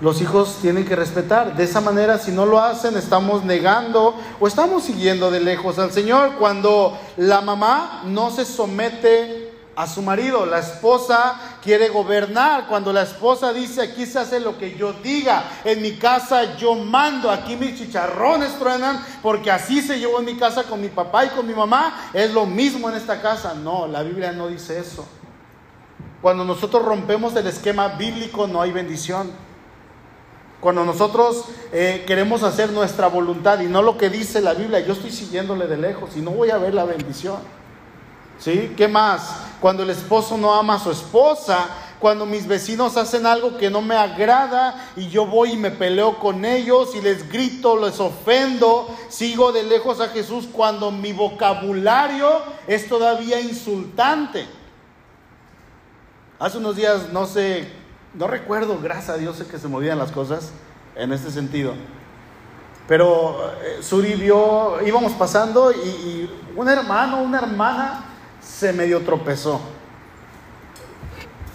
Los 0.00 0.20
hijos 0.20 0.58
tienen 0.60 0.84
que 0.84 0.96
respetar. 0.96 1.54
De 1.54 1.62
esa 1.62 1.80
manera, 1.80 2.18
si 2.18 2.32
no 2.32 2.44
lo 2.44 2.60
hacen, 2.60 2.96
estamos 2.96 3.44
negando 3.44 4.16
o 4.40 4.48
estamos 4.48 4.82
siguiendo 4.82 5.30
de 5.30 5.38
lejos 5.38 5.78
al 5.78 5.92
Señor. 5.92 6.32
Cuando 6.40 6.98
la 7.16 7.40
mamá 7.40 8.02
no 8.04 8.32
se 8.32 8.44
somete 8.44 9.51
a 9.74 9.86
su 9.86 10.02
marido, 10.02 10.44
la 10.44 10.58
esposa 10.58 11.58
quiere 11.62 11.88
gobernar. 11.88 12.66
Cuando 12.66 12.92
la 12.92 13.02
esposa 13.02 13.52
dice, 13.52 13.82
aquí 13.82 14.06
se 14.06 14.18
hace 14.18 14.40
lo 14.40 14.58
que 14.58 14.76
yo 14.76 14.92
diga, 14.92 15.44
en 15.64 15.80
mi 15.80 15.92
casa 15.92 16.56
yo 16.56 16.74
mando, 16.74 17.30
aquí 17.30 17.56
mis 17.56 17.78
chicharrones 17.78 18.58
truenan, 18.58 19.04
porque 19.22 19.50
así 19.50 19.80
se 19.80 19.98
llevó 19.98 20.18
en 20.18 20.26
mi 20.26 20.36
casa 20.36 20.64
con 20.64 20.80
mi 20.80 20.88
papá 20.88 21.24
y 21.24 21.28
con 21.30 21.46
mi 21.46 21.54
mamá, 21.54 22.10
es 22.12 22.32
lo 22.32 22.46
mismo 22.46 22.90
en 22.90 22.96
esta 22.96 23.20
casa. 23.22 23.54
No, 23.54 23.86
la 23.86 24.02
Biblia 24.02 24.32
no 24.32 24.48
dice 24.48 24.78
eso. 24.78 25.06
Cuando 26.20 26.44
nosotros 26.44 26.84
rompemos 26.84 27.34
el 27.34 27.46
esquema 27.46 27.88
bíblico 27.88 28.46
no 28.46 28.62
hay 28.62 28.72
bendición. 28.72 29.30
Cuando 30.60 30.84
nosotros 30.84 31.46
eh, 31.72 32.04
queremos 32.06 32.44
hacer 32.44 32.70
nuestra 32.70 33.08
voluntad 33.08 33.58
y 33.58 33.66
no 33.66 33.82
lo 33.82 33.98
que 33.98 34.08
dice 34.08 34.40
la 34.40 34.54
Biblia, 34.54 34.78
yo 34.78 34.92
estoy 34.92 35.10
siguiéndole 35.10 35.66
de 35.66 35.76
lejos 35.76 36.16
y 36.16 36.20
no 36.20 36.30
voy 36.30 36.50
a 36.50 36.58
ver 36.58 36.72
la 36.72 36.84
bendición. 36.84 37.61
¿Sí? 38.42 38.74
¿Qué 38.76 38.88
más? 38.88 39.36
Cuando 39.60 39.84
el 39.84 39.90
esposo 39.90 40.36
no 40.36 40.52
ama 40.52 40.74
a 40.74 40.78
su 40.80 40.90
esposa, 40.90 41.68
cuando 42.00 42.26
mis 42.26 42.48
vecinos 42.48 42.96
hacen 42.96 43.24
algo 43.24 43.56
que 43.56 43.70
no 43.70 43.80
me 43.80 43.94
agrada 43.94 44.90
y 44.96 45.08
yo 45.08 45.26
voy 45.26 45.52
y 45.52 45.56
me 45.56 45.70
peleo 45.70 46.18
con 46.18 46.44
ellos 46.44 46.96
y 46.96 47.00
les 47.00 47.30
grito, 47.30 47.76
les 47.76 48.00
ofendo, 48.00 48.88
sigo 49.08 49.52
de 49.52 49.62
lejos 49.62 50.00
a 50.00 50.08
Jesús 50.08 50.48
cuando 50.52 50.90
mi 50.90 51.12
vocabulario 51.12 52.42
es 52.66 52.88
todavía 52.88 53.40
insultante. 53.40 54.48
Hace 56.40 56.58
unos 56.58 56.74
días, 56.74 57.12
no 57.12 57.26
sé, 57.26 57.68
no 58.14 58.26
recuerdo, 58.26 58.80
gracias 58.82 59.10
a 59.10 59.18
Dios 59.18 59.36
sé 59.36 59.46
que 59.46 59.60
se 59.60 59.68
movían 59.68 59.98
las 59.98 60.10
cosas 60.10 60.50
en 60.96 61.12
este 61.12 61.30
sentido. 61.30 61.74
Pero 62.88 63.52
eh, 63.62 63.78
Suri 63.80 64.14
vio, 64.14 64.84
íbamos 64.84 65.12
pasando 65.12 65.70
y, 65.70 66.28
un 66.56 66.68
hermano, 66.68 67.22
una 67.22 67.38
hermana 67.38 68.08
se 68.62 68.72
medio 68.72 69.00
tropezó. 69.00 69.60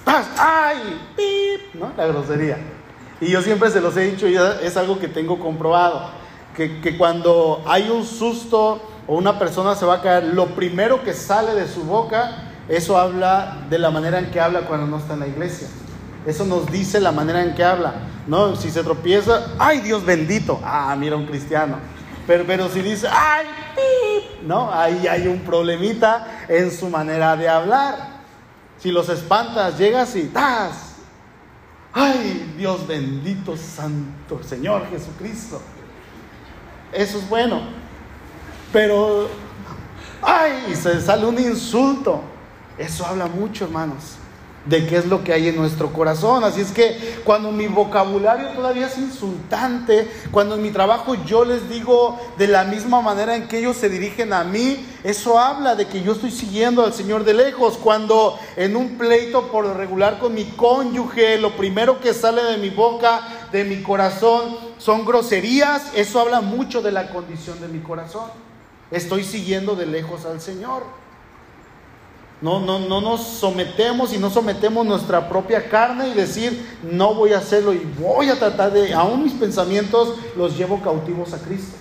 ¡ay! 0.05 0.99
¡pip! 1.15 1.73
¿No? 1.73 1.91
La 1.97 2.05
grosería. 2.07 2.57
Y 3.19 3.31
yo 3.31 3.41
siempre 3.41 3.69
se 3.71 3.81
los 3.81 3.95
he 3.97 4.11
dicho 4.11 4.27
y 4.27 4.35
es 4.35 4.77
algo 4.77 4.99
que 4.99 5.07
tengo 5.07 5.39
comprobado, 5.39 6.11
que, 6.55 6.81
que 6.81 6.97
cuando 6.97 7.63
hay 7.65 7.89
un 7.89 8.05
susto 8.05 8.81
o 9.07 9.15
una 9.15 9.39
persona 9.39 9.75
se 9.75 9.85
va 9.85 9.95
a 9.95 10.01
caer, 10.01 10.25
lo 10.25 10.47
primero 10.47 11.03
que 11.03 11.13
sale 11.13 11.55
de 11.55 11.67
su 11.67 11.83
boca, 11.83 12.43
eso 12.67 12.97
habla 12.97 13.65
de 13.69 13.79
la 13.79 13.89
manera 13.89 14.19
en 14.19 14.29
que 14.29 14.39
habla 14.39 14.61
cuando 14.61 14.85
no 14.85 14.97
está 14.97 15.13
en 15.13 15.21
la 15.21 15.27
iglesia. 15.27 15.67
Eso 16.25 16.45
nos 16.45 16.69
dice 16.71 16.99
la 16.99 17.11
manera 17.11 17.41
en 17.41 17.55
que 17.55 17.63
habla. 17.63 17.93
¿no? 18.27 18.55
Si 18.55 18.69
se 18.69 18.83
tropieza, 18.83 19.47
¡ay 19.57 19.79
Dios 19.79 20.05
bendito! 20.05 20.59
Ah, 20.63 20.95
mira 20.99 21.15
un 21.15 21.25
cristiano. 21.25 21.77
Pero, 22.27 22.43
pero 22.45 22.67
si 22.67 22.81
dice, 22.81 23.07
¡ay! 23.09 23.45
Pip! 23.75 24.16
¿No? 24.43 24.71
Ahí 24.73 25.07
hay 25.07 25.27
un 25.27 25.39
problemita 25.39 26.45
en 26.47 26.71
su 26.71 26.89
manera 26.89 27.35
de 27.35 27.49
hablar. 27.49 28.17
Si 28.77 28.91
los 28.91 29.09
espantas, 29.09 29.77
llegas 29.77 30.15
y 30.15 30.23
¡tas! 30.25 30.95
¡Ay, 31.93 32.53
Dios 32.57 32.85
bendito, 32.85 33.57
Santo 33.57 34.43
Señor 34.43 34.87
Jesucristo! 34.89 35.61
Eso 36.91 37.17
es 37.17 37.27
bueno. 37.27 37.61
Pero, 38.71 39.29
¡ay! 40.21 40.75
Se 40.75 41.01
sale 41.01 41.25
un 41.25 41.39
insulto. 41.39 42.21
Eso 42.77 43.05
habla 43.05 43.25
mucho, 43.25 43.65
hermanos 43.65 44.16
de 44.67 44.85
qué 44.85 44.97
es 44.97 45.05
lo 45.05 45.23
que 45.23 45.33
hay 45.33 45.47
en 45.47 45.55
nuestro 45.55 45.91
corazón. 45.93 46.43
Así 46.43 46.61
es 46.61 46.71
que 46.71 47.19
cuando 47.23 47.51
mi 47.51 47.67
vocabulario 47.67 48.49
todavía 48.49 48.87
es 48.87 48.97
insultante, 48.97 50.09
cuando 50.31 50.55
en 50.55 50.61
mi 50.61 50.71
trabajo 50.71 51.15
yo 51.25 51.45
les 51.45 51.69
digo 51.69 52.19
de 52.37 52.47
la 52.47 52.63
misma 52.63 53.01
manera 53.01 53.35
en 53.35 53.47
que 53.47 53.59
ellos 53.59 53.77
se 53.77 53.89
dirigen 53.89 54.33
a 54.33 54.43
mí, 54.43 54.85
eso 55.03 55.39
habla 55.39 55.75
de 55.75 55.87
que 55.87 56.01
yo 56.01 56.13
estoy 56.13 56.31
siguiendo 56.31 56.83
al 56.83 56.93
Señor 56.93 57.23
de 57.23 57.33
lejos. 57.33 57.77
Cuando 57.77 58.37
en 58.55 58.75
un 58.75 58.97
pleito 58.97 59.47
por 59.47 59.65
regular 59.75 60.19
con 60.19 60.33
mi 60.33 60.45
cónyuge, 60.45 61.37
lo 61.37 61.55
primero 61.55 61.99
que 61.99 62.13
sale 62.13 62.43
de 62.43 62.57
mi 62.57 62.69
boca, 62.69 63.21
de 63.51 63.63
mi 63.63 63.81
corazón, 63.81 64.57
son 64.77 65.05
groserías, 65.05 65.91
eso 65.95 66.19
habla 66.19 66.41
mucho 66.41 66.81
de 66.81 66.91
la 66.91 67.09
condición 67.09 67.59
de 67.61 67.67
mi 67.67 67.79
corazón. 67.79 68.29
Estoy 68.91 69.23
siguiendo 69.23 69.75
de 69.75 69.85
lejos 69.85 70.25
al 70.25 70.39
Señor. 70.39 71.06
No, 72.41 72.59
no, 72.59 72.77
no 72.79 73.01
nos 73.01 73.23
sometemos 73.23 74.13
y 74.13 74.17
no 74.19 74.29
sometemos 74.29 74.85
nuestra 74.85 75.27
propia 75.27 75.69
carne 75.69 76.09
y 76.09 76.13
decir, 76.13 76.77
no 76.83 77.15
voy 77.15 77.33
a 77.33 77.39
hacerlo 77.39 77.73
y 77.73 77.81
voy 77.99 78.29
a 78.29 78.37
tratar 78.37 78.71
de, 78.71 78.93
aún 78.93 79.23
mis 79.23 79.33
pensamientos 79.33 80.15
los 80.35 80.55
llevo 80.55 80.81
cautivos 80.81 81.33
a 81.33 81.39
Cristo. 81.39 81.76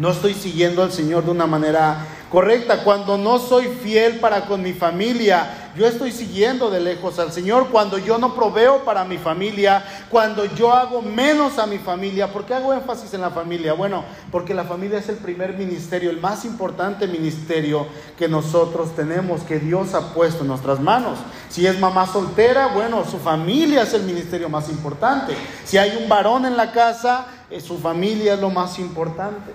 No 0.00 0.10
estoy 0.10 0.32
siguiendo 0.32 0.82
al 0.82 0.92
Señor 0.92 1.26
de 1.26 1.30
una 1.30 1.46
manera 1.46 2.06
correcta. 2.30 2.84
Cuando 2.84 3.18
no 3.18 3.38
soy 3.38 3.66
fiel 3.66 4.18
para 4.18 4.46
con 4.46 4.62
mi 4.62 4.72
familia, 4.72 5.72
yo 5.76 5.86
estoy 5.86 6.10
siguiendo 6.10 6.70
de 6.70 6.80
lejos 6.80 7.18
al 7.18 7.32
Señor. 7.32 7.68
Cuando 7.68 7.98
yo 7.98 8.16
no 8.16 8.34
proveo 8.34 8.82
para 8.86 9.04
mi 9.04 9.18
familia, 9.18 9.84
cuando 10.08 10.46
yo 10.46 10.72
hago 10.72 11.02
menos 11.02 11.58
a 11.58 11.66
mi 11.66 11.76
familia. 11.76 12.32
¿Por 12.32 12.46
qué 12.46 12.54
hago 12.54 12.72
énfasis 12.72 13.12
en 13.12 13.20
la 13.20 13.28
familia? 13.28 13.74
Bueno, 13.74 14.02
porque 14.32 14.54
la 14.54 14.64
familia 14.64 15.00
es 15.00 15.10
el 15.10 15.16
primer 15.16 15.52
ministerio, 15.58 16.08
el 16.08 16.18
más 16.18 16.46
importante 16.46 17.06
ministerio 17.06 17.86
que 18.16 18.26
nosotros 18.26 18.96
tenemos, 18.96 19.42
que 19.42 19.58
Dios 19.58 19.92
ha 19.92 20.14
puesto 20.14 20.44
en 20.44 20.48
nuestras 20.48 20.80
manos. 20.80 21.18
Si 21.50 21.66
es 21.66 21.78
mamá 21.78 22.06
soltera, 22.06 22.68
bueno, 22.68 23.04
su 23.04 23.18
familia 23.18 23.82
es 23.82 23.92
el 23.92 24.04
ministerio 24.04 24.48
más 24.48 24.70
importante. 24.70 25.34
Si 25.66 25.76
hay 25.76 25.98
un 26.02 26.08
varón 26.08 26.46
en 26.46 26.56
la 26.56 26.72
casa, 26.72 27.26
eh, 27.50 27.60
su 27.60 27.76
familia 27.76 28.32
es 28.32 28.40
lo 28.40 28.48
más 28.48 28.78
importante. 28.78 29.52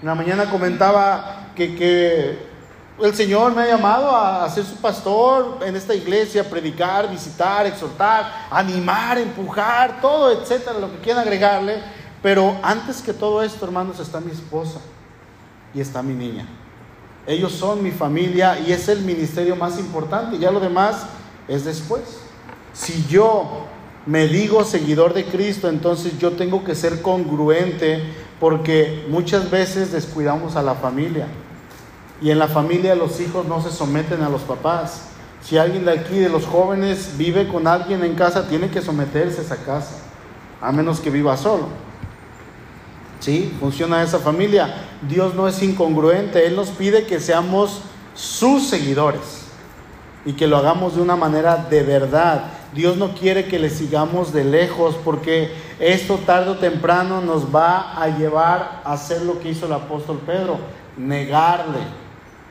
En 0.00 0.06
la 0.06 0.14
mañana 0.14 0.50
comentaba 0.50 1.50
que, 1.54 2.48
el 3.00 3.14
Señor 3.14 3.54
me 3.54 3.62
ha 3.62 3.66
llamado 3.66 4.14
a, 4.14 4.48
ser 4.50 4.64
su 4.64 4.76
pastor 4.76 5.60
en 5.64 5.74
esta 5.74 5.94
iglesia, 5.94 6.48
predicar, 6.48 7.10
visitar, 7.10 7.66
exhortar, 7.66 8.46
animar, 8.50 9.16
empujar, 9.16 10.02
todo, 10.02 10.30
etcétera, 10.30 10.78
lo 10.78 10.90
que 10.92 10.98
quieran 10.98 11.22
agregarle. 11.22 11.82
Pero 12.22 12.58
antes 12.62 13.00
que 13.00 13.14
todo 13.14 13.42
esto, 13.42 13.64
hermanos, 13.64 14.00
está 14.00 14.20
mi 14.20 14.30
esposa 14.30 14.80
y 15.72 15.80
está 15.80 16.02
mi 16.02 16.12
niña. 16.12 16.46
Ellos 17.26 17.52
son 17.52 17.82
mi 17.82 17.90
familia 17.90 18.58
y 18.60 18.72
es 18.72 18.88
el 18.88 19.00
ministerio 19.00 19.56
más 19.56 19.78
importante. 19.78 20.38
Ya 20.38 20.50
lo 20.50 20.60
demás 20.60 21.06
es 21.48 21.64
después. 21.64 22.20
Si 22.74 23.06
yo 23.06 23.66
me 24.04 24.28
digo 24.28 24.64
seguidor 24.64 25.14
de 25.14 25.24
Cristo, 25.24 25.68
entonces 25.68 26.18
yo 26.18 26.32
tengo 26.32 26.64
que 26.64 26.74
ser 26.74 27.00
congruente 27.00 28.02
porque 28.40 29.06
muchas 29.08 29.50
veces 29.50 29.92
descuidamos 29.92 30.56
a 30.56 30.62
la 30.62 30.74
familia. 30.74 31.28
Y 32.22 32.30
en 32.30 32.38
la 32.38 32.48
familia 32.48 32.94
los 32.94 33.20
hijos 33.20 33.46
no 33.46 33.62
se 33.62 33.70
someten 33.70 34.22
a 34.22 34.30
los 34.30 34.40
papás. 34.42 35.08
Si 35.42 35.58
alguien 35.58 35.84
de 35.84 35.92
aquí, 35.92 36.18
de 36.18 36.28
los 36.30 36.46
jóvenes, 36.46 37.14
vive 37.16 37.48
con 37.48 37.66
alguien 37.66 38.02
en 38.02 38.14
casa, 38.14 38.48
tiene 38.48 38.70
que 38.70 38.82
someterse 38.82 39.40
a 39.40 39.44
esa 39.44 39.56
casa, 39.56 39.96
a 40.60 40.72
menos 40.72 41.00
que 41.00 41.10
viva 41.10 41.36
solo. 41.36 41.68
¿Sí? 43.20 43.54
Funciona 43.60 44.02
esa 44.02 44.18
familia. 44.18 44.74
Dios 45.06 45.34
no 45.34 45.46
es 45.46 45.62
incongruente, 45.62 46.46
Él 46.46 46.56
nos 46.56 46.68
pide 46.70 47.04
que 47.04 47.20
seamos 47.20 47.82
sus 48.14 48.68
seguidores 48.68 49.42
y 50.24 50.32
que 50.34 50.46
lo 50.46 50.56
hagamos 50.56 50.96
de 50.96 51.02
una 51.02 51.16
manera 51.16 51.56
de 51.56 51.82
verdad. 51.82 52.44
Dios 52.74 52.96
no 52.96 53.14
quiere 53.14 53.46
que 53.46 53.58
le 53.58 53.68
sigamos 53.68 54.32
de 54.32 54.44
lejos 54.44 54.96
porque 55.04 55.52
esto 55.80 56.18
tarde 56.18 56.50
o 56.50 56.58
temprano 56.58 57.20
nos 57.20 57.54
va 57.54 58.00
a 58.00 58.08
llevar 58.16 58.82
a 58.84 58.92
hacer 58.92 59.22
lo 59.22 59.40
que 59.40 59.50
hizo 59.50 59.66
el 59.66 59.72
apóstol 59.72 60.20
Pedro, 60.24 60.58
negarle 60.96 61.80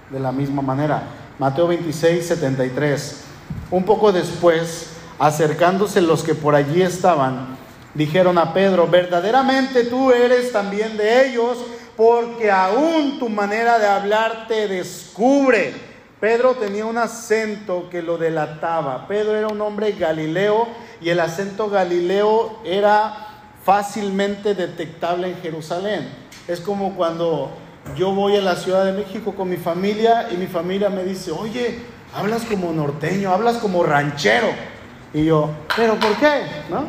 de 0.09 0.19
la 0.19 0.31
misma 0.31 0.61
manera. 0.61 1.03
Mateo 1.37 1.67
26, 1.67 2.27
73. 2.27 3.23
Un 3.71 3.85
poco 3.85 4.11
después, 4.11 4.91
acercándose 5.17 6.01
los 6.01 6.23
que 6.23 6.35
por 6.35 6.53
allí 6.53 6.81
estaban, 6.81 7.57
dijeron 7.93 8.37
a 8.37 8.53
Pedro, 8.53 8.87
verdaderamente 8.87 9.85
tú 9.85 10.11
eres 10.11 10.51
también 10.51 10.97
de 10.97 11.27
ellos, 11.27 11.57
porque 11.95 12.51
aún 12.51 13.19
tu 13.19 13.29
manera 13.29 13.79
de 13.79 13.87
hablar 13.87 14.47
te 14.47 14.67
descubre 14.67 15.88
Pedro 16.19 16.55
tenía 16.55 16.85
un 16.85 16.97
acento 16.97 17.89
que 17.89 18.01
lo 18.01 18.17
delataba. 18.17 19.07
Pedro 19.07 19.37
era 19.37 19.47
un 19.47 19.61
hombre 19.61 19.93
galileo 19.93 20.67
y 20.99 21.09
el 21.09 21.19
acento 21.21 21.69
galileo 21.69 22.59
era 22.65 23.27
fácilmente 23.63 24.53
detectable 24.53 25.29
en 25.29 25.37
Jerusalén. 25.37 26.09
Es 26.47 26.59
como 26.59 26.95
cuando 26.95 27.51
yo 27.95 28.11
voy 28.11 28.35
a 28.35 28.41
la 28.41 28.57
Ciudad 28.57 28.83
de 28.83 28.91
México 28.91 29.33
con 29.33 29.49
mi 29.49 29.55
familia 29.55 30.27
y 30.31 30.35
mi 30.35 30.47
familia 30.47 30.89
me 30.89 31.05
dice, 31.05 31.31
oye, 31.31 31.79
hablas 32.13 32.43
como 32.43 32.73
norteño, 32.73 33.31
hablas 33.31 33.57
como 33.57 33.83
ranchero. 33.83 34.49
Y 35.13 35.23
yo, 35.23 35.49
¿pero 35.77 35.97
por 35.99 36.15
qué? 36.17 36.43
¿No? 36.69 36.83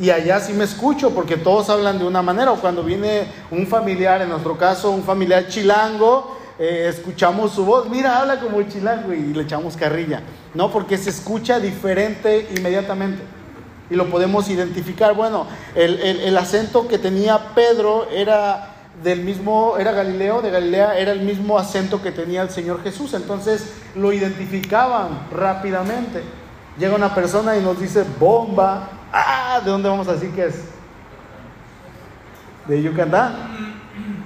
Y 0.00 0.10
allá 0.10 0.40
sí 0.40 0.54
me 0.54 0.64
escucho 0.64 1.10
porque 1.10 1.36
todos 1.36 1.68
hablan 1.68 1.98
de 1.98 2.06
una 2.06 2.22
manera. 2.22 2.52
O 2.52 2.56
cuando 2.56 2.82
viene 2.82 3.26
un 3.50 3.66
familiar, 3.66 4.22
en 4.22 4.30
nuestro 4.30 4.56
caso 4.56 4.90
un 4.90 5.04
familiar 5.04 5.46
chilango, 5.46 6.38
eh, 6.58 6.86
escuchamos 6.88 7.52
su 7.52 7.64
voz, 7.64 7.88
mira, 7.88 8.20
habla 8.20 8.38
como 8.38 8.62
chilango 8.62 9.12
y 9.12 9.32
le 9.32 9.42
echamos 9.42 9.76
carrilla. 9.76 10.22
No, 10.54 10.70
porque 10.70 10.96
se 10.96 11.10
escucha 11.10 11.58
diferente 11.58 12.48
inmediatamente 12.56 13.22
y 13.90 13.94
lo 13.96 14.08
podemos 14.08 14.48
identificar. 14.48 15.14
Bueno, 15.14 15.46
el, 15.74 16.00
el, 16.00 16.36
acento 16.38 16.86
que 16.86 16.98
tenía 16.98 17.54
Pedro 17.54 18.08
era 18.10 18.70
del 19.02 19.22
mismo, 19.22 19.76
era 19.78 19.92
Galileo, 19.92 20.42
de 20.42 20.50
Galilea, 20.50 20.98
era 20.98 21.12
el 21.12 21.22
mismo 21.22 21.58
acento 21.58 22.00
que 22.00 22.12
tenía 22.12 22.42
el 22.42 22.50
Señor 22.50 22.82
Jesús, 22.82 23.14
entonces 23.14 23.74
lo 23.96 24.12
identificaban 24.12 25.26
rápidamente. 25.32 26.22
Llega 26.78 26.94
una 26.94 27.14
persona 27.14 27.56
y 27.56 27.62
nos 27.62 27.80
dice 27.80 28.04
bomba, 28.18 28.88
ah, 29.12 29.60
¿de 29.64 29.70
dónde 29.70 29.88
vamos 29.88 30.08
a 30.08 30.14
decir 30.14 30.30
que 30.30 30.46
es? 30.46 30.56
¿De 32.66 32.82
Yucatán? 32.82 33.34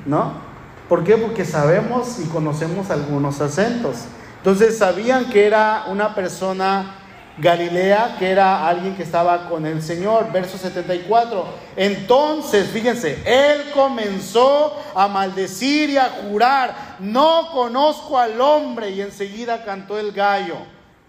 ¿No? 0.07 0.48
¿Por 0.89 1.05
qué? 1.05 1.17
Porque 1.17 1.45
sabemos 1.45 2.19
y 2.19 2.29
conocemos 2.29 2.91
algunos 2.91 3.41
acentos. 3.41 4.05
Entonces 4.39 4.79
sabían 4.79 5.29
que 5.31 5.47
era 5.47 5.85
una 5.89 6.15
persona 6.15 6.95
Galilea, 7.41 8.17
que 8.19 8.31
era 8.31 8.67
alguien 8.67 8.97
que 8.97 9.03
estaba 9.03 9.49
con 9.49 9.67
el 9.67 9.83
Señor. 9.83 10.33
Verso 10.33 10.59
74. 10.59 11.45
Entonces, 11.77 12.69
fíjense, 12.71 13.23
él 13.25 13.71
comenzó 13.75 14.77
a 14.95 15.07
maldecir 15.09 15.91
y 15.91 15.99
a 15.99 16.11
jurar, 16.23 16.97
no 16.99 17.51
conozco 17.53 18.19
al 18.19 18.41
hombre. 18.41 18.91
Y 18.91 19.03
enseguida 19.03 19.65
cantó 19.65 19.99
el 19.99 20.13
gallo. 20.13 20.57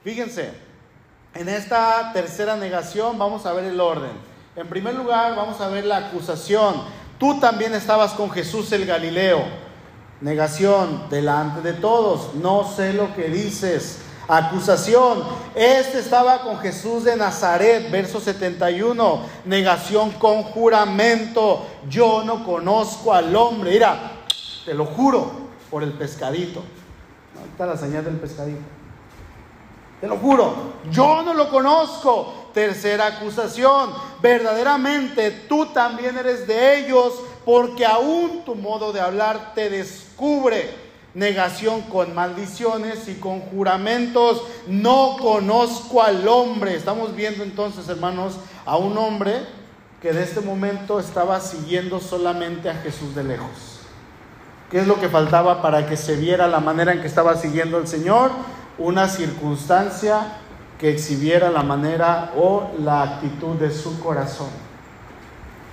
Fíjense, 0.04 0.52
en 1.34 1.50
esta 1.50 2.12
tercera 2.14 2.56
negación 2.56 3.18
vamos 3.18 3.46
a 3.46 3.54
ver 3.54 3.66
el 3.66 3.80
orden. 3.80 4.12
En 4.56 4.68
primer 4.68 4.94
lugar, 4.94 5.36
vamos 5.36 5.62
a 5.62 5.70
ver 5.70 5.86
la 5.86 5.98
acusación. 5.98 6.84
Tú 7.18 7.40
también 7.40 7.74
estabas 7.74 8.12
con 8.12 8.30
Jesús 8.30 8.72
el 8.72 8.86
Galileo. 8.86 9.69
Negación 10.22 11.10
delante 11.10 11.62
de 11.62 11.74
todos. 11.74 12.36
No 12.36 12.70
sé 12.70 12.94
lo 12.94 13.16
que 13.16 13.30
dices. 13.30 14.00
Acusación. 14.28 15.24
Este 15.56 16.00
estaba 16.00 16.42
con 16.42 16.60
Jesús 16.60 17.04
de 17.04 17.16
Nazaret, 17.16 17.90
verso 17.90 18.20
71. 18.20 19.22
Negación 19.46 20.12
con 20.12 20.44
juramento. 20.44 21.66
Yo 21.90 22.24
no 22.24 22.46
conozco 22.46 23.14
al 23.14 23.36
hombre. 23.36 23.72
Mira, 23.72 24.12
te 24.66 24.74
lo 24.74 24.86
juro 24.86 25.32
por 25.70 25.84
el 25.84 25.94
pescadito. 25.94 26.60
Ahí 27.40 27.50
está 27.50 27.66
la 27.66 27.78
señal 27.78 28.04
del 28.04 28.18
pescadito. 28.18 28.80
Te 30.02 30.08
lo 30.08 30.18
juro, 30.18 30.54
yo 30.92 31.24
no 31.24 31.34
lo 31.34 31.50
conozco. 31.50 32.50
Tercera 32.54 33.08
acusación, 33.08 33.92
verdaderamente 34.22 35.46
tú 35.48 35.68
también 35.68 36.18
eres 36.18 36.48
de 36.48 36.80
ellos 36.80 37.14
porque 37.50 37.84
aún 37.84 38.44
tu 38.46 38.54
modo 38.54 38.94
de 38.94 39.02
hablar 39.02 39.54
te 39.56 39.72
descubre. 39.72 40.70
Negación 41.16 41.82
con 41.82 42.14
maldiciones 42.14 43.08
y 43.08 43.16
con 43.16 43.40
juramentos. 43.40 44.44
No 44.68 45.18
conozco 45.20 46.04
al 46.04 46.28
hombre. 46.28 46.76
Estamos 46.76 47.16
viendo 47.16 47.44
entonces, 47.44 47.90
hermanos, 47.90 48.36
a 48.68 48.78
un 48.78 48.96
hombre 49.00 49.34
que 50.00 50.14
de 50.14 50.22
este 50.22 50.42
momento 50.42 51.00
estaba 51.00 51.40
siguiendo 51.40 52.00
solamente 52.00 52.70
a 52.70 52.76
Jesús 52.76 53.16
de 53.16 53.24
lejos. 53.24 53.80
¿Qué 54.70 54.82
es 54.82 54.86
lo 54.86 55.00
que 55.00 55.10
faltaba 55.10 55.64
para 55.64 55.88
que 55.88 55.98
se 55.98 56.18
viera 56.18 56.48
la 56.48 56.60
manera 56.60 56.94
en 56.94 57.02
que 57.02 57.08
estaba 57.08 57.36
siguiendo 57.36 57.78
al 57.78 57.88
Señor? 57.88 58.30
Una 58.78 59.10
circunstancia 59.10 60.38
que 60.78 60.92
exhibiera 60.92 61.50
la 61.50 61.64
manera 61.64 62.32
o 62.38 62.70
la 62.78 63.02
actitud 63.02 63.56
de 63.56 63.72
su 63.72 64.00
corazón. 64.00 64.69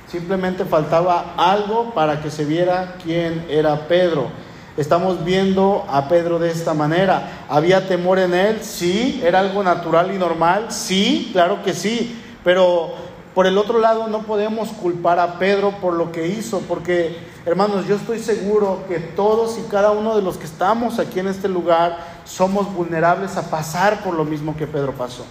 Simplemente 0.09 0.65
faltaba 0.65 1.35
algo 1.37 1.93
para 1.95 2.23
que 2.23 2.31
se 2.31 2.45
viera 2.45 2.97
quién 3.03 3.45
era 3.49 3.89
Pedro. 3.89 4.29
Estamos 4.77 5.25
viendo 5.25 5.85
a 5.89 6.09
Pedro 6.09 6.39
de 6.39 6.51
esta 6.51 6.75
manera. 6.75 7.45
¿Había 7.49 7.89
temor 7.89 8.19
en 8.19 8.35
él? 8.35 8.59
Sí. 8.63 9.21
¿Era 9.25 9.41
algo 9.41 9.63
natural 9.63 10.15
y 10.15 10.19
normal? 10.19 10.67
Sí, 10.69 11.31
claro 11.33 11.63
que 11.63 11.73
sí. 11.73 12.23
Pero 12.45 12.95
por 13.37 13.47
el 13.47 13.59
otro 13.59 13.79
lado 13.81 14.07
no 14.09 14.23
podemos 14.23 14.71
culpar 14.71 15.19
a 15.19 15.39
Pedro 15.39 15.73
por 15.73 15.93
lo 15.93 16.11
que 16.11 16.27
hizo, 16.27 16.61
porque 16.61 17.19
hermanos, 17.45 17.87
yo 17.87 17.97
estoy 17.97 18.19
seguro 18.19 18.85
que 18.89 18.99
todos 18.99 19.59
y 19.59 19.63
cada 19.71 19.91
uno 19.91 20.17
de 20.17 20.23
los 20.23 20.39
que 20.39 20.47
estamos 20.47 20.99
aquí 20.99 21.21
en 21.21 21.27
este 21.27 21.47
lugar 21.47 21.99
somos 22.25 22.73
vulnerables 22.73 23.37
a 23.37 23.51
pasar 23.51 24.03
por 24.03 24.15
lo 24.15 24.25
mismo 24.25 24.57
que 24.57 24.67
Pedro 24.67 24.93
pasó. 24.93 25.27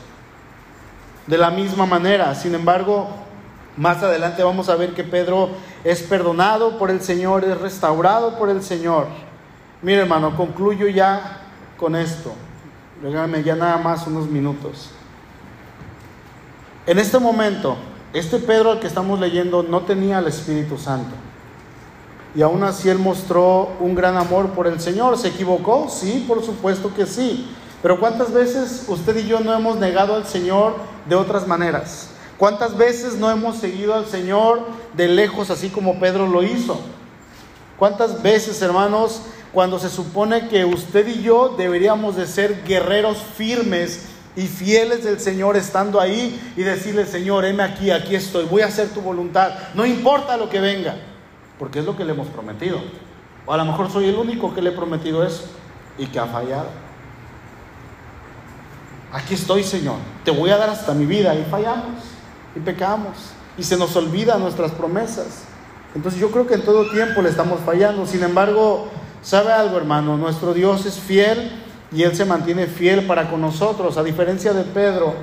De 1.25 1.39
la 1.39 1.49
misma 1.49 1.87
manera, 1.87 2.35
sin 2.35 2.53
embargo, 2.53 3.07
más 3.77 4.01
adelante 4.01 4.43
vamos 4.43 4.69
a 4.69 4.75
ver 4.75 4.93
que 4.93 5.03
Pedro 5.03 5.49
es 5.83 6.01
perdonado 6.01 6.77
por 6.77 6.89
el 6.89 7.01
Señor, 7.01 7.43
es 7.43 7.59
restaurado 7.59 8.37
por 8.37 8.49
el 8.49 8.63
Señor. 8.63 9.07
Mire 9.81 10.01
hermano, 10.01 10.35
concluyo 10.37 10.87
ya 10.87 11.41
con 11.77 11.95
esto. 11.95 12.33
Regálame 13.01 13.43
ya 13.43 13.55
nada 13.55 13.77
más 13.77 14.07
unos 14.07 14.27
minutos. 14.27 14.91
En 16.87 16.99
este 16.99 17.19
momento, 17.19 17.75
este 18.13 18.37
Pedro 18.39 18.71
al 18.71 18.79
que 18.79 18.87
estamos 18.87 19.19
leyendo 19.19 19.63
no 19.63 19.81
tenía 19.81 20.19
el 20.19 20.27
Espíritu 20.27 20.77
Santo. 20.77 21.13
Y 22.33 22.41
aún 22.41 22.63
así 22.63 22.89
él 22.89 22.99
mostró 22.99 23.71
un 23.79 23.95
gran 23.95 24.17
amor 24.17 24.49
por 24.49 24.67
el 24.67 24.79
Señor. 24.79 25.17
¿Se 25.17 25.29
equivocó? 25.29 25.89
Sí, 25.89 26.25
por 26.27 26.43
supuesto 26.43 26.93
que 26.93 27.05
sí. 27.05 27.49
Pero 27.81 27.99
¿cuántas 27.99 28.31
veces 28.31 28.85
usted 28.87 29.17
y 29.17 29.27
yo 29.27 29.39
no 29.39 29.53
hemos 29.53 29.77
negado 29.77 30.15
al 30.15 30.25
Señor 30.25 30.75
de 31.07 31.15
otras 31.15 31.47
maneras? 31.47 32.14
¿Cuántas 32.37 32.77
veces 32.77 33.15
no 33.15 33.31
hemos 33.31 33.57
seguido 33.57 33.93
al 33.93 34.05
Señor 34.05 34.61
de 34.93 35.07
lejos 35.07 35.49
así 35.49 35.69
como 35.69 35.99
Pedro 35.99 36.27
lo 36.27 36.43
hizo? 36.43 36.79
¿Cuántas 37.77 38.21
veces, 38.21 38.61
hermanos, 38.61 39.21
cuando 39.53 39.79
se 39.79 39.89
supone 39.89 40.47
que 40.47 40.65
usted 40.65 41.07
y 41.07 41.21
yo 41.21 41.55
deberíamos 41.57 42.15
de 42.15 42.27
ser 42.27 42.63
guerreros 42.63 43.17
firmes 43.37 44.07
y 44.35 44.47
fieles 44.47 45.03
del 45.03 45.19
Señor 45.19 45.55
estando 45.55 46.01
ahí 46.01 46.53
y 46.57 46.63
decirle, 46.63 47.05
Señor, 47.05 47.45
heme 47.45 47.63
aquí, 47.63 47.91
aquí 47.91 48.15
estoy, 48.15 48.45
voy 48.45 48.63
a 48.63 48.67
hacer 48.67 48.89
tu 48.89 49.01
voluntad, 49.01 49.53
no 49.73 49.85
importa 49.85 50.35
lo 50.35 50.49
que 50.49 50.59
venga? 50.59 50.95
porque 51.57 51.79
es 51.79 51.85
lo 51.85 51.95
que 51.95 52.05
le 52.05 52.11
hemos 52.11 52.27
prometido. 52.27 52.79
O 53.45 53.53
a 53.53 53.57
lo 53.57 53.65
mejor 53.65 53.91
soy 53.91 54.09
el 54.09 54.15
único 54.15 54.53
que 54.53 54.61
le 54.61 54.71
he 54.71 54.73
prometido 54.73 55.23
eso 55.23 55.43
y 55.97 56.07
que 56.07 56.19
ha 56.19 56.25
fallado. 56.25 56.67
Aquí 59.11 59.35
estoy, 59.35 59.63
Señor, 59.63 59.95
te 60.23 60.31
voy 60.31 60.49
a 60.49 60.57
dar 60.57 60.69
hasta 60.69 60.93
mi 60.93 61.05
vida 61.05 61.33
y 61.35 61.43
fallamos 61.43 62.03
y 62.55 62.59
pecamos 62.59 63.17
y 63.57 63.63
se 63.63 63.77
nos 63.77 63.95
olvidan 63.95 64.39
nuestras 64.39 64.71
promesas. 64.71 65.43
Entonces 65.93 66.19
yo 66.19 66.29
creo 66.31 66.45
que 66.45 66.55
en 66.55 66.63
todo 66.63 66.89
tiempo 66.89 67.21
le 67.21 67.29
estamos 67.29 67.59
fallando. 67.65 68.05
Sin 68.05 68.23
embargo, 68.23 68.89
¿sabe 69.21 69.53
algo, 69.53 69.77
hermano? 69.77 70.17
Nuestro 70.17 70.53
Dios 70.53 70.85
es 70.85 70.95
fiel 70.95 71.51
y 71.91 72.03
Él 72.03 72.15
se 72.15 72.25
mantiene 72.25 72.67
fiel 72.67 73.07
para 73.07 73.29
con 73.29 73.41
nosotros. 73.41 73.97
A 73.97 74.03
diferencia 74.03 74.51
de 74.53 74.63
Pedro, 74.63 75.13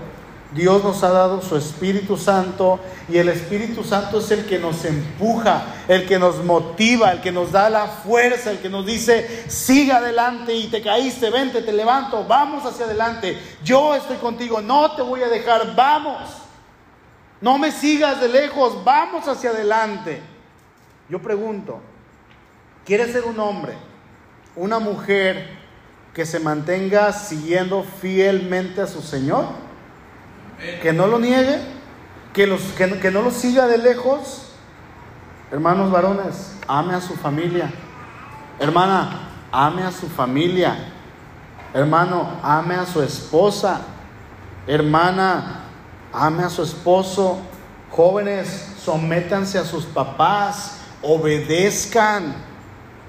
Dios 0.55 0.85
nos 0.85 1.03
ha 1.03 1.11
dado 1.11 1.41
su 1.41 1.57
Espíritu 1.57 2.17
Santo 2.17 2.79
y 3.09 3.19
el 3.19 3.29
Espíritu 3.29 3.85
Santo 3.85 4.19
es 4.19 4.31
el 4.31 4.45
que 4.45 4.59
nos 4.59 4.85
empuja, 4.85 5.63
el 5.89 6.07
que 6.07 6.19
nos 6.19 6.45
motiva, 6.45 7.13
el 7.13 7.21
que 7.21 7.33
nos 7.33 7.53
da 7.53 7.71
la 7.71 7.87
fuerza, 7.87 8.51
el 8.51 8.59
que 8.59 8.69
nos 8.69 8.85
dice, 8.85 9.45
sigue 9.49 9.93
adelante 9.93 10.55
y 10.55 10.67
te 10.69 10.83
caíste, 10.83 11.31
vente, 11.31 11.63
te 11.63 11.73
levanto, 11.73 12.27
vamos 12.29 12.67
hacia 12.67 12.85
adelante, 12.85 13.39
yo 13.65 13.95
estoy 13.95 14.19
contigo, 14.19 14.61
no 14.61 14.95
te 14.95 15.01
voy 15.01 15.23
a 15.23 15.29
dejar, 15.29 15.75
vamos, 15.75 16.42
no 17.43 17.59
me 17.59 17.71
sigas 17.71 18.21
de 18.21 18.29
lejos, 18.29 18.83
vamos 18.85 19.29
hacia 19.29 19.51
adelante. 19.51 20.23
Yo 21.09 21.21
pregunto, 21.21 21.81
¿quieres 22.87 23.13
ser 23.13 23.25
un 23.25 23.39
hombre, 23.41 23.75
una 24.57 24.79
mujer 24.79 25.59
que 26.15 26.25
se 26.25 26.41
mantenga 26.41 27.13
siguiendo 27.13 27.85
fielmente 28.01 28.81
a 28.81 28.87
su 28.87 29.03
Señor? 29.03 29.47
que 30.81 30.93
no 30.93 31.07
lo 31.07 31.19
niegue, 31.19 31.59
que, 32.33 32.47
no 32.47 33.23
lo 33.23 33.31
siga 33.31 33.67
de 33.67 33.79
lejos. 33.79 34.53
Hermanos 35.51 35.91
varones, 35.91 36.57
ame 36.69 36.95
a 36.95 37.01
su 37.01 37.15
familia. 37.15 37.71
Hermana, 38.59 39.29
ame 39.51 39.83
a 39.83 39.91
su 39.91 40.09
familia. 40.09 40.77
Hermano, 41.75 42.39
ame 42.43 42.77
a 42.77 42.87
su 42.87 43.03
esposa. 43.03 43.81
Hermana, 44.67 45.62
ame 46.13 46.45
a 46.45 46.51
su 46.51 46.63
esposo. 46.63 47.39
Jóvenes, 47.91 48.75
sométanse 48.83 49.59
a 49.59 49.65
sus 49.65 49.85
papás, 49.85 50.79
obedezcan, 51.03 52.35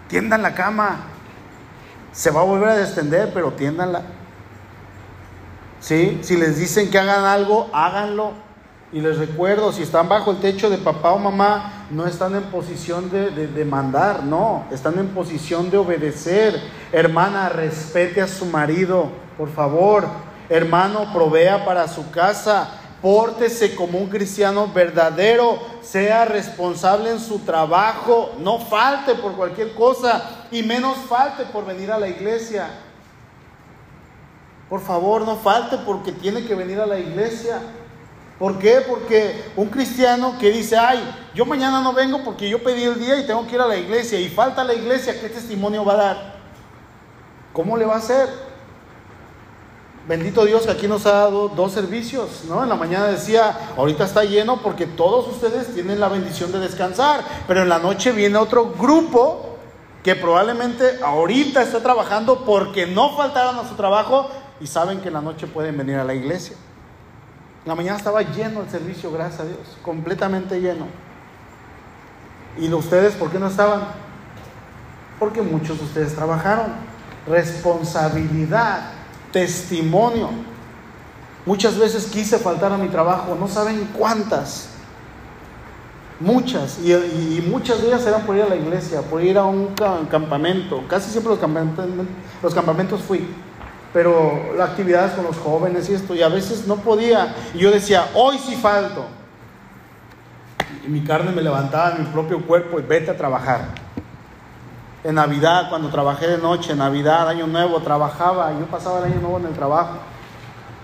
tiendan 0.08 0.42
la 0.42 0.54
cama. 0.54 1.06
Se 2.12 2.32
va 2.32 2.42
a 2.42 2.44
volver 2.44 2.70
a 2.70 2.76
descender, 2.76 3.32
pero 3.34 3.54
tiendanla. 3.54 4.04
¿sí? 5.84 6.20
Si 6.24 6.38
les 6.38 6.58
dicen 6.58 6.90
que 6.90 6.98
hagan 6.98 7.26
algo, 7.26 7.70
háganlo. 7.74 8.32
Y 8.92 9.02
les 9.02 9.18
recuerdo, 9.18 9.72
si 9.72 9.82
están 9.82 10.08
bajo 10.08 10.32
el 10.32 10.38
techo 10.38 10.70
de 10.70 10.78
papá 10.78 11.14
o 11.14 11.18
mamá, 11.18 11.88
no 11.90 12.06
están 12.06 12.36
en 12.36 12.44
posición 12.44 13.10
de, 13.10 13.32
de, 13.32 13.66
mandar, 13.66 14.24
no, 14.24 14.66
están 14.72 15.00
en 15.00 15.08
posición 15.10 15.72
de 15.72 15.78
obedecer. 15.78 16.62
Hermana, 16.92 17.50
respete 17.50 18.22
a 18.22 18.28
su 18.28 18.46
marido, 18.46 19.10
por 19.36 19.50
favor. 19.50 20.08
Hermano, 20.48 21.12
provea 21.12 21.66
para 21.66 21.88
su 21.88 22.12
casa. 22.12 22.82
Pórtese 23.04 23.76
como 23.76 24.00
un 24.00 24.08
cristiano 24.08 24.70
verdadero, 24.74 25.60
sea 25.82 26.24
responsable 26.24 27.12
en 27.12 27.20
su 27.20 27.40
trabajo, 27.40 28.32
no 28.40 28.60
falte 28.60 29.14
por 29.16 29.34
cualquier 29.34 29.76
cosa 29.76 30.46
y 30.50 30.64
menos 30.64 30.96
falte 31.10 31.44
por 31.44 31.66
venir 31.66 31.92
a 31.92 32.00
la 32.00 32.08
iglesia. 32.08 32.70
Por 34.70 34.80
favor, 34.80 35.24
no 35.24 35.36
falte 35.36 35.80
porque 35.80 36.14
tiene 36.14 36.46
que 36.46 36.56
venir 36.56 36.80
a 36.80 36.86
la 36.86 36.98
iglesia. 36.98 37.60
¿Por 38.40 38.58
qué? 38.58 38.80
Porque 38.88 39.52
un 39.58 39.68
cristiano 39.68 40.38
que 40.40 40.50
dice, 40.50 40.78
ay, 40.78 41.04
yo 41.36 41.46
mañana 41.46 41.82
no 41.82 41.92
vengo 41.92 42.24
porque 42.24 42.48
yo 42.48 42.64
pedí 42.64 42.84
el 42.84 42.98
día 42.98 43.20
y 43.20 43.28
tengo 43.28 43.46
que 43.46 43.56
ir 43.56 43.62
a 43.62 43.68
la 43.68 43.76
iglesia 43.76 44.18
y 44.18 44.30
falta 44.30 44.64
la 44.64 44.76
iglesia, 44.76 45.20
¿qué 45.20 45.28
testimonio 45.28 45.84
va 45.84 45.94
a 45.94 45.98
dar? 45.98 46.36
¿Cómo 47.52 47.76
le 47.76 47.84
va 47.84 47.96
a 47.96 47.98
hacer? 47.98 48.53
Bendito 50.08 50.44
Dios 50.46 50.64
que 50.64 50.72
aquí 50.72 50.88
nos 50.88 51.06
ha 51.06 51.12
dado 51.14 51.48
dos 51.50 51.72
servicios, 51.72 52.44
¿no? 52.50 52.62
En 52.62 52.70
la 52.70 52.76
mañana 52.76 53.08
decía, 53.08 53.58
ahorita 53.78 54.04
está 54.04 54.26
lleno 54.26 54.62
porque 54.62 54.86
todos 54.86 55.28
ustedes 55.28 55.74
tienen 55.74 56.00
la 56.00 56.10
bendición 56.10 56.52
de 56.52 56.60
descansar, 56.60 57.24
pero 57.48 57.62
en 57.62 57.70
la 57.70 57.80
noche 57.80 58.12
viene 58.12 58.38
otro 58.38 58.74
grupo 58.78 59.58
que 60.04 60.16
probablemente 60.16 61.00
ahorita 61.02 61.62
está 61.62 61.80
trabajando 61.80 62.44
porque 62.44 62.86
no 62.86 63.16
faltaron 63.16 63.58
a 63.58 63.68
su 63.68 63.76
trabajo, 63.76 64.30
y 64.60 64.68
saben 64.68 65.02
que 65.02 65.10
en 65.10 65.16
la 65.16 65.22
noche 65.22 65.48
pueden 65.48 65.78
venir 65.78 65.98
a 65.98 66.04
la 66.04 66.14
iglesia. 66.14 66.56
En 67.66 67.70
la 67.70 67.76
mañana 67.76 67.98
estaba 67.98 68.22
lleno 68.22 68.62
el 68.62 68.70
servicio, 68.70 69.12
gracias 69.12 69.42
a 69.42 69.46
Dios, 69.46 69.60
completamente 69.82 70.60
lleno. 70.62 70.88
¿Y 72.58 72.72
ustedes 72.72 73.14
por 73.16 73.30
qué 73.32 73.40
no 73.40 73.48
estaban? 73.48 73.82
Porque 75.20 75.42
muchos 75.42 75.80
de 75.80 75.86
ustedes 75.86 76.16
trabajaron. 76.16 76.68
Responsabilidad, 77.28 78.92
testimonio. 79.34 80.30
Muchas 81.46 81.78
veces 81.78 82.06
quise 82.06 82.38
faltar 82.38 82.72
a 82.72 82.78
mi 82.78 82.88
trabajo, 82.88 83.36
no 83.38 83.50
saben 83.50 83.90
cuántas. 83.98 84.70
Muchas, 86.22 86.80
y, 86.80 87.44
muchas 87.50 87.82
de 87.82 87.88
ellas 87.88 88.06
eran 88.06 88.22
por 88.22 88.38
ir 88.38 88.44
a 88.44 88.48
la 88.48 88.56
iglesia, 88.56 89.02
por 89.02 89.22
ir 89.22 89.38
a 89.38 89.44
un 89.44 89.74
campamento. 90.10 90.82
Casi 90.88 91.12
siempre 91.12 91.32
los 91.32 91.40
campamentos, 91.40 91.86
los 92.42 92.54
campamentos 92.54 93.02
fui 93.02 93.28
pero 93.94 94.56
las 94.58 94.72
actividades 94.72 95.12
con 95.12 95.24
los 95.24 95.38
jóvenes 95.38 95.88
y 95.90 95.94
esto, 95.94 96.16
y 96.16 96.24
a 96.24 96.28
veces 96.28 96.68
no 96.68 96.78
podía. 96.78 97.36
Y 97.54 97.60
yo 97.60 97.70
decía, 97.70 98.08
hoy 98.16 98.40
sí 98.40 98.56
falto. 98.56 99.06
Y 100.86 100.90
mi 100.90 101.04
carne 101.04 101.32
me 101.32 101.44
levantaba 101.44 101.96
mi 102.00 102.06
propio 102.06 102.42
cuerpo 102.42 102.80
y 102.80 102.84
vete 102.84 103.12
a 103.12 103.18
trabajar. 103.18 103.83
En 105.04 105.16
Navidad, 105.16 105.68
cuando 105.70 105.90
trabajé 105.90 106.28
de 106.28 106.38
noche, 106.38 106.72
en 106.72 106.78
Navidad, 106.78 107.28
Año 107.28 107.46
Nuevo, 107.46 107.82
trabajaba, 107.82 108.54
yo 108.58 108.66
pasaba 108.68 109.00
el 109.00 109.12
Año 109.12 109.20
Nuevo 109.20 109.38
en 109.38 109.48
el 109.48 109.54
trabajo. 109.54 109.98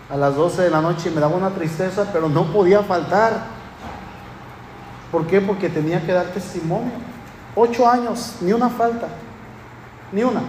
a 0.10 0.18
las 0.18 0.36
12 0.36 0.64
de 0.64 0.72
la 0.72 0.82
noche 0.82 1.10
y 1.10 1.14
me 1.14 1.22
daba 1.22 1.36
una 1.36 1.52
tristeza, 1.52 2.10
pero 2.12 2.28
no 2.28 2.46
podía 2.46 2.82
faltar. 2.82 3.44
¿Por 5.12 5.28
qué? 5.28 5.40
Porque 5.40 5.70
tenía 5.70 6.04
que 6.04 6.12
dar 6.12 6.26
testimonio. 6.28 6.92
Ocho 7.56 7.88
años, 7.88 8.36
ni 8.42 8.52
una 8.52 8.70
falta, 8.70 9.08
ni 10.12 10.24
una. 10.24 10.42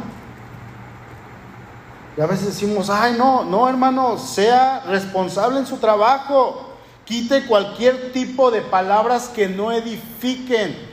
Y 2.16 2.20
a 2.20 2.26
veces 2.26 2.46
decimos, 2.46 2.90
ay, 2.90 3.14
no, 3.16 3.44
no, 3.44 3.68
hermano, 3.68 4.18
sea 4.18 4.80
responsable 4.86 5.60
en 5.60 5.66
su 5.66 5.76
trabajo. 5.76 6.74
Quite 7.04 7.46
cualquier 7.46 8.12
tipo 8.12 8.50
de 8.50 8.62
palabras 8.62 9.28
que 9.28 9.48
no 9.48 9.72
edifiquen. 9.72 10.89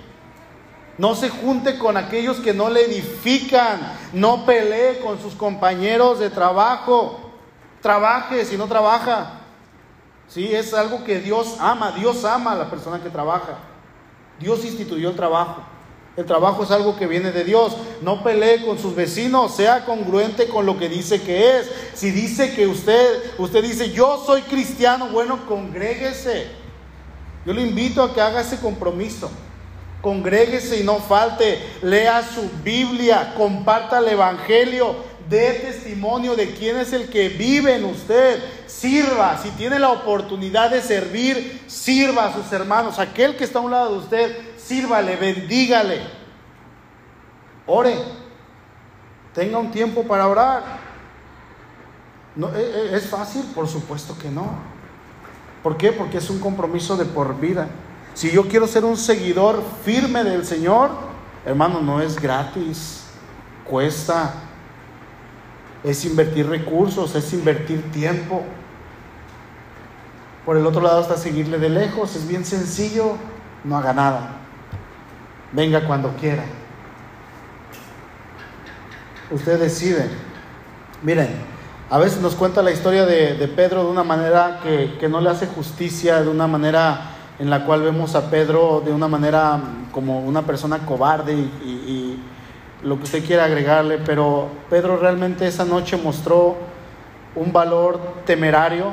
No 0.97 1.13
se 1.15 1.29
junte 1.29 1.77
con 1.77 1.95
aquellos 1.95 2.37
que 2.37 2.53
no 2.53 2.69
le 2.69 2.85
edifican. 2.85 3.93
No 4.13 4.45
pelee 4.45 4.99
con 4.99 5.21
sus 5.21 5.33
compañeros 5.33 6.19
de 6.19 6.29
trabajo. 6.29 7.31
Trabaje 7.81 8.45
si 8.45 8.57
no 8.57 8.67
trabaja. 8.67 9.41
Sí, 10.27 10.53
es 10.53 10.73
algo 10.73 11.03
que 11.03 11.19
Dios 11.19 11.57
ama. 11.59 11.91
Dios 11.91 12.25
ama 12.25 12.53
a 12.53 12.55
la 12.55 12.69
persona 12.69 13.01
que 13.01 13.09
trabaja. 13.09 13.59
Dios 14.39 14.65
instituyó 14.65 15.09
el 15.09 15.15
trabajo. 15.15 15.63
El 16.15 16.25
trabajo 16.25 16.63
es 16.63 16.71
algo 16.71 16.97
que 16.97 17.05
viene 17.05 17.31
de 17.31 17.43
Dios. 17.43 17.77
No 18.01 18.23
pelee 18.23 18.65
con 18.65 18.79
sus 18.79 18.95
vecinos, 18.95 19.55
sea 19.55 19.85
congruente 19.85 20.47
con 20.47 20.65
lo 20.65 20.79
que 20.79 20.89
dice 20.89 21.21
que 21.21 21.59
es. 21.59 21.71
Si 21.93 22.09
dice 22.09 22.55
que 22.55 22.65
usted, 22.65 23.35
usted 23.37 23.63
dice, 23.63 23.91
yo 23.91 24.23
soy 24.25 24.41
cristiano, 24.41 25.09
bueno, 25.09 25.45
congréguese. 25.47 26.47
Yo 27.45 27.53
le 27.53 27.61
invito 27.61 28.01
a 28.01 28.13
que 28.13 28.19
haga 28.19 28.41
ese 28.41 28.59
compromiso. 28.59 29.29
Congréguese 30.01 30.79
y 30.79 30.83
no 30.83 30.99
falte. 30.99 31.61
Lea 31.81 32.21
su 32.23 32.49
Biblia, 32.63 33.33
comparta 33.35 33.99
el 33.99 34.09
Evangelio, 34.09 34.95
dé 35.29 35.53
testimonio 35.53 36.35
de 36.35 36.53
quién 36.53 36.77
es 36.77 36.93
el 36.93 37.09
que 37.09 37.29
vive 37.29 37.75
en 37.75 37.85
usted. 37.85 38.41
Sirva, 38.67 39.37
si 39.41 39.49
tiene 39.51 39.79
la 39.79 39.89
oportunidad 39.89 40.71
de 40.71 40.81
servir, 40.81 41.63
sirva 41.67 42.27
a 42.27 42.33
sus 42.33 42.51
hermanos. 42.51 42.99
Aquel 42.99 43.35
que 43.35 43.43
está 43.43 43.59
a 43.59 43.63
un 43.63 43.71
lado 43.71 43.93
de 43.93 43.99
usted, 43.99 44.37
sírvale, 44.57 45.15
bendígale. 45.15 46.01
Ore. 47.65 47.95
Tenga 49.33 49.59
un 49.59 49.71
tiempo 49.71 50.03
para 50.03 50.27
orar. 50.27 50.63
No, 52.35 52.55
¿e, 52.55 52.61
e, 52.61 52.95
¿Es 52.95 53.07
fácil? 53.07 53.43
Por 53.53 53.67
supuesto 53.67 54.17
que 54.17 54.29
no. 54.29 54.47
¿Por 55.61 55.77
qué? 55.77 55.91
Porque 55.91 56.17
es 56.17 56.29
un 56.29 56.39
compromiso 56.39 56.95
de 56.97 57.05
por 57.05 57.39
vida. 57.39 57.67
Si 58.17 58.31
yo 58.31 58.47
quiero 58.47 58.65
ser 58.65 58.83
un 58.83 58.97
seguidor 58.97 59.63
firme 59.85 60.23
del 60.23 60.43
Señor, 60.43 60.89
hermano, 61.45 61.81
no 61.81 62.01
es 62.01 62.19
gratis. 62.19 63.03
Cuesta. 63.63 64.33
Es 65.83 66.03
invertir 66.03 66.49
recursos, 66.49 67.13
es 67.13 67.31
invertir 67.33 67.91
tiempo. 67.91 68.43
Por 70.47 70.57
el 70.57 70.65
otro 70.65 70.81
lado 70.81 71.01
está 71.01 71.15
seguirle 71.15 71.59
de 71.59 71.69
lejos. 71.69 72.15
Es 72.15 72.27
bien 72.27 72.43
sencillo. 72.43 73.17
No 73.63 73.77
haga 73.77 73.93
nada 73.93 74.37
venga 75.51 75.85
cuando 75.85 76.09
quiera. 76.15 76.43
Usted 79.31 79.59
decide. 79.59 80.09
Miren, 81.03 81.29
a 81.89 81.97
veces 81.97 82.21
nos 82.21 82.35
cuenta 82.35 82.61
la 82.61 82.71
historia 82.71 83.05
de, 83.05 83.47
Pedro 83.55 83.83
de 83.83 83.89
una 83.91 84.03
manera 84.03 84.59
que, 84.61 85.07
no 85.09 85.21
le 85.21 85.29
hace 85.29 85.47
justicia, 85.47 86.21
de 86.21 86.29
una 86.29 86.47
manera 86.47 87.16
en 87.39 87.49
la 87.49 87.65
cual 87.65 87.83
vemos 87.83 88.15
a 88.15 88.29
Pedro 88.29 88.81
de 88.83 88.91
una 88.91 89.07
manera 89.07 89.59
como 89.91 90.21
una 90.21 90.41
persona 90.41 90.79
cobarde 90.79 91.33
y, 91.33 92.19
lo 92.83 92.95
que 92.97 93.03
usted 93.05 93.25
quiera 93.25 93.45
agregarle, 93.45 93.97
pero 93.97 94.49
Pedro 94.69 94.97
realmente 94.97 95.47
esa 95.47 95.65
noche 95.65 95.97
mostró 95.97 96.55
un 97.35 97.51
valor 97.51 97.99
temerario, 98.23 98.91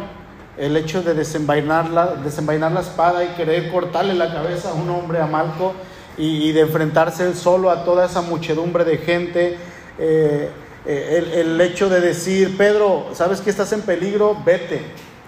el 0.56 0.74
hecho 0.78 1.02
de 1.02 1.12
desenvainar 1.12 1.90
la, 1.90 2.14
desenvainar 2.14 2.72
la 2.72 2.80
espada 2.80 3.22
y 3.22 3.28
querer 3.36 3.70
cortarle 3.70 4.14
la 4.14 4.32
cabeza 4.32 4.70
a 4.70 4.72
un 4.72 4.88
hombre 4.88 5.20
a 5.20 5.26
Malco 5.26 5.74
y, 6.16 6.52
de 6.52 6.60
enfrentarse 6.60 7.26
él 7.26 7.34
solo 7.34 7.70
a 7.70 7.84
toda 7.84 8.06
esa 8.06 8.22
muchedumbre 8.22 8.84
de 8.84 8.96
gente. 8.96 9.58
Eh, 9.98 10.50
eh, 10.86 11.32
el, 11.40 11.60
hecho 11.60 11.88
de 11.88 12.00
decir, 12.00 12.56
Pedro, 12.56 13.08
¿sabes 13.12 13.40
que 13.40 13.50
estás 13.50 13.72
en 13.72 13.82
peligro? 13.82 14.36
Vete. 14.44 14.82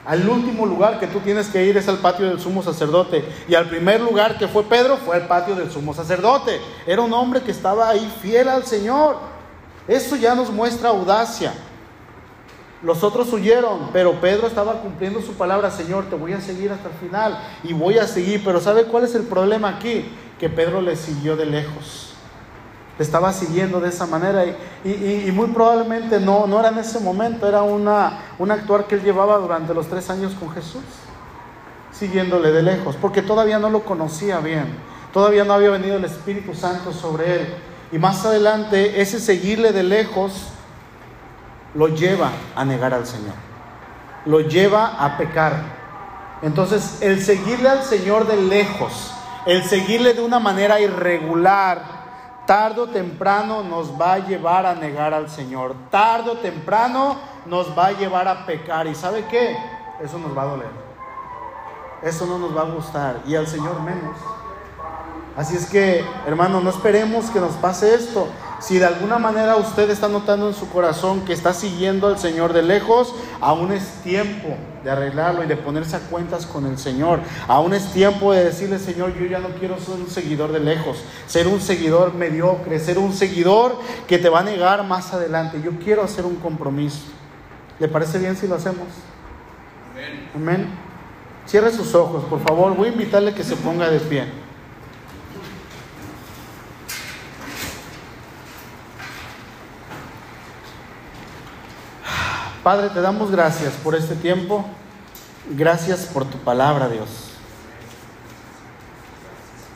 Al 0.07 0.29
último 0.29 0.65
lugar 0.67 1.01
que 1.01 1.07
tú 1.07 1.21
tienes 1.21 1.49
que 1.49 1.65
ir 1.65 1.77
es 1.77 1.89
al 1.89 1.99
patio 1.99 2.27
del 2.27 2.41
sumo 2.41 2.63
sacerdote. 2.63 3.25
Y 3.49 3.55
al 3.55 3.69
primer 3.69 4.01
lugar 4.01 4.39
que 4.39 4.49
fue 4.49 4.63
Pedro 4.65 4.97
fue 4.97 5.17
al 5.17 5.27
patio 5.27 5.55
del 5.55 5.71
sumo 5.71 5.93
sacerdote. 5.93 6.61
Era 6.87 7.03
un 7.03 7.13
hombre 7.13 7.41
que 7.41 7.51
estaba 7.51 7.89
ahí 7.89 8.13
fiel 8.23 8.49
al 8.49 8.65
Señor. 8.65 9.19
Eso 9.89 10.17
ya 10.17 10.35
nos 10.35 10.51
muestra 10.51 10.91
audacia. 10.91 11.53
Los 12.83 13.03
otros 13.03 13.33
huyeron, 13.33 13.91
pero 13.93 14.21
Pedro 14.21 14.47
estaba 14.47 14.81
cumpliendo 14.81 15.21
su 15.21 15.33
palabra, 15.33 15.71
Señor, 15.71 16.05
te 16.05 16.15
voy 16.15 16.35
a 16.35 16.41
seguir 16.41 16.71
hasta 16.71 16.89
el 16.89 16.95
final 16.95 17.39
y 17.65 17.73
voy 17.73 17.99
a 17.99 18.07
seguir. 18.07 18.43
Pero 18.45 18.61
¿sabe 18.61 18.85
cuál 18.85 19.05
es 19.05 19.15
el 19.15 19.23
problema 19.23 19.71
aquí? 19.71 20.05
que 20.39 20.49
Pedro 20.49 20.81
le 20.81 20.97
siguió 20.97 21.37
de 21.37 21.47
lejos. 21.47 22.06
Estaba 22.99 23.33
siguiendo 23.33 23.79
de 23.79 23.91
esa 23.91 24.07
manera 24.07 24.45
y, 24.83 25.31
muy 25.33 25.49
probablemente 25.49 26.19
no, 26.19 26.47
no 26.47 26.59
era 26.59 26.71
en 26.71 26.79
ese 26.79 26.99
momento, 26.99 27.47
era 27.47 27.63
una, 27.63 28.21
un 28.39 28.51
actuar 28.51 28.87
que 28.87 28.95
él 28.95 29.03
llevaba 29.03 29.37
durante 29.37 29.75
los 29.75 29.87
tres 29.87 30.09
años 30.09 30.33
con 30.35 30.51
Jesús, 30.51 30.83
siguiéndole 31.93 32.53
de 32.53 32.63
lejos, 32.63 32.97
porque 32.97 33.21
todavía 33.21 33.59
no 33.59 33.69
lo 33.69 33.85
conocía 33.85 34.39
bien, 34.39 34.75
todavía 35.13 35.45
no 35.45 35.53
había 35.53 35.71
venido 35.71 35.97
el 35.97 36.05
Espíritu 36.07 36.55
Santo 36.55 36.93
sobre 36.93 37.43
él. 37.43 37.55
Y 37.93 37.99
más 37.99 38.25
adelante 38.25 39.01
ese 39.01 39.21
seguirle 39.21 39.73
de 39.73 39.83
lejos 39.83 40.49
lo 41.75 41.89
lleva 41.89 42.31
a 42.55 42.65
negar 42.65 42.95
al 42.95 43.07
Señor, 43.07 43.35
lo 44.25 44.41
lleva 44.41 45.05
a 45.05 45.19
pecar. 45.19 45.77
Entonces 46.43 46.99
el 47.03 47.23
seguirle 47.23 47.69
al 47.69 47.83
Señor 47.83 48.27
de 48.27 48.37
lejos, 48.37 49.13
el 49.47 49.63
seguirle 49.65 50.15
de 50.15 50.23
una 50.23 50.39
manera 50.39 50.81
irregular, 50.81 51.96
tarde 52.47 52.81
o 52.81 52.87
temprano 52.87 53.63
nos 53.63 54.01
va 54.01 54.15
a 54.15 54.19
llevar 54.19 54.65
a 54.67 54.75
negar 54.75 55.13
al 55.13 55.29
Señor. 55.29 55.75
Tarde 55.91 56.31
o 56.31 56.37
temprano 56.39 57.17
nos 57.45 57.77
va 57.77 57.89
a 57.89 57.93
llevar 57.93 58.29
a 58.29 58.47
pecar. 58.47 58.87
¿Y 58.87 58.95
sabe 58.95 59.27
qué? 59.27 59.57
Eso 60.01 60.19
nos 60.19 60.37
va 60.37 60.43
a 60.43 60.47
doler. 60.47 60.71
Eso 62.03 62.27
no 62.27 62.39
nos 62.39 62.57
va 62.57 62.63
a 62.63 62.71
gustar. 62.71 63.21
Y 63.27 63.35
al 63.35 63.47
Señor 63.47 63.81
menos. 63.83 64.17
Así 65.37 65.57
es 65.57 65.67
que, 65.67 66.05
hermano, 66.27 66.61
no 66.61 66.71
esperemos 66.71 67.27
que 67.31 67.41
nos 67.41 67.53
pase 67.57 67.95
esto. 67.95 68.27
Si 68.59 68.79
de 68.79 68.87
alguna 68.87 69.19
manera 69.19 69.57
usted 69.57 69.91
está 69.91 70.09
notando 70.09 70.49
en 70.49 70.55
su 70.55 70.69
corazón 70.71 71.27
que 71.27 71.35
está 71.35 71.53
siguiendo 71.53 72.07
al 72.07 72.19
Señor 72.19 72.55
de 72.55 72.63
lejos, 72.63 73.15
aún 73.41 73.71
es 73.71 73.85
tiempo 74.03 74.57
de 74.83 74.91
arreglarlo 74.91 75.45
y 75.45 75.47
de 75.47 75.57
ponerse 75.57 75.97
a 75.97 76.01
cuentas 76.01 76.47
con 76.47 76.65
el 76.65 76.79
Señor. 76.79 77.21
Aún 77.49 77.75
es 77.75 77.93
tiempo 77.93 78.33
de 78.33 78.45
decirle, 78.45 78.79
Señor, 78.79 79.15
yo 79.19 79.27
ya 79.27 79.41
no 79.41 79.49
quiero 79.51 79.79
ser 79.79 79.97
un 79.97 80.09
seguidor 80.09 80.53
de 80.53 80.61
lejos, 80.61 81.03
ser 81.27 81.49
un 81.49 81.61
seguidor 81.61 82.15
mediocre, 82.15 82.79
ser 82.79 82.99
un 82.99 83.13
seguidor 83.13 83.77
que 84.07 84.19
te 84.19 84.31
va 84.31 84.41
a 84.41 84.45
negar 84.45 84.85
más 84.85 85.13
adelante. 85.13 85.61
Yo 85.63 85.73
quiero 85.79 86.03
hacer 86.03 86.25
un 86.25 86.37
compromiso. 86.37 87.01
¿Le 87.79 87.89
parece 87.89 88.19
bien 88.19 88.37
si 88.37 88.49
lo 88.49 88.55
hacemos? 88.55 88.89
Amén. 89.93 90.31
Amén. 90.35 90.67
Cierre 91.45 91.71
sus 91.73 91.95
ojos, 91.95 92.25
por 92.25 92.41
favor. 92.41 92.75
Voy 92.75 92.89
a 92.89 92.93
invitarle 92.93 93.35
que 93.35 93.45
se 93.45 93.55
ponga 93.57 93.91
de 93.91 94.01
pie. 94.01 94.46
Padre, 102.67 102.91
te 102.91 103.01
damos 103.01 103.31
gracias 103.31 103.75
por 103.75 103.95
este 103.95 104.17
tiempo. 104.17 104.65
Gracias 105.51 106.07
por 106.07 106.25
tu 106.25 106.37
palabra, 106.39 106.89
Dios. 106.89 107.31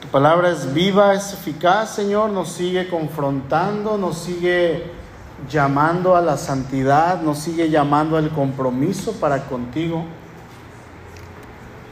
Tu 0.01 0.09
palabra 0.09 0.51
es 0.51 0.74
viva, 0.74 1.14
es 1.14 1.32
eficaz, 1.32 1.95
Señor. 1.95 2.30
Nos 2.30 2.49
sigue 2.49 2.88
confrontando, 2.88 3.97
nos 3.97 4.18
sigue 4.18 4.91
llamando 5.49 6.16
a 6.16 6.20
la 6.20 6.36
santidad, 6.36 7.22
nos 7.22 7.38
sigue 7.38 7.70
llamando 7.70 8.16
al 8.16 8.30
compromiso 8.30 9.12
para 9.20 9.45
contigo. 9.45 10.05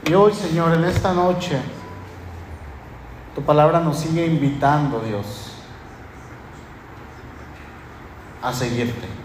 Y 0.04 0.14
hoy, 0.14 0.32
Señor, 0.32 0.74
en 0.74 0.82
esta 0.82 1.12
noche, 1.12 1.60
tu 3.36 3.42
palabra 3.42 3.78
nos 3.78 3.98
sigue 3.98 4.26
invitando, 4.26 4.98
Dios, 4.98 5.52
a 8.42 8.52
seguirte. 8.52 9.17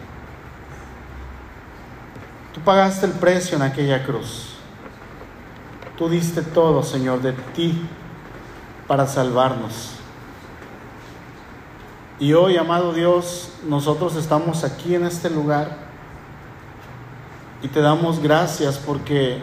Pagaste 2.66 3.06
el 3.06 3.12
precio 3.14 3.58
en 3.58 3.64
aquella 3.64 4.06
cruz. 4.06 4.54
Tú 5.98 6.08
diste 6.08 6.42
todo, 6.42 6.82
Señor, 6.82 7.22
de 7.22 7.34
ti 7.34 7.80
para 8.88 9.06
salvarnos. 9.06 9.92
Y 12.20 12.34
hoy, 12.34 12.58
amado 12.58 12.94
Dios, 12.94 13.52
nosotros 13.68 14.16
estamos 14.16 14.64
aquí 14.64 14.96
en 14.96 15.06
este 15.06 15.30
lugar 15.30 15.78
y 17.62 17.68
te 17.68 17.82
damos 17.82 18.22
gracias 18.22 18.78
porque 18.78 19.42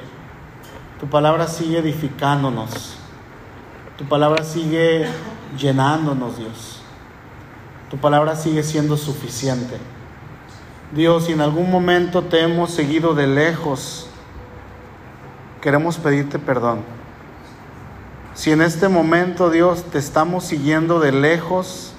tu 0.99 1.07
palabra 1.07 1.47
sigue 1.47 1.79
edificándonos. 1.79 2.97
Tu 3.99 4.05
palabra 4.07 4.45
sigue 4.45 5.07
llenándonos, 5.59 6.39
Dios. 6.39 6.81
Tu 7.91 7.99
palabra 7.99 8.35
sigue 8.35 8.63
siendo 8.63 8.97
suficiente. 8.97 9.77
Dios, 10.93 11.27
si 11.27 11.33
en 11.33 11.41
algún 11.41 11.71
momento 11.71 12.23
te 12.25 12.43
hemos 12.43 12.73
seguido 12.73 13.15
de 13.15 13.29
lejos, 13.29 14.09
queremos 15.61 15.99
pedirte 15.99 16.39
perdón. 16.41 16.81
Si 18.35 18.51
en 18.51 18.61
este 18.61 18.89
momento, 18.89 19.51
Dios, 19.51 19.85
te 19.85 19.99
estamos 19.99 20.45
siguiendo 20.45 20.99
de 20.99 21.13
lejos, 21.13 21.93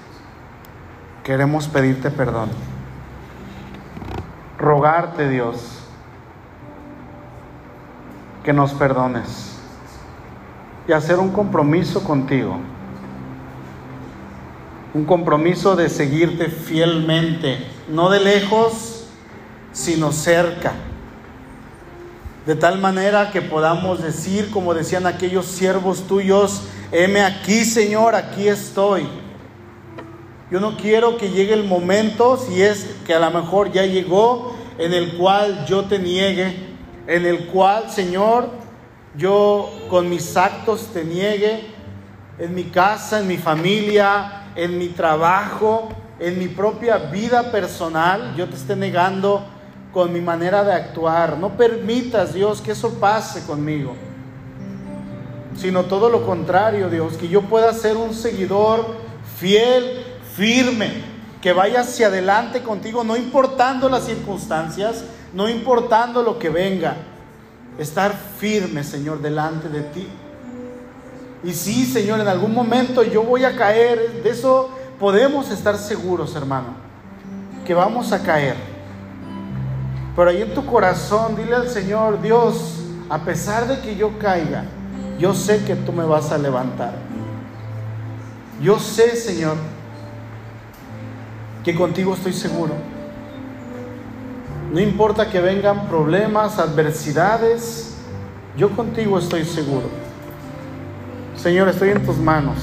queremos 1.24 1.68
pedirte 1.68 2.12
perdón. 2.12 2.50
Rogarte, 4.58 5.30
Dios, 5.30 5.80
que 8.44 8.52
nos 8.52 8.74
perdones 8.74 9.60
y 10.88 10.92
hacer 10.92 11.20
un 11.20 11.32
compromiso 11.32 12.04
contigo. 12.04 12.58
Un 14.94 15.06
compromiso 15.06 15.76
de 15.76 15.89
seguirte 15.89 16.50
fielmente, 16.50 17.58
no 17.89 18.10
de 18.10 18.20
lejos, 18.20 19.06
sino 19.72 20.12
cerca 20.12 20.74
de 22.46 22.56
tal 22.56 22.80
manera 22.80 23.30
que 23.32 23.42
podamos 23.42 24.02
decir, 24.02 24.50
como 24.50 24.74
decían 24.74 25.06
aquellos 25.06 25.46
siervos 25.46 26.08
tuyos, 26.08 26.64
heme 26.92 27.22
aquí 27.22 27.66
Señor, 27.66 28.16
aquí 28.16 28.48
estoy. 28.48 29.08
Yo 30.50 30.60
no 30.60 30.76
quiero 30.76 31.18
que 31.18 31.30
llegue 31.30 31.54
el 31.54 31.64
momento, 31.64 32.38
si 32.38 32.62
es 32.62 32.96
que 33.06 33.14
a 33.14 33.20
lo 33.20 33.30
mejor 33.30 33.72
ya 33.72 33.86
llegó, 33.86 34.56
en 34.80 34.94
el 34.94 35.18
cual 35.18 35.66
yo 35.68 35.86
te 35.86 36.00
niegue, 36.00 36.56
en 37.06 37.26
el 37.26 37.46
cual 37.46 37.92
Señor, 37.92 38.50
yo 39.16 39.70
con 39.89 40.10
mis 40.10 40.36
actos 40.36 40.88
te 40.94 41.04
niegue, 41.04 41.68
en 42.39 42.56
mi 42.56 42.64
casa, 42.64 43.20
en 43.20 43.28
mi 43.28 43.38
familia, 43.38 44.41
en 44.56 44.78
mi 44.78 44.89
trabajo, 44.89 45.89
en 46.20 46.38
mi 46.38 46.47
propia 46.47 46.97
vida 46.97 47.52
personal, 47.52 48.36
yo 48.36 48.47
te 48.47 48.56
esté 48.56 48.76
negando 48.76 49.43
con 49.91 50.14
mi 50.14 50.22
manera 50.22 50.64
de 50.64 50.74
actuar. 50.74 51.38
No 51.38 51.58
permitas, 51.58 52.34
Dios, 52.34 52.62
que 52.62 52.72
eso 52.72 52.99
pase 52.99 53.45
conmigo. 53.45 53.93
Sino 55.56 55.84
todo 55.86 56.10
lo 56.10 56.26
contrario, 56.26 56.89
Dios, 56.89 57.18
que 57.18 57.28
yo 57.28 57.41
pueda 57.41 57.74
ser 57.74 57.97
un 57.97 58.14
seguidor 58.14 58.86
fiel, 59.38 60.04
firme, 60.36 60.91
que 61.41 61.54
vaya 61.54 61.82
hacia 61.82 62.08
adelante 62.08 62.62
contigo, 62.62 63.04
no 63.04 63.18
importando 63.18 63.89
las 63.89 64.06
circunstancias, 64.06 65.04
no 65.34 65.49
importando 65.49 66.24
lo 66.24 66.38
que 66.39 66.49
venga. 66.49 66.95
Estar 67.78 68.14
firme, 68.38 68.84
Señor, 68.84 69.22
delante 69.22 69.68
de 69.70 69.82
ti. 69.82 70.08
Y 71.44 71.54
sí, 71.54 71.86
Señor, 71.86 72.20
en 72.20 72.28
algún 72.28 72.54
momento 72.54 73.04
yo 73.04 73.24
voy 73.24 73.44
a 73.46 73.56
caer. 73.56 74.22
De 74.24 74.30
eso 74.30 74.70
podemos 75.00 75.50
estar 75.50 75.78
seguros, 75.78 76.36
hermano, 76.36 76.76
que 77.66 77.74
vamos 77.74 78.12
a 78.12 78.22
caer. 78.22 78.56
Pero 80.16 80.30
ahí 80.30 80.42
en 80.42 80.54
tu 80.54 80.66
corazón, 80.66 81.36
dile 81.36 81.56
al 81.56 81.70
Señor, 81.70 82.22
Dios, 82.22 82.84
a 83.10 83.20
pesar 83.20 83.68
de 83.68 83.80
que 83.80 83.96
yo 83.96 84.20
caiga, 84.20 84.66
yo 85.18 85.34
sé 85.34 85.64
que 85.64 85.76
tú 85.76 85.92
me 85.92 86.04
vas 86.04 86.32
a 86.32 86.38
levantar. 86.38 86.94
Yo 88.62 88.78
sé, 88.78 89.16
Señor, 89.16 89.56
que 91.64 91.74
contigo 91.74 92.14
estoy 92.14 92.34
seguro. 92.34 92.74
No 94.72 94.80
importa 94.80 95.30
que 95.30 95.42
vengan 95.42 95.88
problemas, 95.88 96.60
adversidades, 96.60 97.96
yo 98.56 98.70
contigo 98.76 99.18
estoy 99.18 99.46
seguro. 99.46 100.11
Señor, 101.36 101.70
estoy 101.70 101.90
en 101.90 102.06
tus 102.06 102.18
manos. 102.18 102.58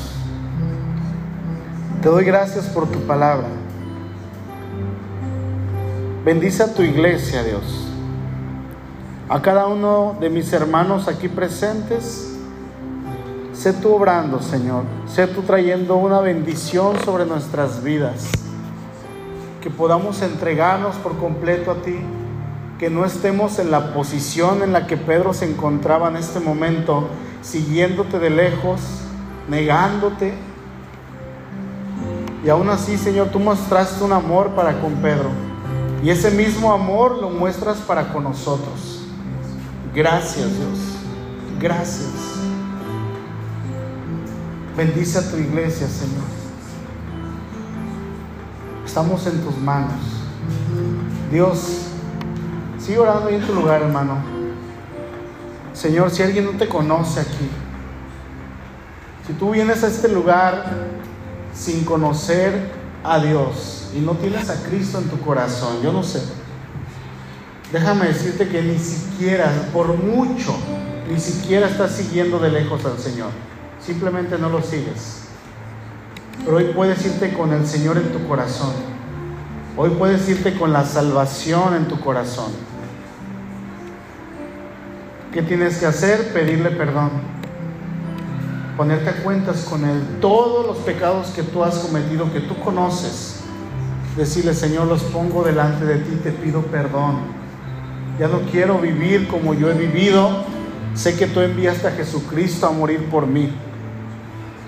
Te 2.02 2.08
doy 2.08 2.24
gracias 2.24 2.66
por 2.66 2.86
tu 2.86 3.00
palabra. 3.00 3.48
Bendice 6.24 6.62
a 6.62 6.74
tu 6.74 6.82
iglesia, 6.82 7.42
Dios. 7.42 7.88
A 9.28 9.42
cada 9.42 9.66
uno 9.66 10.16
de 10.20 10.30
mis 10.30 10.52
hermanos 10.52 11.08
aquí 11.08 11.28
presentes, 11.28 12.34
sé 13.52 13.72
tú 13.72 13.94
obrando, 13.94 14.40
Señor. 14.40 14.84
Sé 15.06 15.26
tú 15.26 15.42
trayendo 15.42 15.96
una 15.96 16.20
bendición 16.20 16.96
sobre 17.04 17.26
nuestras 17.26 17.82
vidas. 17.82 18.30
Que 19.60 19.70
podamos 19.70 20.22
entregarnos 20.22 20.96
por 20.96 21.18
completo 21.18 21.72
a 21.72 21.82
ti. 21.82 21.98
Que 22.78 22.90
no 22.90 23.04
estemos 23.04 23.58
en 23.58 23.70
la 23.70 23.92
posición 23.92 24.62
en 24.62 24.72
la 24.72 24.86
que 24.86 24.96
Pedro 24.96 25.34
se 25.34 25.50
encontraba 25.50 26.08
en 26.08 26.16
este 26.16 26.38
momento, 26.38 27.08
siguiéndote 27.42 28.18
de 28.18 28.30
lejos, 28.30 28.80
negándote. 29.48 30.34
Y 32.44 32.48
aún 32.48 32.68
así, 32.68 32.96
Señor, 32.96 33.28
tú 33.28 33.40
mostraste 33.40 34.04
un 34.04 34.12
amor 34.12 34.50
para 34.50 34.80
con 34.80 34.94
Pedro 34.94 35.30
y 36.02 36.10
ese 36.10 36.30
mismo 36.30 36.72
amor 36.72 37.18
lo 37.18 37.30
muestras 37.30 37.78
para 37.78 38.12
con 38.12 38.24
nosotros. 38.24 39.02
Gracias 39.94 40.46
Dios. 40.46 40.78
Gracias. 41.60 42.38
Bendice 44.76 45.18
a 45.18 45.28
tu 45.28 45.36
iglesia, 45.36 45.88
Señor. 45.88 46.24
Estamos 48.86 49.26
en 49.26 49.40
tus 49.42 49.56
manos. 49.58 50.00
Dios, 51.32 51.88
sigue 52.78 52.98
orando 53.00 53.28
ahí 53.28 53.34
en 53.34 53.46
tu 53.46 53.54
lugar, 53.54 53.82
hermano. 53.82 54.37
Señor, 55.78 56.10
si 56.10 56.24
alguien 56.24 56.44
no 56.44 56.50
te 56.52 56.66
conoce 56.66 57.20
aquí, 57.20 57.48
si 59.24 59.32
tú 59.34 59.52
vienes 59.52 59.84
a 59.84 59.86
este 59.86 60.08
lugar 60.08 60.88
sin 61.54 61.84
conocer 61.84 62.72
a 63.04 63.20
Dios 63.20 63.90
y 63.94 64.00
no 64.00 64.12
tienes 64.14 64.50
a 64.50 64.60
Cristo 64.64 64.98
en 64.98 65.04
tu 65.04 65.20
corazón, 65.20 65.80
yo 65.80 65.92
no 65.92 66.02
sé. 66.02 66.20
Déjame 67.72 68.06
decirte 68.06 68.48
que 68.48 68.60
ni 68.60 68.76
siquiera, 68.76 69.52
por 69.72 69.96
mucho, 69.96 70.56
ni 71.08 71.20
siquiera 71.20 71.68
estás 71.68 71.92
siguiendo 71.92 72.40
de 72.40 72.50
lejos 72.50 72.84
al 72.84 72.98
Señor. 72.98 73.30
Simplemente 73.80 74.36
no 74.36 74.48
lo 74.48 74.62
sigues. 74.62 75.28
Pero 76.44 76.56
hoy 76.56 76.72
puedes 76.74 77.06
irte 77.06 77.32
con 77.34 77.52
el 77.52 77.64
Señor 77.64 77.98
en 77.98 78.10
tu 78.10 78.26
corazón. 78.26 78.72
Hoy 79.76 79.90
puedes 79.90 80.28
irte 80.28 80.58
con 80.58 80.72
la 80.72 80.84
salvación 80.84 81.76
en 81.76 81.86
tu 81.86 82.00
corazón. 82.00 82.50
¿Qué 85.32 85.42
tienes 85.42 85.78
que 85.78 85.86
hacer? 85.86 86.32
Pedirle 86.32 86.70
perdón 86.70 87.38
ponerte 88.78 89.10
a 89.10 89.22
cuentas 89.24 89.64
con 89.68 89.84
Él, 89.84 90.00
todos 90.20 90.64
los 90.64 90.76
pecados 90.78 91.30
que 91.30 91.42
tú 91.42 91.64
has 91.64 91.78
cometido, 91.78 92.32
que 92.32 92.38
tú 92.38 92.56
conoces, 92.60 93.40
decirle, 94.16 94.54
Señor, 94.54 94.86
los 94.86 95.02
pongo 95.02 95.42
delante 95.42 95.84
de 95.84 95.96
ti, 95.96 96.14
te 96.22 96.30
pido 96.30 96.62
perdón. 96.62 97.16
Ya 98.20 98.28
no 98.28 98.42
quiero 98.52 98.78
vivir 98.78 99.26
como 99.26 99.52
yo 99.52 99.68
he 99.68 99.74
vivido, 99.74 100.44
sé 100.94 101.16
que 101.16 101.26
tú 101.26 101.40
enviaste 101.40 101.88
a 101.88 101.90
Jesucristo 101.90 102.68
a 102.68 102.70
morir 102.70 103.04
por 103.10 103.26
mí 103.26 103.52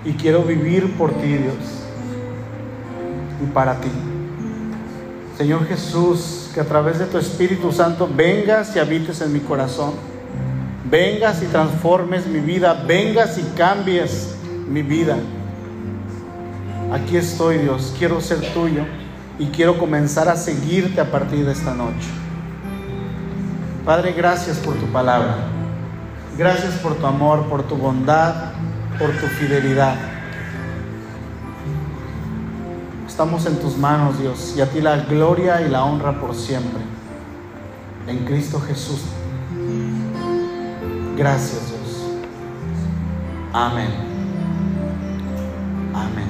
y 0.05 0.15
quiero 0.15 0.43
vivir 0.43 0.93
por 0.99 1.13
ti, 1.13 1.29
Dios, 1.29 1.55
y 3.41 3.47
para 3.53 3.81
ti. 3.81 3.91
Señor 5.39 5.69
Jesús, 5.69 6.51
que 6.53 6.61
a 6.61 6.65
través 6.65 6.99
de 6.99 7.07
tu 7.07 7.17
Espíritu 7.17 7.71
Santo 7.71 8.11
vengas 8.13 8.75
y 8.75 8.81
habites 8.81 9.21
en 9.21 9.33
mi 9.33 9.39
corazón 9.39 10.10
vengas 10.91 11.43
y 11.43 11.47
transformes 11.47 12.27
mi 12.27 12.41
vida, 12.41 12.85
vengas 12.87 13.39
y 13.39 13.43
cambies 13.57 14.35
mi 14.69 14.83
vida. 14.83 15.17
Aquí 16.93 17.17
estoy, 17.17 17.59
Dios, 17.59 17.95
quiero 17.99 18.21
ser 18.21 18.41
tuyo 18.53 18.85
y 19.39 19.47
quiero 19.47 19.79
comenzar 19.79 20.29
a 20.29 20.37
seguirte 20.37 21.01
a 21.01 21.11
partir 21.11 21.47
de 21.47 21.53
esta 21.53 21.75
noche. 21.75 22.09
Padre, 23.85 24.13
gracias 24.13 24.59
por 24.59 24.75
tu 24.75 24.87
palabra. 24.87 25.37
Gracias 26.37 26.75
por 26.75 26.95
tu 26.95 27.07
amor, 27.07 27.49
por 27.49 27.63
tu 27.63 27.77
bondad, 27.77 28.53
por 28.99 29.11
tu 29.11 29.27
fidelidad. 29.27 29.95
Estamos 33.07 33.47
en 33.47 33.57
tus 33.59 33.77
manos, 33.77 34.19
Dios, 34.19 34.55
y 34.57 34.61
a 34.61 34.67
ti 34.67 34.81
la 34.81 34.97
gloria 34.97 35.61
y 35.61 35.69
la 35.69 35.85
honra 35.85 36.21
por 36.21 36.35
siempre. 36.35 36.81
En 38.07 38.25
Cristo 38.25 38.61
Jesús. 38.61 39.01
Gracias 41.21 41.69
Dios. 41.69 42.19
Amén. 43.53 43.91
Amén. 45.93 46.30